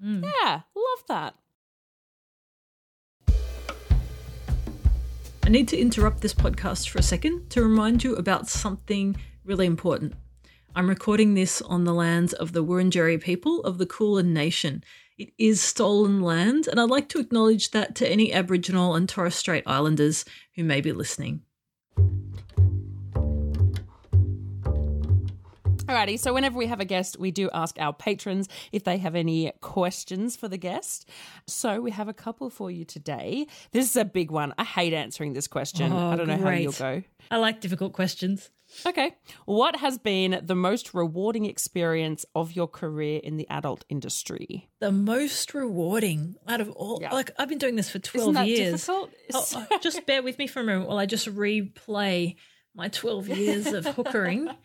hmm. 0.00 0.24
yeah, 0.24 0.60
love 0.74 1.04
that. 1.08 1.34
I 5.44 5.48
need 5.48 5.66
to 5.68 5.78
interrupt 5.78 6.20
this 6.20 6.32
podcast 6.32 6.88
for 6.88 6.98
a 6.98 7.02
second 7.02 7.50
to 7.50 7.62
remind 7.64 8.04
you 8.04 8.14
about 8.14 8.48
something 8.48 9.16
really 9.44 9.66
important. 9.66 10.14
I'm 10.76 10.88
recording 10.88 11.34
this 11.34 11.60
on 11.60 11.82
the 11.82 11.92
lands 11.92 12.32
of 12.32 12.52
the 12.52 12.64
Wurundjeri 12.64 13.20
people 13.20 13.60
of 13.64 13.78
the 13.78 13.84
Kulin 13.84 14.32
Nation. 14.32 14.84
It 15.18 15.32
is 15.38 15.60
stolen 15.60 16.20
land, 16.20 16.68
and 16.68 16.80
I'd 16.80 16.90
like 16.90 17.08
to 17.10 17.18
acknowledge 17.18 17.72
that 17.72 17.96
to 17.96 18.08
any 18.08 18.32
Aboriginal 18.32 18.94
and 18.94 19.08
Torres 19.08 19.34
Strait 19.34 19.64
Islanders 19.66 20.24
who 20.54 20.62
may 20.62 20.80
be 20.80 20.92
listening. 20.92 21.42
Alrighty, 25.92 26.18
so 26.18 26.32
whenever 26.32 26.56
we 26.56 26.68
have 26.68 26.80
a 26.80 26.86
guest, 26.86 27.18
we 27.18 27.30
do 27.30 27.50
ask 27.52 27.76
our 27.78 27.92
patrons 27.92 28.48
if 28.72 28.82
they 28.84 28.96
have 28.96 29.14
any 29.14 29.52
questions 29.60 30.36
for 30.36 30.48
the 30.48 30.56
guest. 30.56 31.06
So 31.46 31.82
we 31.82 31.90
have 31.90 32.08
a 32.08 32.14
couple 32.14 32.48
for 32.48 32.70
you 32.70 32.86
today. 32.86 33.46
This 33.72 33.90
is 33.90 33.96
a 33.96 34.04
big 34.06 34.30
one. 34.30 34.54
I 34.56 34.64
hate 34.64 34.94
answering 34.94 35.34
this 35.34 35.46
question. 35.46 35.92
Oh, 35.92 36.10
I 36.10 36.16
don't 36.16 36.28
know 36.28 36.38
how 36.38 36.48
you'll 36.50 36.72
go. 36.72 37.02
I 37.30 37.36
like 37.36 37.60
difficult 37.60 37.92
questions. 37.92 38.48
Okay. 38.86 39.14
What 39.44 39.76
has 39.76 39.98
been 39.98 40.40
the 40.42 40.54
most 40.54 40.94
rewarding 40.94 41.44
experience 41.44 42.24
of 42.34 42.52
your 42.52 42.68
career 42.68 43.20
in 43.22 43.36
the 43.36 43.46
adult 43.50 43.84
industry? 43.90 44.70
The 44.80 44.90
most 44.92 45.52
rewarding 45.52 46.36
out 46.48 46.62
of 46.62 46.70
all, 46.70 47.00
Yeah. 47.02 47.12
like 47.12 47.32
I've 47.38 47.50
been 47.50 47.58
doing 47.58 47.76
this 47.76 47.90
for 47.90 47.98
12 47.98 48.22
Isn't 48.28 48.34
that 48.34 48.46
years. 48.48 48.72
difficult? 48.86 49.10
Oh, 49.34 49.66
oh, 49.70 49.78
just 49.82 50.06
bear 50.06 50.22
with 50.22 50.38
me 50.38 50.46
for 50.46 50.60
a 50.60 50.64
moment 50.64 50.88
while 50.88 50.98
I 50.98 51.04
just 51.04 51.26
replay 51.28 52.36
my 52.74 52.88
12 52.88 53.28
years 53.28 53.66
of 53.66 53.84
hookering. 53.84 54.48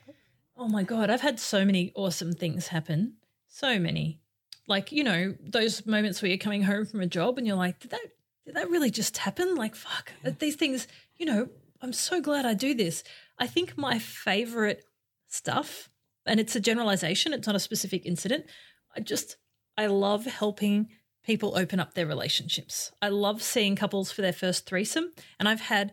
Oh 0.59 0.67
my 0.67 0.81
God, 0.81 1.09
I've 1.11 1.21
had 1.21 1.39
so 1.39 1.63
many 1.63 1.91
awesome 1.93 2.33
things 2.33 2.67
happen. 2.67 3.13
So 3.47 3.77
many. 3.77 4.19
Like, 4.67 4.91
you 4.91 5.03
know, 5.03 5.35
those 5.39 5.85
moments 5.85 6.21
where 6.21 6.29
you're 6.29 6.39
coming 6.39 6.63
home 6.63 6.85
from 6.85 7.01
a 7.01 7.07
job 7.07 7.37
and 7.37 7.45
you're 7.45 7.55
like, 7.55 7.79
did 7.79 7.91
that, 7.91 8.01
did 8.45 8.55
that 8.55 8.69
really 8.69 8.89
just 8.89 9.17
happen? 9.17 9.55
Like, 9.55 9.75
fuck, 9.75 10.11
these 10.39 10.55
things, 10.55 10.87
you 11.17 11.25
know, 11.27 11.49
I'm 11.81 11.93
so 11.93 12.21
glad 12.21 12.45
I 12.45 12.55
do 12.55 12.73
this. 12.73 13.03
I 13.37 13.45
think 13.45 13.77
my 13.77 13.99
favorite 13.99 14.83
stuff, 15.27 15.89
and 16.25 16.39
it's 16.39 16.55
a 16.55 16.59
generalization, 16.59 17.33
it's 17.33 17.45
not 17.45 17.55
a 17.55 17.59
specific 17.59 18.05
incident. 18.05 18.45
I 18.95 19.01
just, 19.01 19.37
I 19.77 19.85
love 19.85 20.25
helping 20.25 20.89
people 21.23 21.55
open 21.55 21.79
up 21.79 21.93
their 21.93 22.07
relationships. 22.07 22.91
I 23.01 23.09
love 23.09 23.43
seeing 23.43 23.75
couples 23.75 24.11
for 24.11 24.23
their 24.23 24.33
first 24.33 24.65
threesome, 24.65 25.13
and 25.39 25.47
I've 25.47 25.61
had 25.61 25.91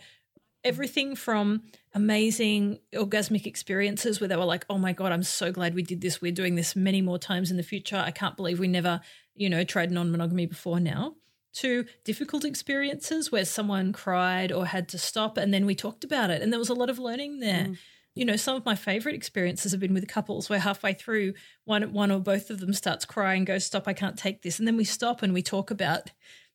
everything 0.65 1.15
from 1.15 1.63
amazing 1.95 2.79
orgasmic 2.95 3.47
experiences 3.47 4.21
where 4.21 4.29
they 4.29 4.37
were 4.37 4.45
like, 4.45 4.65
"Oh 4.71 4.79
my 4.79 4.93
god, 4.93 5.13
I'm 5.13 5.23
so 5.23 5.53
glad 5.53 5.75
we 5.75 5.83
did 5.83 6.01
this. 6.01 6.21
We're 6.21 6.33
doing 6.33 6.55
this 6.55 6.75
many 6.75 7.03
more 7.03 7.19
times 7.19 7.51
in 7.51 7.57
the 7.57 7.63
future. 7.63 7.97
I 7.97 8.11
can't 8.11 8.37
believe 8.37 8.59
we 8.59 8.69
never, 8.69 9.01
you 9.35 9.49
know, 9.49 9.65
tried 9.65 9.91
non-monogamy 9.93 10.47
before 10.47 10.81
now." 10.81 11.17
To 11.59 11.85
difficult 12.03 12.45
experiences 12.45 13.31
where 13.31 13.45
someone 13.45 13.93
cried 13.93 14.51
or 14.51 14.67
had 14.67 14.89
to 14.89 14.99
stop 14.99 15.37
and 15.37 15.55
then 15.55 15.67
we 15.67 15.77
talked 15.77 16.03
about 16.03 16.31
it 16.31 16.43
and 16.43 16.53
there 16.53 16.59
was 16.59 16.69
a 16.69 16.75
lot 16.75 16.91
of 16.91 16.99
learning 16.99 17.39
there. 17.39 17.67
Mm. 17.67 17.79
You 18.17 18.25
know, 18.25 18.35
some 18.35 18.57
of 18.57 18.65
my 18.65 18.75
favorite 18.75 19.15
experiences 19.15 19.71
have 19.71 19.81
been 19.81 19.95
with 19.95 20.09
couples 20.09 20.51
where 20.51 20.59
halfway 20.59 20.95
through 20.95 21.35
one 21.65 21.93
one 21.93 22.11
or 22.11 22.19
both 22.19 22.51
of 22.51 22.59
them 22.59 22.73
starts 22.73 23.05
crying, 23.05 23.45
goes, 23.45 23.65
Stop, 23.65 23.87
I 23.87 23.93
can't 23.93 24.19
take 24.19 24.43
this. 24.43 24.59
And 24.59 24.67
then 24.67 24.77
we 24.77 24.85
stop 24.85 25.23
and 25.23 25.33
we 25.33 25.43
talk 25.43 25.71
about, 25.71 26.11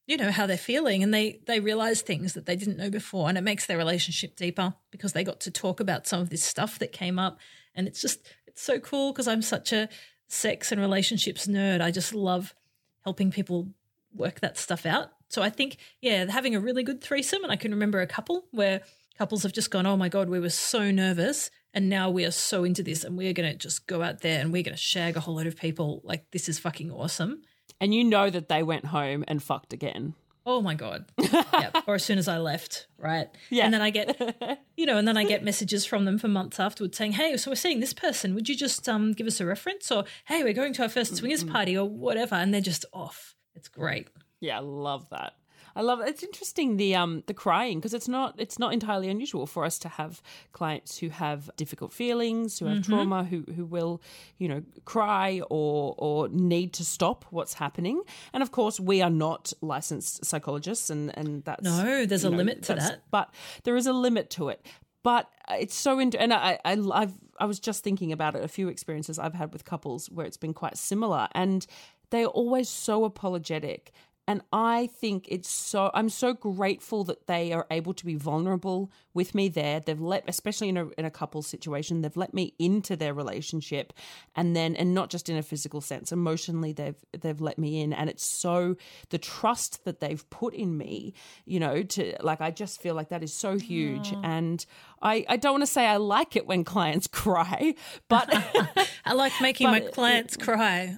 you 0.10 0.18
know, 0.18 0.32
how 0.32 0.48
they're 0.48 0.58
feeling 0.58 1.04
and 1.04 1.14
they 1.14 1.40
they 1.46 1.60
realize 1.60 2.02
things 2.02 2.34
that 2.34 2.48
they 2.48 2.56
didn't 2.56 2.78
know 2.78 2.90
before. 2.90 3.30
And 3.30 3.38
it 3.38 3.44
makes 3.44 3.68
their 3.68 3.78
relationship 3.78 4.36
deeper 4.36 4.74
because 4.90 5.14
they 5.14 5.24
got 5.24 5.40
to 5.42 5.52
talk 5.52 5.80
about 5.80 6.08
some 6.08 6.20
of 6.20 6.32
this 6.32 6.44
stuff 6.44 6.80
that 6.80 6.92
came 6.92 7.20
up. 7.20 7.38
And 7.76 7.88
it's 7.88 8.02
just 8.02 8.28
it's 8.48 8.64
so 8.64 8.80
cool 8.80 9.14
because 9.14 9.28
I'm 9.28 9.44
such 9.44 9.72
a 9.72 9.88
sex 10.28 10.72
and 10.72 10.82
relationships 10.82 11.46
nerd. 11.46 11.80
I 11.80 11.92
just 11.92 12.16
love 12.16 12.56
helping 13.04 13.30
people 13.30 13.70
work 14.12 14.40
that 14.40 14.58
stuff 14.58 14.88
out. 14.88 15.12
So 15.28 15.44
I 15.44 15.52
think, 15.52 15.78
yeah, 16.02 16.26
having 16.26 16.56
a 16.56 16.60
really 16.60 16.82
good 16.82 17.02
threesome, 17.02 17.44
and 17.44 17.52
I 17.52 17.56
can 17.56 17.70
remember 17.70 18.02
a 18.02 18.08
couple 18.08 18.46
where 18.50 18.82
couples 19.16 19.44
have 19.44 19.54
just 19.54 19.70
gone, 19.70 19.86
oh 19.86 19.96
my 19.96 20.10
God, 20.10 20.28
we 20.28 20.40
were 20.40 20.50
so 20.50 20.90
nervous. 20.90 21.52
And 21.72 21.88
now 21.88 22.10
we 22.10 22.26
are 22.26 22.32
so 22.32 22.64
into 22.64 22.82
this 22.82 23.04
and 23.04 23.16
we're 23.16 23.32
going 23.34 23.52
to 23.52 23.56
just 23.56 23.86
go 23.86 24.02
out 24.02 24.22
there 24.22 24.42
and 24.42 24.52
we're 24.52 24.64
going 24.64 24.76
to 24.76 24.82
shag 24.82 25.16
a 25.16 25.20
whole 25.20 25.36
load 25.36 25.46
of 25.46 25.56
people. 25.56 26.02
Like, 26.04 26.32
this 26.32 26.50
is 26.50 26.58
fucking 26.58 26.90
awesome. 26.90 27.44
And 27.82 27.94
you 27.94 28.04
know 28.04 28.30
that 28.30 28.50
they 28.50 28.64
went 28.64 28.86
home 28.86 29.24
and 29.28 29.42
fucked 29.42 29.74
again. 29.74 30.16
Oh 30.46 30.62
my 30.62 30.74
God. 30.74 31.06
yep. 31.20 31.84
Or 31.86 31.96
as 31.96 32.04
soon 32.04 32.18
as 32.18 32.28
I 32.28 32.38
left, 32.40 32.88
right? 32.98 33.28
Yeah. 33.50 33.66
And 33.66 33.74
then 33.74 33.82
I 33.82 33.90
get, 33.90 34.60
you 34.78 34.86
know, 34.86 34.98
and 34.98 35.08
then 35.08 35.18
I 35.18 35.24
get 35.24 35.44
messages 35.44 35.86
from 35.86 36.06
them 36.06 36.18
for 36.18 36.28
months 36.28 36.60
afterwards 36.60 36.98
saying, 36.98 37.14
hey, 37.14 37.38
so 37.38 37.52
we're 37.52 37.56
seeing 37.56 37.80
this 37.80 37.94
person. 37.94 38.34
Would 38.36 38.50
you 38.50 38.56
just 38.56 38.90
um, 38.90 39.14
give 39.14 39.28
us 39.28 39.40
a 39.40 39.46
reference? 39.46 39.92
Or, 39.92 40.06
hey, 40.26 40.44
we're 40.44 40.54
going 40.54 40.74
to 40.74 40.84
our 40.84 40.90
first 40.90 41.16
swingers 41.16 41.44
party 41.44 41.78
or 41.78 41.88
whatever. 41.88 42.36
And 42.36 42.54
they're 42.54 42.62
just 42.62 42.86
off. 42.94 43.36
It's 43.56 43.68
great. 43.68 44.08
Yeah, 44.40 44.58
I 44.58 44.62
love 44.62 45.08
that. 45.10 45.34
I 45.76 45.82
love 45.82 46.00
it. 46.02 46.10
It's 46.10 46.24
interesting 46.24 46.78
the 46.78 46.96
um 46.96 47.24
the 47.28 47.34
crying 47.34 47.80
because 47.80 47.94
it's 47.94 48.08
not 48.08 48.36
it's 48.38 48.60
not 48.60 48.74
entirely 48.74 49.10
unusual 49.10 49.46
for 49.46 49.66
us 49.66 49.80
to 49.80 49.90
have 49.90 50.22
clients 50.52 50.98
who 50.98 51.10
have 51.10 51.50
difficult 51.58 51.94
feelings, 51.94 52.60
who 52.60 52.66
have 52.66 52.84
trauma, 52.84 53.24
who 53.24 53.44
who 53.56 53.66
will 53.66 54.02
you 54.38 54.48
know 54.48 54.64
cry 54.86 55.42
or 55.50 55.96
or 55.98 56.30
need 56.30 56.74
to 56.74 56.86
stop 56.86 57.26
what's 57.30 57.56
happening. 57.56 58.02
And 58.34 58.44
of 58.44 58.52
course, 58.52 58.80
we 58.80 59.02
are 59.02 59.10
not 59.10 59.54
licensed 59.62 60.26
psychologists, 60.26 60.90
and 60.90 61.18
and 61.18 61.44
that's 61.44 61.64
No, 61.64 62.06
there's 62.06 62.24
a 62.24 62.30
know, 62.30 62.38
limit 62.38 62.64
to 62.64 62.76
that. 62.76 63.04
But 63.12 63.34
there 63.64 63.76
is 63.76 63.88
a 63.88 63.94
limit 63.94 64.30
to 64.32 64.50
it. 64.50 64.66
But 65.02 65.30
it's 65.52 65.76
so 65.76 66.00
and 66.00 66.34
I, 66.34 66.60
I 66.66 66.78
I've 66.94 67.14
I 67.40 67.46
was 67.46 67.60
just 67.60 67.84
thinking 67.84 68.12
about 68.12 68.36
it. 68.36 68.44
A 68.44 68.48
few 68.48 68.68
experiences 68.68 69.18
I've 69.18 69.34
had 69.34 69.54
with 69.54 69.64
couples 69.64 70.08
where 70.08 70.26
it's 70.26 70.38
been 70.38 70.54
quite 70.54 70.78
similar, 70.78 71.28
and 71.34 71.66
they're 72.10 72.26
always 72.26 72.70
so 72.70 73.06
apologetic. 73.06 73.92
And 74.30 74.44
I 74.54 74.86
think 74.86 75.26
it's 75.28 75.50
so, 75.50 75.90
I'm 75.96 76.08
so 76.08 76.36
grateful 76.36 77.04
that 77.06 77.26
they 77.26 77.52
are 77.52 77.66
able 77.72 77.96
to 77.96 78.06
be 78.06 78.14
vulnerable 78.14 78.92
with 79.16 79.34
me 79.34 79.48
there. 79.48 79.80
They've 79.80 80.00
let, 80.00 80.24
especially 80.28 80.70
in 80.70 80.78
a, 80.78 80.88
in 81.00 81.06
a 81.06 81.10
couple 81.10 81.42
situation, 81.42 82.02
they've 82.02 82.16
let 82.16 82.32
me 82.32 82.54
into 82.60 82.96
their 82.96 83.16
relationship 83.16 83.92
and 84.36 84.56
then, 84.56 84.76
and 84.76 84.94
not 84.94 85.10
just 85.10 85.30
in 85.30 85.36
a 85.36 85.42
physical 85.42 85.82
sense, 85.82 86.12
emotionally, 86.12 86.74
they've, 86.74 87.04
they've 87.20 87.42
let 87.42 87.58
me 87.58 87.82
in. 87.82 87.92
And 87.92 88.08
it's 88.08 88.24
so, 88.24 88.76
the 89.10 89.18
trust 89.18 89.84
that 89.86 90.00
they've 90.00 90.30
put 90.30 90.54
in 90.54 90.78
me, 90.78 91.16
you 91.46 91.60
know, 91.60 91.82
to 91.82 92.16
like, 92.22 92.40
I 92.40 92.52
just 92.52 92.80
feel 92.80 92.94
like 92.94 93.10
that 93.10 93.24
is 93.24 93.34
so 93.34 93.58
huge. 93.58 94.12
Mm. 94.12 94.26
And 94.26 94.66
I, 95.02 95.26
I 95.28 95.38
don't 95.38 95.54
want 95.54 95.64
to 95.64 95.74
say 95.74 95.88
I 95.88 95.98
like 95.98 96.36
it 96.36 96.46
when 96.46 96.64
clients 96.64 97.08
cry, 97.12 97.74
but. 98.08 98.30
I 99.06 99.14
like 99.14 99.34
making 99.42 99.68
my 99.72 99.80
clients 99.80 100.38
cry. 100.38 100.98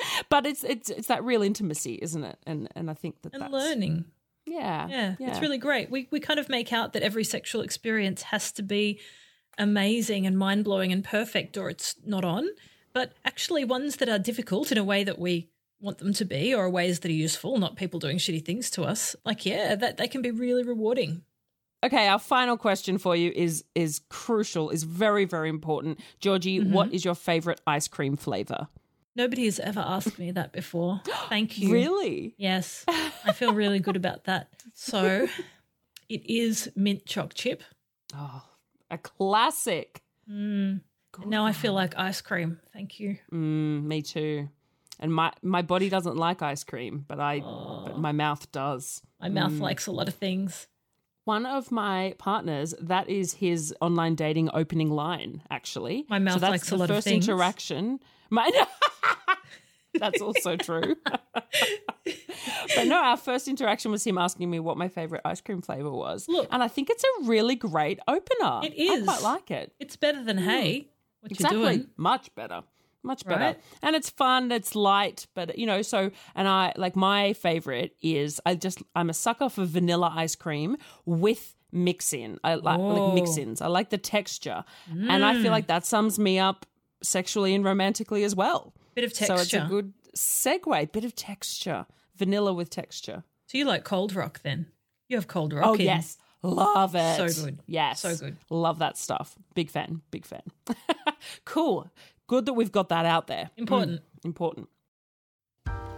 but 0.28 0.46
it's 0.46 0.64
it's 0.64 0.90
it's 0.90 1.08
that 1.08 1.24
real 1.24 1.42
intimacy, 1.42 1.98
isn't 2.00 2.24
it? 2.24 2.38
And 2.46 2.68
and 2.74 2.90
I 2.90 2.94
think 2.94 3.22
that 3.22 3.32
And 3.34 3.42
that's 3.42 3.52
learning. 3.52 4.04
Yeah, 4.46 4.88
Yeah, 4.88 5.14
it's 5.30 5.40
really 5.40 5.58
great. 5.58 5.90
We 5.90 6.08
we 6.10 6.20
kind 6.20 6.40
of 6.40 6.48
make 6.48 6.72
out 6.72 6.94
that 6.94 7.02
every 7.02 7.24
sexual 7.24 7.60
experience 7.60 8.22
has 8.22 8.50
to 8.52 8.62
be 8.62 8.98
amazing 9.58 10.26
and 10.26 10.38
mind 10.38 10.64
blowing 10.64 10.92
and 10.92 11.04
perfect, 11.04 11.56
or 11.56 11.68
it's 11.68 11.96
not 12.04 12.24
on. 12.24 12.48
But 12.92 13.12
actually, 13.24 13.64
ones 13.64 13.96
that 13.96 14.08
are 14.08 14.18
difficult 14.18 14.72
in 14.72 14.78
a 14.78 14.84
way 14.84 15.04
that 15.04 15.18
we 15.18 15.50
want 15.80 15.98
them 15.98 16.12
to 16.14 16.24
be, 16.24 16.54
or 16.54 16.68
ways 16.70 17.00
that 17.00 17.10
are 17.10 17.14
useful, 17.14 17.58
not 17.58 17.76
people 17.76 18.00
doing 18.00 18.16
shitty 18.18 18.44
things 18.44 18.70
to 18.70 18.82
us, 18.84 19.14
like 19.24 19.44
yeah, 19.44 19.74
that 19.74 19.96
they 19.98 20.08
can 20.08 20.22
be 20.22 20.30
really 20.30 20.62
rewarding. 20.62 21.22
Okay, 21.84 22.08
our 22.08 22.18
final 22.18 22.56
question 22.56 22.98
for 22.98 23.14
you 23.14 23.30
is 23.36 23.64
is 23.74 24.00
crucial, 24.08 24.70
is 24.70 24.82
very 24.84 25.24
very 25.26 25.48
important. 25.48 26.00
Georgie, 26.20 26.58
Mm-hmm. 26.58 26.72
what 26.72 26.92
is 26.92 27.04
your 27.04 27.14
favorite 27.14 27.60
ice 27.66 27.86
cream 27.86 28.16
flavor? 28.16 28.68
Nobody 29.18 29.46
has 29.46 29.58
ever 29.58 29.80
asked 29.80 30.16
me 30.20 30.30
that 30.30 30.52
before. 30.52 31.02
Thank 31.28 31.58
you. 31.58 31.72
Really? 31.72 32.36
Yes. 32.38 32.84
I 32.88 33.32
feel 33.32 33.52
really 33.52 33.80
good 33.80 33.96
about 33.96 34.24
that. 34.24 34.48
So 34.74 35.26
it 36.08 36.22
is 36.24 36.70
mint 36.76 37.04
choc 37.04 37.34
chip. 37.34 37.64
Oh, 38.14 38.44
a 38.92 38.96
classic. 38.96 40.02
Mm. 40.30 40.82
Now 41.26 41.44
I 41.44 41.52
feel 41.52 41.72
like 41.72 41.98
ice 41.98 42.20
cream. 42.20 42.60
Thank 42.72 43.00
you. 43.00 43.18
Mm, 43.32 43.82
me 43.82 44.02
too. 44.02 44.48
And 45.00 45.12
my 45.12 45.32
my 45.42 45.62
body 45.62 45.88
doesn't 45.88 46.16
like 46.16 46.40
ice 46.40 46.62
cream, 46.62 47.04
but 47.08 47.18
I 47.18 47.40
but 47.40 47.98
my 47.98 48.12
mouth 48.12 48.50
does. 48.52 49.02
My 49.20 49.28
mouth 49.28 49.58
likes 49.58 49.88
a 49.88 49.92
lot 49.92 50.06
of 50.06 50.14
things. 50.14 50.68
One 51.28 51.44
of 51.44 51.70
my 51.70 52.14
partners, 52.16 52.74
that 52.80 53.10
is 53.10 53.34
his 53.34 53.74
online 53.82 54.14
dating 54.14 54.48
opening 54.54 54.90
line, 54.90 55.42
actually. 55.50 56.06
My 56.08 56.18
mouth 56.18 56.36
so 56.36 56.40
that's 56.40 56.50
likes 56.52 56.68
a 56.68 56.70
the 56.70 56.76
lot 56.78 56.88
of 56.88 56.96
first 56.96 57.06
things. 57.06 57.28
interaction. 57.28 58.00
My 58.30 58.50
That's 59.98 60.22
also 60.22 60.56
true. 60.56 60.96
but 61.04 62.86
no, 62.86 62.96
our 62.96 63.18
first 63.18 63.46
interaction 63.46 63.90
was 63.90 64.06
him 64.06 64.16
asking 64.16 64.48
me 64.48 64.58
what 64.58 64.78
my 64.78 64.88
favorite 64.88 65.20
ice 65.22 65.42
cream 65.42 65.60
flavor 65.60 65.90
was. 65.90 66.26
Look. 66.28 66.48
and 66.50 66.62
I 66.62 66.68
think 66.68 66.88
it's 66.88 67.04
a 67.04 67.24
really 67.24 67.56
great 67.56 68.00
opener. 68.08 68.62
It 68.62 68.90
I 68.90 69.04
quite 69.04 69.20
like 69.20 69.50
it. 69.50 69.74
It's 69.78 69.96
better 69.96 70.24
than 70.24 70.38
hmm. 70.38 70.44
hey. 70.44 70.88
What 71.20 71.30
exactly. 71.30 71.58
you 71.58 71.64
doing? 71.66 71.86
Much 71.98 72.34
better. 72.36 72.62
Much 73.02 73.24
better. 73.24 73.40
Right? 73.40 73.60
And 73.82 73.94
it's 73.96 74.10
fun, 74.10 74.50
it's 74.52 74.74
light, 74.74 75.26
but 75.34 75.56
you 75.58 75.66
know, 75.66 75.82
so 75.82 76.10
and 76.34 76.48
I 76.48 76.72
like 76.76 76.96
my 76.96 77.32
favorite 77.34 77.94
is 78.02 78.40
I 78.44 78.54
just 78.54 78.82
I'm 78.94 79.08
a 79.08 79.14
sucker 79.14 79.48
for 79.48 79.64
vanilla 79.64 80.12
ice 80.14 80.34
cream 80.34 80.76
with 81.06 81.54
mix 81.70 82.12
in. 82.12 82.38
I 82.42 82.54
like, 82.56 82.78
Oh. 82.78 82.88
like 82.88 83.14
mix 83.14 83.36
ins. 83.36 83.60
I 83.60 83.66
like 83.68 83.90
the 83.90 83.98
texture. 83.98 84.64
And 84.90 85.24
I 85.24 85.34
Mm. 85.34 85.42
feel 85.42 85.50
like 85.52 85.66
that 85.68 85.84
sums 85.86 86.18
me 86.18 86.38
up 86.38 86.66
sexually 87.02 87.54
and 87.54 87.64
romantically 87.64 88.24
as 88.24 88.34
well. 88.34 88.74
Bit 88.94 89.04
of 89.04 89.12
texture. 89.12 89.36
So 89.36 89.42
it's 89.42 89.54
a 89.54 89.66
good 89.68 89.92
segue. 90.16 90.92
Bit 90.92 91.04
of 91.04 91.14
texture. 91.14 91.86
Vanilla 92.16 92.52
with 92.52 92.68
texture. 92.70 93.22
So 93.46 93.58
you 93.58 93.64
like 93.64 93.84
cold 93.84 94.14
rock 94.14 94.40
then? 94.42 94.66
You 95.08 95.16
have 95.16 95.28
cold 95.28 95.52
rock. 95.52 95.66
Oh 95.66 95.74
in. 95.74 95.80
yes. 95.82 96.18
Love 96.42 96.94
it. 96.96 97.16
So 97.32 97.44
good. 97.44 97.58
Yes. 97.66 98.00
So 98.00 98.16
good. 98.16 98.36
Love 98.50 98.78
that 98.80 98.96
stuff. 98.98 99.36
Big 99.54 99.70
fan. 99.70 100.02
Big 100.10 100.24
fan. 100.24 100.42
cool. 101.44 101.88
Good 102.28 102.46
that 102.46 102.52
we've 102.52 102.70
got 102.70 102.90
that 102.90 103.06
out 103.06 103.26
there. 103.26 103.50
Important. 103.56 104.00
Mm, 104.00 104.24
important. 104.24 104.68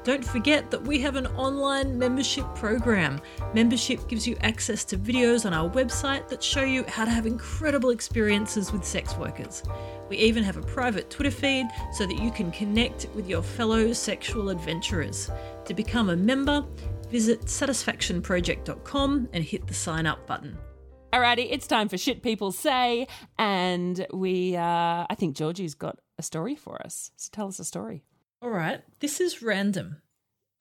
Don't 0.02 0.24
forget 0.24 0.70
that 0.70 0.82
we 0.82 0.98
have 1.00 1.16
an 1.16 1.26
online 1.28 1.98
membership 1.98 2.46
program. 2.54 3.20
Membership 3.52 4.08
gives 4.08 4.26
you 4.26 4.34
access 4.40 4.82
to 4.86 4.96
videos 4.96 5.44
on 5.44 5.52
our 5.52 5.68
website 5.68 6.26
that 6.28 6.42
show 6.42 6.62
you 6.62 6.84
how 6.88 7.04
to 7.04 7.10
have 7.10 7.26
incredible 7.26 7.90
experiences 7.90 8.72
with 8.72 8.82
sex 8.82 9.14
workers. 9.18 9.62
We 10.08 10.16
even 10.16 10.42
have 10.42 10.56
a 10.56 10.62
private 10.62 11.10
Twitter 11.10 11.30
feed 11.30 11.66
so 11.92 12.06
that 12.06 12.18
you 12.18 12.30
can 12.30 12.50
connect 12.50 13.08
with 13.14 13.28
your 13.28 13.42
fellow 13.42 13.92
sexual 13.92 14.48
adventurers. 14.48 15.30
To 15.66 15.74
become 15.74 16.08
a 16.08 16.16
member, 16.16 16.64
visit 17.10 17.42
satisfactionproject.com 17.42 19.28
and 19.34 19.44
hit 19.44 19.66
the 19.66 19.74
sign 19.74 20.06
up 20.06 20.26
button. 20.26 20.56
Alrighty, 21.12 21.48
it's 21.50 21.66
time 21.66 21.88
for 21.88 21.98
shit 21.98 22.22
people 22.22 22.52
say, 22.52 23.08
and 23.36 24.06
we. 24.14 24.56
uh 24.56 25.06
I 25.10 25.14
think 25.18 25.36
Georgie's 25.36 25.74
got 25.74 25.98
a 26.20 26.22
story 26.22 26.54
for 26.54 26.80
us. 26.80 27.10
So 27.16 27.30
tell 27.32 27.48
us 27.48 27.58
a 27.58 27.64
story. 27.64 28.04
All 28.40 28.50
right, 28.50 28.80
this 29.00 29.20
is 29.20 29.42
random. 29.42 29.96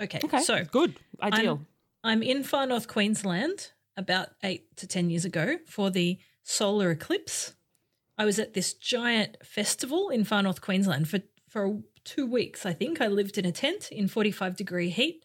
Okay, 0.02 0.20
Okay, 0.24 0.42
so 0.42 0.64
good, 0.64 0.96
ideal. 1.22 1.62
I'm 2.04 2.24
in 2.24 2.44
far 2.44 2.66
north 2.66 2.88
Queensland 2.88 3.72
about 3.96 4.30
eight 4.44 4.76
to 4.78 4.88
10 4.88 5.10
years 5.10 5.26
ago 5.26 5.58
for 5.68 5.92
the 5.92 6.18
solar 6.42 6.90
eclipse. 6.92 7.54
I 8.18 8.26
was 8.26 8.40
at 8.40 8.54
this 8.54 8.74
giant 8.74 9.38
festival 9.46 10.10
in 10.10 10.24
far 10.24 10.42
north 10.42 10.62
Queensland 10.62 11.10
for, 11.10 11.20
for 11.48 11.82
two 12.06 12.26
weeks, 12.26 12.66
I 12.66 12.74
think. 12.74 13.02
I 13.02 13.08
lived 13.08 13.38
in 13.38 13.46
a 13.46 13.52
tent 13.52 13.92
in 13.92 14.08
45 14.08 14.56
degree 14.56 14.90
heat. 14.90 15.24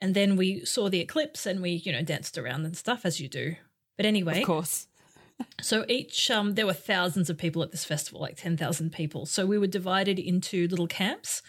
And 0.00 0.14
then 0.14 0.36
we 0.36 0.64
saw 0.64 0.88
the 0.88 1.00
eclipse 1.00 1.44
and 1.46 1.60
we, 1.60 1.70
you 1.70 1.92
know, 1.92 2.02
danced 2.02 2.38
around 2.38 2.64
and 2.64 2.76
stuff 2.76 3.04
as 3.04 3.20
you 3.20 3.28
do. 3.28 3.56
But 3.96 4.06
anyway, 4.06 4.40
of 4.40 4.46
course. 4.46 4.87
So 5.60 5.84
each, 5.88 6.30
um, 6.30 6.54
there 6.54 6.66
were 6.66 6.72
thousands 6.72 7.28
of 7.30 7.38
people 7.38 7.62
at 7.62 7.70
this 7.70 7.84
festival, 7.84 8.20
like 8.20 8.36
10,000 8.36 8.92
people. 8.92 9.26
So 9.26 9.46
we 9.46 9.58
were 9.58 9.66
divided 9.66 10.18
into 10.18 10.66
little 10.68 10.86
camps 10.86 11.42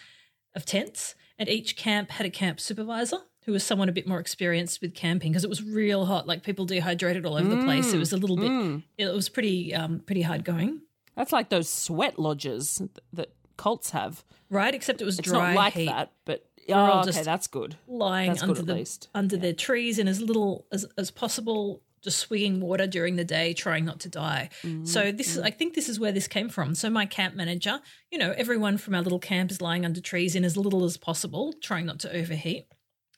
of 0.54 0.64
tents, 0.64 1.14
and 1.38 1.48
each 1.48 1.76
camp 1.76 2.10
had 2.10 2.26
a 2.26 2.30
camp 2.30 2.60
supervisor 2.60 3.18
who 3.46 3.52
was 3.52 3.64
someone 3.64 3.88
a 3.88 3.92
bit 3.92 4.06
more 4.06 4.20
experienced 4.20 4.80
with 4.82 4.94
camping 4.94 5.32
because 5.32 5.44
it 5.44 5.50
was 5.50 5.62
real 5.62 6.06
hot. 6.06 6.26
Like 6.26 6.42
people 6.42 6.66
dehydrated 6.66 7.24
all 7.24 7.36
over 7.36 7.48
the 7.48 7.64
place. 7.64 7.92
It 7.92 7.98
was 7.98 8.12
a 8.12 8.16
little 8.16 8.36
bit, 8.36 8.82
it 8.98 9.12
was 9.14 9.28
pretty, 9.28 9.74
um, 9.74 10.00
pretty 10.04 10.22
hard 10.22 10.44
going, 10.44 10.82
That's 11.16 11.32
like 11.32 11.48
those 11.48 11.68
sweat 11.68 12.18
lodges 12.18 12.76
th- 12.78 12.90
that 13.14 13.32
cults 13.56 13.90
have. 13.90 14.24
right? 14.50 14.74
Except 14.74 15.00
it 15.00 15.04
was 15.04 15.18
It's 15.18 15.28
dry 15.28 15.54
not 15.54 15.56
like 15.56 15.72
heat. 15.74 15.86
that, 15.86 16.12
but 16.26 16.44
oh, 16.68 17.00
okay, 17.08 17.22
that's 17.22 17.46
good. 17.46 17.76
lying 17.88 18.28
That's 18.30 18.42
good 18.42 18.50
under 18.50 18.60
at 18.60 18.66
the 18.66 18.74
least. 18.74 19.08
under 19.14 19.36
their 19.36 19.52
trees 19.54 19.98
in 19.98 20.06
as 20.06 20.20
little 20.20 20.66
as, 20.70 20.84
as 20.98 21.10
possible, 21.10 21.80
just 22.02 22.18
swigging 22.18 22.60
water 22.60 22.86
during 22.86 23.16
the 23.16 23.24
day, 23.24 23.52
trying 23.52 23.84
not 23.84 24.00
to 24.00 24.08
die. 24.08 24.50
Mm-hmm. 24.62 24.84
So 24.84 25.12
this 25.12 25.36
is, 25.36 25.42
I 25.42 25.50
think, 25.50 25.74
this 25.74 25.88
is 25.88 26.00
where 26.00 26.12
this 26.12 26.28
came 26.28 26.48
from. 26.48 26.74
So 26.74 26.88
my 26.90 27.06
camp 27.06 27.34
manager, 27.34 27.80
you 28.10 28.18
know, 28.18 28.32
everyone 28.36 28.78
from 28.78 28.94
our 28.94 29.02
little 29.02 29.18
camp 29.18 29.50
is 29.50 29.60
lying 29.60 29.84
under 29.84 30.00
trees 30.00 30.34
in 30.34 30.44
as 30.44 30.56
little 30.56 30.84
as 30.84 30.96
possible, 30.96 31.52
trying 31.60 31.86
not 31.86 32.00
to 32.00 32.16
overheat. 32.16 32.66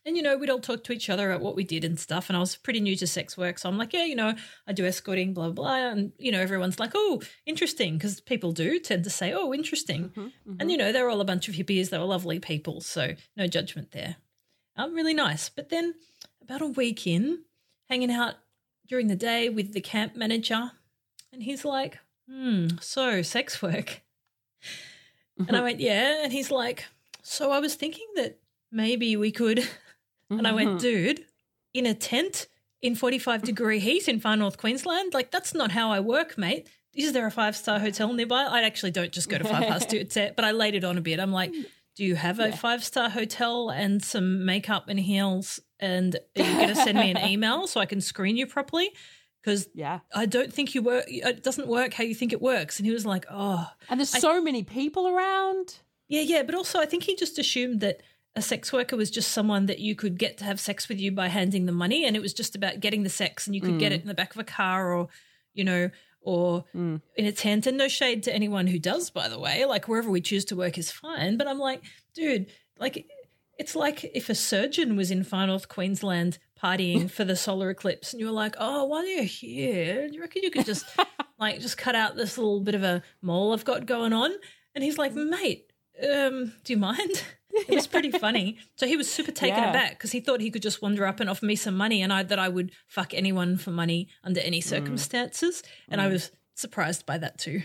And 0.04 0.16
you 0.16 0.22
know, 0.24 0.36
we'd 0.36 0.50
all 0.50 0.58
talk 0.58 0.82
to 0.84 0.92
each 0.92 1.08
other 1.08 1.30
about 1.30 1.42
what 1.42 1.54
we 1.54 1.62
did 1.62 1.84
and 1.84 1.98
stuff. 1.98 2.28
And 2.28 2.36
I 2.36 2.40
was 2.40 2.56
pretty 2.56 2.80
new 2.80 2.96
to 2.96 3.06
sex 3.06 3.38
work, 3.38 3.58
so 3.58 3.68
I'm 3.68 3.78
like, 3.78 3.92
yeah, 3.92 4.04
you 4.04 4.16
know, 4.16 4.34
I 4.66 4.72
do 4.72 4.84
escorting, 4.84 5.32
blah 5.32 5.50
blah. 5.50 5.52
blah. 5.52 5.90
And 5.90 6.12
you 6.18 6.32
know, 6.32 6.40
everyone's 6.40 6.80
like, 6.80 6.90
oh, 6.94 7.22
interesting, 7.46 7.98
because 7.98 8.20
people 8.20 8.50
do 8.50 8.80
tend 8.80 9.04
to 9.04 9.10
say, 9.10 9.32
oh, 9.32 9.54
interesting. 9.54 10.08
Mm-hmm, 10.08 10.56
And 10.58 10.72
you 10.72 10.76
know, 10.76 10.90
they're 10.90 11.08
all 11.08 11.20
a 11.20 11.24
bunch 11.24 11.48
of 11.48 11.54
hippies. 11.54 11.90
They 11.90 11.98
were 11.98 12.04
lovely 12.04 12.40
people, 12.40 12.80
so 12.80 13.14
no 13.36 13.46
judgment 13.46 13.92
there. 13.92 14.16
Um, 14.74 14.92
really 14.92 15.14
nice. 15.14 15.48
But 15.48 15.68
then, 15.68 15.94
about 16.40 16.62
a 16.62 16.66
week 16.66 17.06
in, 17.06 17.44
hanging 17.88 18.10
out 18.10 18.34
during 18.86 19.08
the 19.08 19.16
day 19.16 19.48
with 19.48 19.72
the 19.72 19.80
camp 19.80 20.16
manager, 20.16 20.72
and 21.32 21.42
he's 21.42 21.64
like, 21.64 21.98
hmm, 22.28 22.68
so 22.80 23.22
sex 23.22 23.62
work. 23.62 24.02
And 25.48 25.56
I 25.56 25.62
went, 25.62 25.80
yeah. 25.80 26.22
And 26.22 26.32
he's 26.32 26.50
like, 26.50 26.84
so 27.22 27.50
I 27.50 27.58
was 27.58 27.74
thinking 27.74 28.06
that 28.16 28.38
maybe 28.70 29.16
we 29.16 29.32
could. 29.32 29.66
And 30.30 30.46
I 30.46 30.52
went, 30.52 30.80
dude, 30.80 31.24
in 31.74 31.84
a 31.84 31.94
tent 31.94 32.46
in 32.82 32.94
45 32.94 33.42
degree 33.42 33.78
heat 33.78 34.08
in 34.08 34.20
far 34.20 34.36
north 34.36 34.58
Queensland? 34.58 35.14
Like, 35.14 35.30
that's 35.30 35.54
not 35.54 35.70
how 35.70 35.90
I 35.90 36.00
work, 36.00 36.36
mate. 36.36 36.68
Is 36.94 37.12
there 37.12 37.26
a 37.26 37.30
five 37.30 37.56
star 37.56 37.78
hotel 37.78 38.12
nearby? 38.12 38.42
I 38.42 38.62
actually 38.62 38.90
don't 38.90 39.12
just 39.12 39.28
go 39.28 39.38
to 39.38 39.44
five 39.44 39.82
star, 39.82 40.30
but 40.36 40.44
I 40.44 40.50
laid 40.50 40.74
it 40.74 40.84
on 40.84 40.98
a 40.98 41.00
bit. 41.00 41.20
I'm 41.20 41.32
like, 41.32 41.52
do 41.94 42.04
you 42.04 42.14
have 42.14 42.38
a 42.38 42.52
five 42.52 42.84
star 42.84 43.10
hotel 43.10 43.70
and 43.70 44.02
some 44.02 44.44
makeup 44.44 44.84
and 44.88 44.98
heels? 44.98 45.60
And 45.78 46.16
are 46.36 46.42
you 46.42 46.54
going 46.54 46.68
to 46.68 46.76
send 46.76 46.98
me 46.98 47.10
an 47.10 47.18
email 47.30 47.66
so 47.66 47.80
I 47.80 47.86
can 47.86 48.00
screen 48.00 48.36
you 48.36 48.46
properly? 48.46 48.90
Because 49.42 49.68
Yeah. 49.74 50.00
I 50.14 50.26
don't 50.26 50.52
think 50.52 50.74
you 50.74 50.82
work, 50.82 51.04
it 51.08 51.42
doesn't 51.42 51.68
work 51.68 51.94
how 51.94 52.04
you 52.04 52.14
think 52.14 52.32
it 52.32 52.40
works. 52.40 52.78
And 52.78 52.86
he 52.86 52.92
was 52.92 53.04
like, 53.04 53.26
oh, 53.30 53.68
And 53.90 54.00
there's 54.00 54.08
so 54.08 54.40
many 54.40 54.62
people 54.62 55.08
around. 55.08 55.76
yeah, 56.08 56.22
yeah. 56.22 56.42
But 56.44 56.54
also, 56.54 56.78
I 56.78 56.86
think 56.86 57.02
he 57.02 57.16
just 57.16 57.38
assumed 57.38 57.80
that 57.80 58.02
a 58.34 58.40
sex 58.40 58.72
worker 58.72 58.96
was 58.96 59.10
just 59.10 59.32
someone 59.32 59.66
that 59.66 59.80
you 59.80 59.94
could 59.94 60.18
get 60.18 60.38
to 60.38 60.44
have 60.44 60.58
sex 60.58 60.88
with 60.88 60.98
you 60.98 61.12
by 61.12 61.28
handing 61.28 61.66
them 61.66 61.74
money. 61.74 62.06
And 62.06 62.16
it 62.16 62.22
was 62.22 62.32
just 62.32 62.54
about 62.54 62.80
getting 62.80 63.02
the 63.02 63.10
sex 63.10 63.46
and 63.46 63.54
you 63.54 63.60
could 63.60 63.78
get 63.78 63.92
mm. 63.92 63.96
it 63.96 64.02
in 64.02 64.08
the 64.08 64.14
back 64.14 64.34
of 64.34 64.40
a 64.40 64.44
car 64.44 64.94
or, 64.94 65.08
you 65.52 65.64
know, 65.64 65.90
or 66.22 66.64
in 66.72 67.00
a 67.16 67.32
tent. 67.32 67.66
And 67.66 67.76
no 67.76 67.88
shade 67.88 68.22
to 68.24 68.34
anyone 68.34 68.66
who 68.66 68.78
does, 68.78 69.10
by 69.10 69.28
the 69.28 69.38
way. 69.38 69.64
Like 69.64 69.88
wherever 69.88 70.10
we 70.10 70.20
choose 70.20 70.44
to 70.46 70.56
work 70.56 70.78
is 70.78 70.90
fine. 70.90 71.36
But 71.36 71.48
I'm 71.48 71.58
like, 71.58 71.82
dude, 72.14 72.46
like 72.78 73.06
it's 73.58 73.76
like 73.76 74.04
if 74.14 74.28
a 74.28 74.34
surgeon 74.34 74.96
was 74.96 75.10
in 75.10 75.24
far 75.24 75.46
north 75.46 75.68
Queensland 75.68 76.38
partying 76.62 77.10
for 77.16 77.24
the 77.24 77.36
solar 77.36 77.70
eclipse 77.70 78.12
and 78.12 78.20
you 78.20 78.26
were 78.26 78.32
like, 78.32 78.56
oh, 78.58 78.86
while 78.86 79.06
you're 79.06 79.24
here, 79.24 80.08
do 80.08 80.14
you 80.14 80.20
reckon 80.20 80.42
you 80.42 80.50
could 80.50 80.66
just 80.66 80.84
like 81.38 81.60
just 81.60 81.78
cut 81.78 81.94
out 81.94 82.16
this 82.16 82.38
little 82.38 82.60
bit 82.60 82.74
of 82.74 82.82
a 82.82 83.02
mole 83.20 83.52
I've 83.52 83.64
got 83.64 83.86
going 83.86 84.12
on? 84.12 84.32
And 84.74 84.82
he's 84.82 84.98
like, 84.98 85.14
mate, 85.14 85.70
um, 86.02 86.52
do 86.64 86.72
you 86.72 86.78
mind? 86.78 87.22
It 87.52 87.74
was 87.74 87.86
pretty 87.86 88.10
funny. 88.26 88.56
So 88.76 88.86
he 88.86 88.96
was 88.96 89.10
super 89.10 89.30
taken 89.32 89.58
Yeah. 89.62 89.70
aback 89.70 89.90
because 89.92 90.12
he 90.12 90.20
thought 90.20 90.40
he 90.40 90.50
could 90.50 90.62
just 90.62 90.80
wander 90.82 91.06
up 91.06 91.20
and 91.20 91.28
offer 91.28 91.44
me 91.44 91.56
some 91.56 91.76
money 91.76 92.02
and 92.02 92.12
I 92.12 92.22
that 92.22 92.38
I 92.38 92.48
would 92.48 92.72
fuck 92.86 93.12
anyone 93.14 93.56
for 93.58 93.70
money 93.70 94.08
under 94.24 94.40
any 94.40 94.60
circumstances. 94.60 95.62
And 95.88 96.00
I 96.00 96.08
was 96.08 96.30
surprised 96.54 97.06
by 97.06 97.18
that 97.18 97.38
too. 97.38 97.62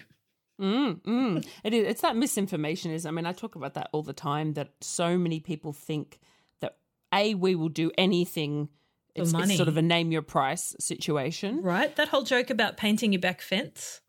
Mm, 0.62 1.02
mm. 1.04 1.48
It 1.64 1.74
is. 1.74 1.88
It's 1.88 2.02
that 2.02 2.16
misinformation. 2.16 2.92
Is 2.92 3.06
I 3.06 3.12
mean, 3.12 3.26
I 3.26 3.32
talk 3.32 3.56
about 3.56 3.76
that 3.76 3.90
all 3.92 4.02
the 4.04 4.14
time. 4.14 4.54
That 4.54 4.72
so 4.82 5.18
many 5.18 5.40
people 5.40 5.72
think 5.72 6.20
that 6.62 6.78
a 7.14 7.36
we 7.36 7.54
will 7.56 7.70
do 7.70 7.92
anything. 7.98 8.70
It's, 9.16 9.34
money. 9.34 9.54
it's 9.54 9.58
sort 9.58 9.68
of 9.68 9.78
a 9.78 9.82
name 9.82 10.12
your 10.12 10.22
price 10.22 10.76
situation. 10.80 11.62
Right? 11.64 11.96
That 11.96 12.08
whole 12.10 12.24
joke 12.24 12.50
about 12.50 12.78
painting 12.78 13.14
your 13.14 13.22
back 13.22 13.42
fence. 13.42 14.02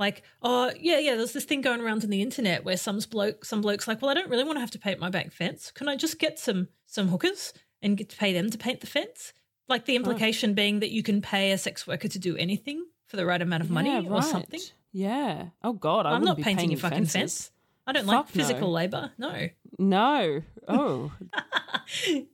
Like, 0.00 0.22
oh 0.42 0.72
yeah, 0.80 0.98
yeah, 0.98 1.14
there's 1.14 1.34
this 1.34 1.44
thing 1.44 1.60
going 1.60 1.80
around 1.80 2.02
on 2.02 2.10
the 2.10 2.22
internet 2.22 2.64
where 2.64 2.76
some 2.76 2.98
bloke 3.10 3.44
some 3.44 3.60
bloke's 3.60 3.86
like, 3.86 4.00
Well, 4.02 4.10
I 4.10 4.14
don't 4.14 4.30
really 4.30 4.42
want 4.44 4.56
to 4.56 4.60
have 4.60 4.70
to 4.72 4.78
paint 4.78 4.98
my 4.98 5.10
back 5.10 5.30
fence. 5.30 5.70
Can 5.70 5.88
I 5.88 5.94
just 5.94 6.18
get 6.18 6.38
some 6.38 6.68
some 6.86 7.08
hookers 7.08 7.52
and 7.82 7.96
get 7.96 8.08
to 8.08 8.16
pay 8.16 8.32
them 8.32 8.50
to 8.50 8.58
paint 8.58 8.80
the 8.80 8.86
fence? 8.88 9.32
Like 9.68 9.84
the 9.84 9.94
implication 9.94 10.54
being 10.54 10.80
that 10.80 10.90
you 10.90 11.02
can 11.04 11.20
pay 11.22 11.52
a 11.52 11.58
sex 11.58 11.86
worker 11.86 12.08
to 12.08 12.18
do 12.18 12.36
anything 12.36 12.84
for 13.06 13.16
the 13.16 13.24
right 13.26 13.40
amount 13.40 13.62
of 13.62 13.70
money 13.70 13.90
Yeah, 13.90 14.08
or 14.10 14.22
something. 14.22 14.60
Yeah. 14.90 15.50
Oh 15.62 15.74
God, 15.74 16.06
I 16.06 16.12
I'm 16.12 16.20
wouldn't 16.22 16.38
be 16.38 16.42
painting 16.42 16.70
painting 16.70 16.78
a 16.78 16.80
fucking 16.80 16.98
fences. 17.04 17.12
fence. 17.12 17.50
I 17.86 17.92
don't 17.92 18.06
like 18.06 18.26
Fuck 18.26 18.34
no. 18.36 18.42
physical 18.42 18.72
labor. 18.72 19.12
No. 19.18 19.48
No. 19.78 20.42
Oh. 20.66 21.12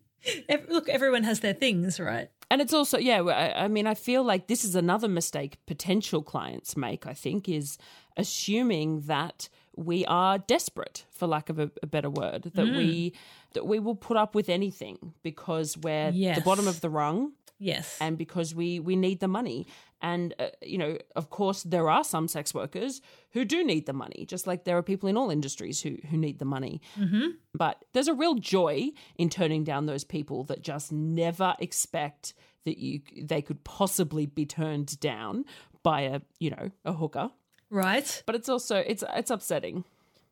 Look, 0.69 0.89
everyone 0.89 1.25
has 1.25 1.41
their 1.41 1.53
things, 1.53 1.99
right? 2.01 2.29
And 2.51 2.61
it's 2.61 2.73
also, 2.73 2.99
yeah, 2.99 3.23
I, 3.23 3.67
mean, 3.69 3.87
I 3.87 3.95
feel 3.95 4.23
like 4.23 4.47
this 4.47 4.65
is 4.65 4.77
another 4.77 5.09
mistake 5.09 5.59
potential 5.67 6.23
clients 6.23 6.77
make, 6.77 7.07
I 7.07 7.13
think, 7.13 7.49
is 7.49 7.77
assuming 8.17 9.01
that 9.03 9.49
we 9.75 10.05
are 10.07 10.39
desperate, 10.39 11.05
for 11.11 11.27
lack 11.27 11.51
of 11.51 11.59
a, 11.59 11.71
a 11.83 11.87
better 11.87 12.09
word, 12.09 12.45
that 12.55 12.67
we 12.67 13.11
mm. 13.11 13.15
that 13.53 13.67
we 13.67 13.79
will 13.79 13.95
put 13.95 14.17
up 14.17 14.35
with 14.35 14.49
anything 14.49 15.13
because 15.23 15.77
we're 15.77 16.09
at 16.09 16.15
the 16.37 16.43
bottom 16.45 16.67
of 16.69 16.81
the 16.81 16.89
rung 16.89 17.33
Yes. 17.59 17.97
and 18.01 18.19
because 18.19 18.55
we 18.55 18.81
we 18.81 18.97
need 18.97 19.21
the 19.21 19.29
money. 19.29 19.67
And 20.07 20.35
uh, 20.39 20.51
you 20.63 20.79
know, 20.79 20.99
of 21.17 21.31
course, 21.31 21.65
there 21.65 21.91
are 21.91 22.05
some 22.05 22.29
sex 22.29 22.55
workers 22.55 23.01
who 23.33 23.45
do 23.45 23.65
need 23.65 23.87
the 23.87 23.93
money, 23.93 24.25
just 24.25 24.47
like 24.47 24.63
there 24.63 24.79
are 24.79 24.83
people 24.83 25.09
in 25.09 25.17
all 25.17 25.31
industries 25.31 25.83
who 25.83 25.97
who 26.09 26.17
need 26.17 26.39
the 26.39 26.45
money. 26.45 26.81
Mm-hmm. 26.97 27.31
But 27.53 27.85
there's 27.93 28.07
a 28.07 28.15
real 28.15 28.37
joy 28.37 28.91
in 29.17 29.29
turning 29.31 29.65
down 29.65 29.87
those 29.87 30.05
people 30.05 30.45
that 30.45 30.63
just 30.63 30.93
never 30.93 31.57
expect 31.59 32.35
that 32.67 32.79
you 32.79 33.01
they 33.21 33.43
could 33.43 33.65
possibly 33.65 34.27
be 34.27 34.47
turned 34.47 35.01
down 35.01 35.45
by 35.83 36.03
a 36.03 36.21
you 36.39 36.51
know 36.51 36.71
a 36.85 36.93
hooker. 36.93 37.31
right. 37.69 38.23
But 38.27 38.37
it's 38.37 38.49
also 38.49 38.77
it's 38.77 39.03
it's 39.13 39.33
upsetting. 39.33 39.83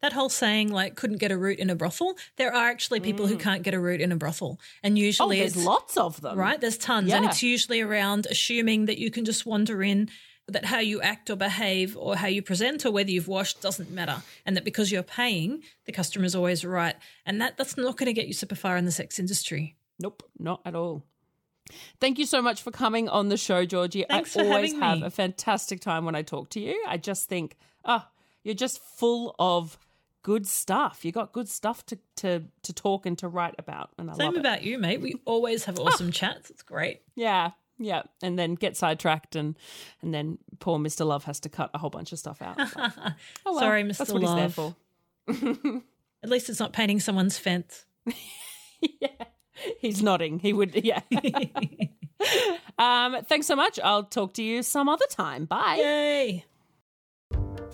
That 0.04 0.12
whole 0.12 0.28
saying, 0.28 0.70
like, 0.70 0.96
couldn't 0.96 1.16
get 1.16 1.32
a 1.32 1.38
root 1.38 1.58
in 1.58 1.70
a 1.70 1.74
brothel. 1.74 2.18
There 2.36 2.54
are 2.54 2.68
actually 2.68 3.00
people 3.00 3.26
who 3.26 3.38
can't 3.38 3.62
get 3.62 3.72
a 3.72 3.80
root 3.80 4.02
in 4.02 4.12
a 4.12 4.16
brothel. 4.16 4.60
And 4.82 4.96
Mm. 4.96 5.00
Oh, 5.00 5.02
usually 5.06 5.38
there's 5.38 5.56
it's 5.56 5.64
lots 5.64 5.96
of 5.96 6.20
them, 6.20 6.36
right? 6.38 6.60
There's 6.60 6.76
tons. 6.76 7.10
And 7.10 7.24
it's 7.24 7.42
usually 7.42 7.80
around 7.80 8.26
assuming 8.30 8.84
that 8.84 8.98
you 8.98 9.10
can 9.10 9.24
just 9.24 9.46
wander 9.46 9.82
in, 9.82 10.10
that 10.46 10.66
how 10.66 10.78
you 10.78 11.00
act 11.00 11.30
or 11.30 11.36
behave 11.36 11.96
or 11.96 12.16
how 12.16 12.26
you 12.26 12.42
present 12.42 12.84
or 12.84 12.90
whether 12.90 13.10
you've 13.10 13.28
washed 13.28 13.62
doesn't 13.62 13.90
matter. 13.90 14.22
And 14.44 14.54
that 14.58 14.64
because 14.66 14.92
you're 14.92 15.02
paying, 15.02 15.62
the 15.86 15.92
customer's 15.92 16.34
always 16.34 16.66
right. 16.66 16.96
And 17.24 17.40
that 17.40 17.56
that's 17.56 17.78
not 17.78 17.96
going 17.96 18.08
to 18.08 18.12
get 18.12 18.26
you 18.26 18.34
super 18.34 18.54
far 18.56 18.76
in 18.76 18.84
the 18.84 18.92
sex 18.92 19.18
industry. 19.18 19.74
Nope, 19.98 20.22
not 20.38 20.60
at 20.66 20.74
all. 20.74 21.02
Thank 21.98 22.18
you 22.18 22.26
so 22.26 22.42
much 22.42 22.60
for 22.62 22.70
coming 22.70 23.08
on 23.08 23.30
the 23.30 23.38
show, 23.38 23.64
Georgie. 23.64 24.04
Thanks 24.06 24.36
I 24.36 24.44
always 24.44 24.74
have 24.74 24.98
me. 25.00 25.06
a 25.06 25.10
fantastic 25.10 25.80
time 25.80 26.04
when 26.04 26.14
I 26.14 26.20
talk 26.20 26.50
to 26.50 26.60
you. 26.60 26.84
I 26.86 26.98
just 26.98 27.26
think, 27.26 27.56
ah, 27.86 28.10
you're 28.42 28.54
just 28.54 28.80
full 28.98 29.34
of 29.38 29.78
good 30.24 30.48
stuff. 30.48 31.04
You 31.04 31.12
got 31.12 31.32
good 31.32 31.48
stuff 31.48 31.86
to 31.86 31.98
to 32.16 32.42
to 32.64 32.72
talk 32.72 33.06
and 33.06 33.16
to 33.18 33.28
write 33.28 33.54
about, 33.58 33.90
and 33.98 34.10
I 34.10 34.14
Same 34.14 34.26
love 34.26 34.34
it. 34.34 34.40
about 34.40 34.62
you, 34.64 34.78
mate. 34.78 35.00
We 35.00 35.14
always 35.24 35.66
have 35.66 35.78
awesome 35.78 36.10
chats. 36.10 36.50
It's 36.50 36.62
great. 36.62 37.02
Yeah, 37.14 37.52
yeah, 37.78 38.02
and 38.22 38.36
then 38.36 38.54
get 38.56 38.76
sidetracked, 38.76 39.36
and 39.36 39.56
and 40.02 40.12
then 40.12 40.38
poor 40.58 40.80
Mister 40.80 41.04
Love 41.04 41.22
has 41.24 41.38
to 41.40 41.48
cut 41.48 41.70
a 41.74 41.78
whole 41.78 41.90
bunch 41.90 42.10
of 42.10 42.18
stuff 42.18 42.42
out. 42.42 42.56
But- 42.74 42.92
oh, 43.46 43.52
well, 43.52 43.58
Sorry, 43.60 43.82
That's 43.84 44.00
Mr. 44.00 44.12
what 44.14 44.22
he's 44.22 44.34
there 44.34 44.64
Love. 44.64 45.64
for. 45.70 45.82
At 46.24 46.30
least 46.30 46.48
it's 46.48 46.58
not 46.58 46.72
painting 46.72 46.98
someone's 47.00 47.36
fence. 47.38 47.84
yeah, 48.80 49.08
he's 49.78 50.02
nodding. 50.02 50.38
He 50.38 50.52
would, 50.54 50.74
yeah. 50.84 51.00
um, 52.78 53.16
thanks 53.24 53.46
so 53.46 53.54
much. 53.56 53.78
I'll 53.84 54.04
talk 54.04 54.32
to 54.34 54.42
you 54.42 54.62
some 54.62 54.88
other 54.88 55.04
time. 55.10 55.44
Bye. 55.44 55.76
Yay! 55.78 56.44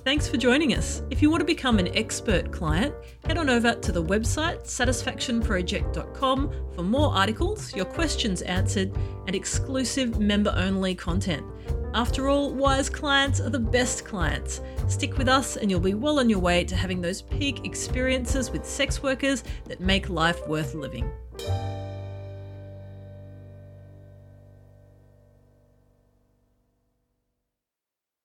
Thanks 0.03 0.26
for 0.26 0.38
joining 0.38 0.72
us. 0.74 1.03
If 1.11 1.20
you 1.20 1.28
want 1.28 1.42
to 1.42 1.44
become 1.44 1.78
an 1.78 1.94
expert 1.94 2.51
client, 2.51 2.94
head 3.26 3.36
on 3.36 3.51
over 3.51 3.74
to 3.74 3.92
the 3.92 4.03
website 4.03 4.64
satisfactionproject.com 4.64 6.53
for 6.74 6.82
more 6.82 7.14
articles, 7.14 7.76
your 7.76 7.84
questions 7.84 8.40
answered, 8.42 8.96
and 9.26 9.36
exclusive 9.36 10.18
member 10.18 10.55
only 10.57 10.94
content. 10.94 11.44
After 11.92 12.28
all, 12.28 12.55
wise 12.55 12.88
clients 12.88 13.40
are 13.40 13.51
the 13.51 13.59
best 13.59 14.07
clients. 14.07 14.62
Stick 14.88 15.18
with 15.18 15.28
us, 15.28 15.59
and 15.59 15.70
you'll 15.70 15.80
be 15.80 15.94
well 15.94 16.18
on 16.18 16.30
your 16.30 16.38
way 16.38 16.64
to 16.64 16.76
having 16.76 17.03
those 17.03 17.20
peak 17.20 17.66
experiences 17.66 18.51
with 18.51 18.64
sex 18.64 19.03
workers 19.03 19.44
that 19.66 19.80
make 19.80 20.09
life 20.09 20.46
worth 20.48 20.74
living. 20.74 21.11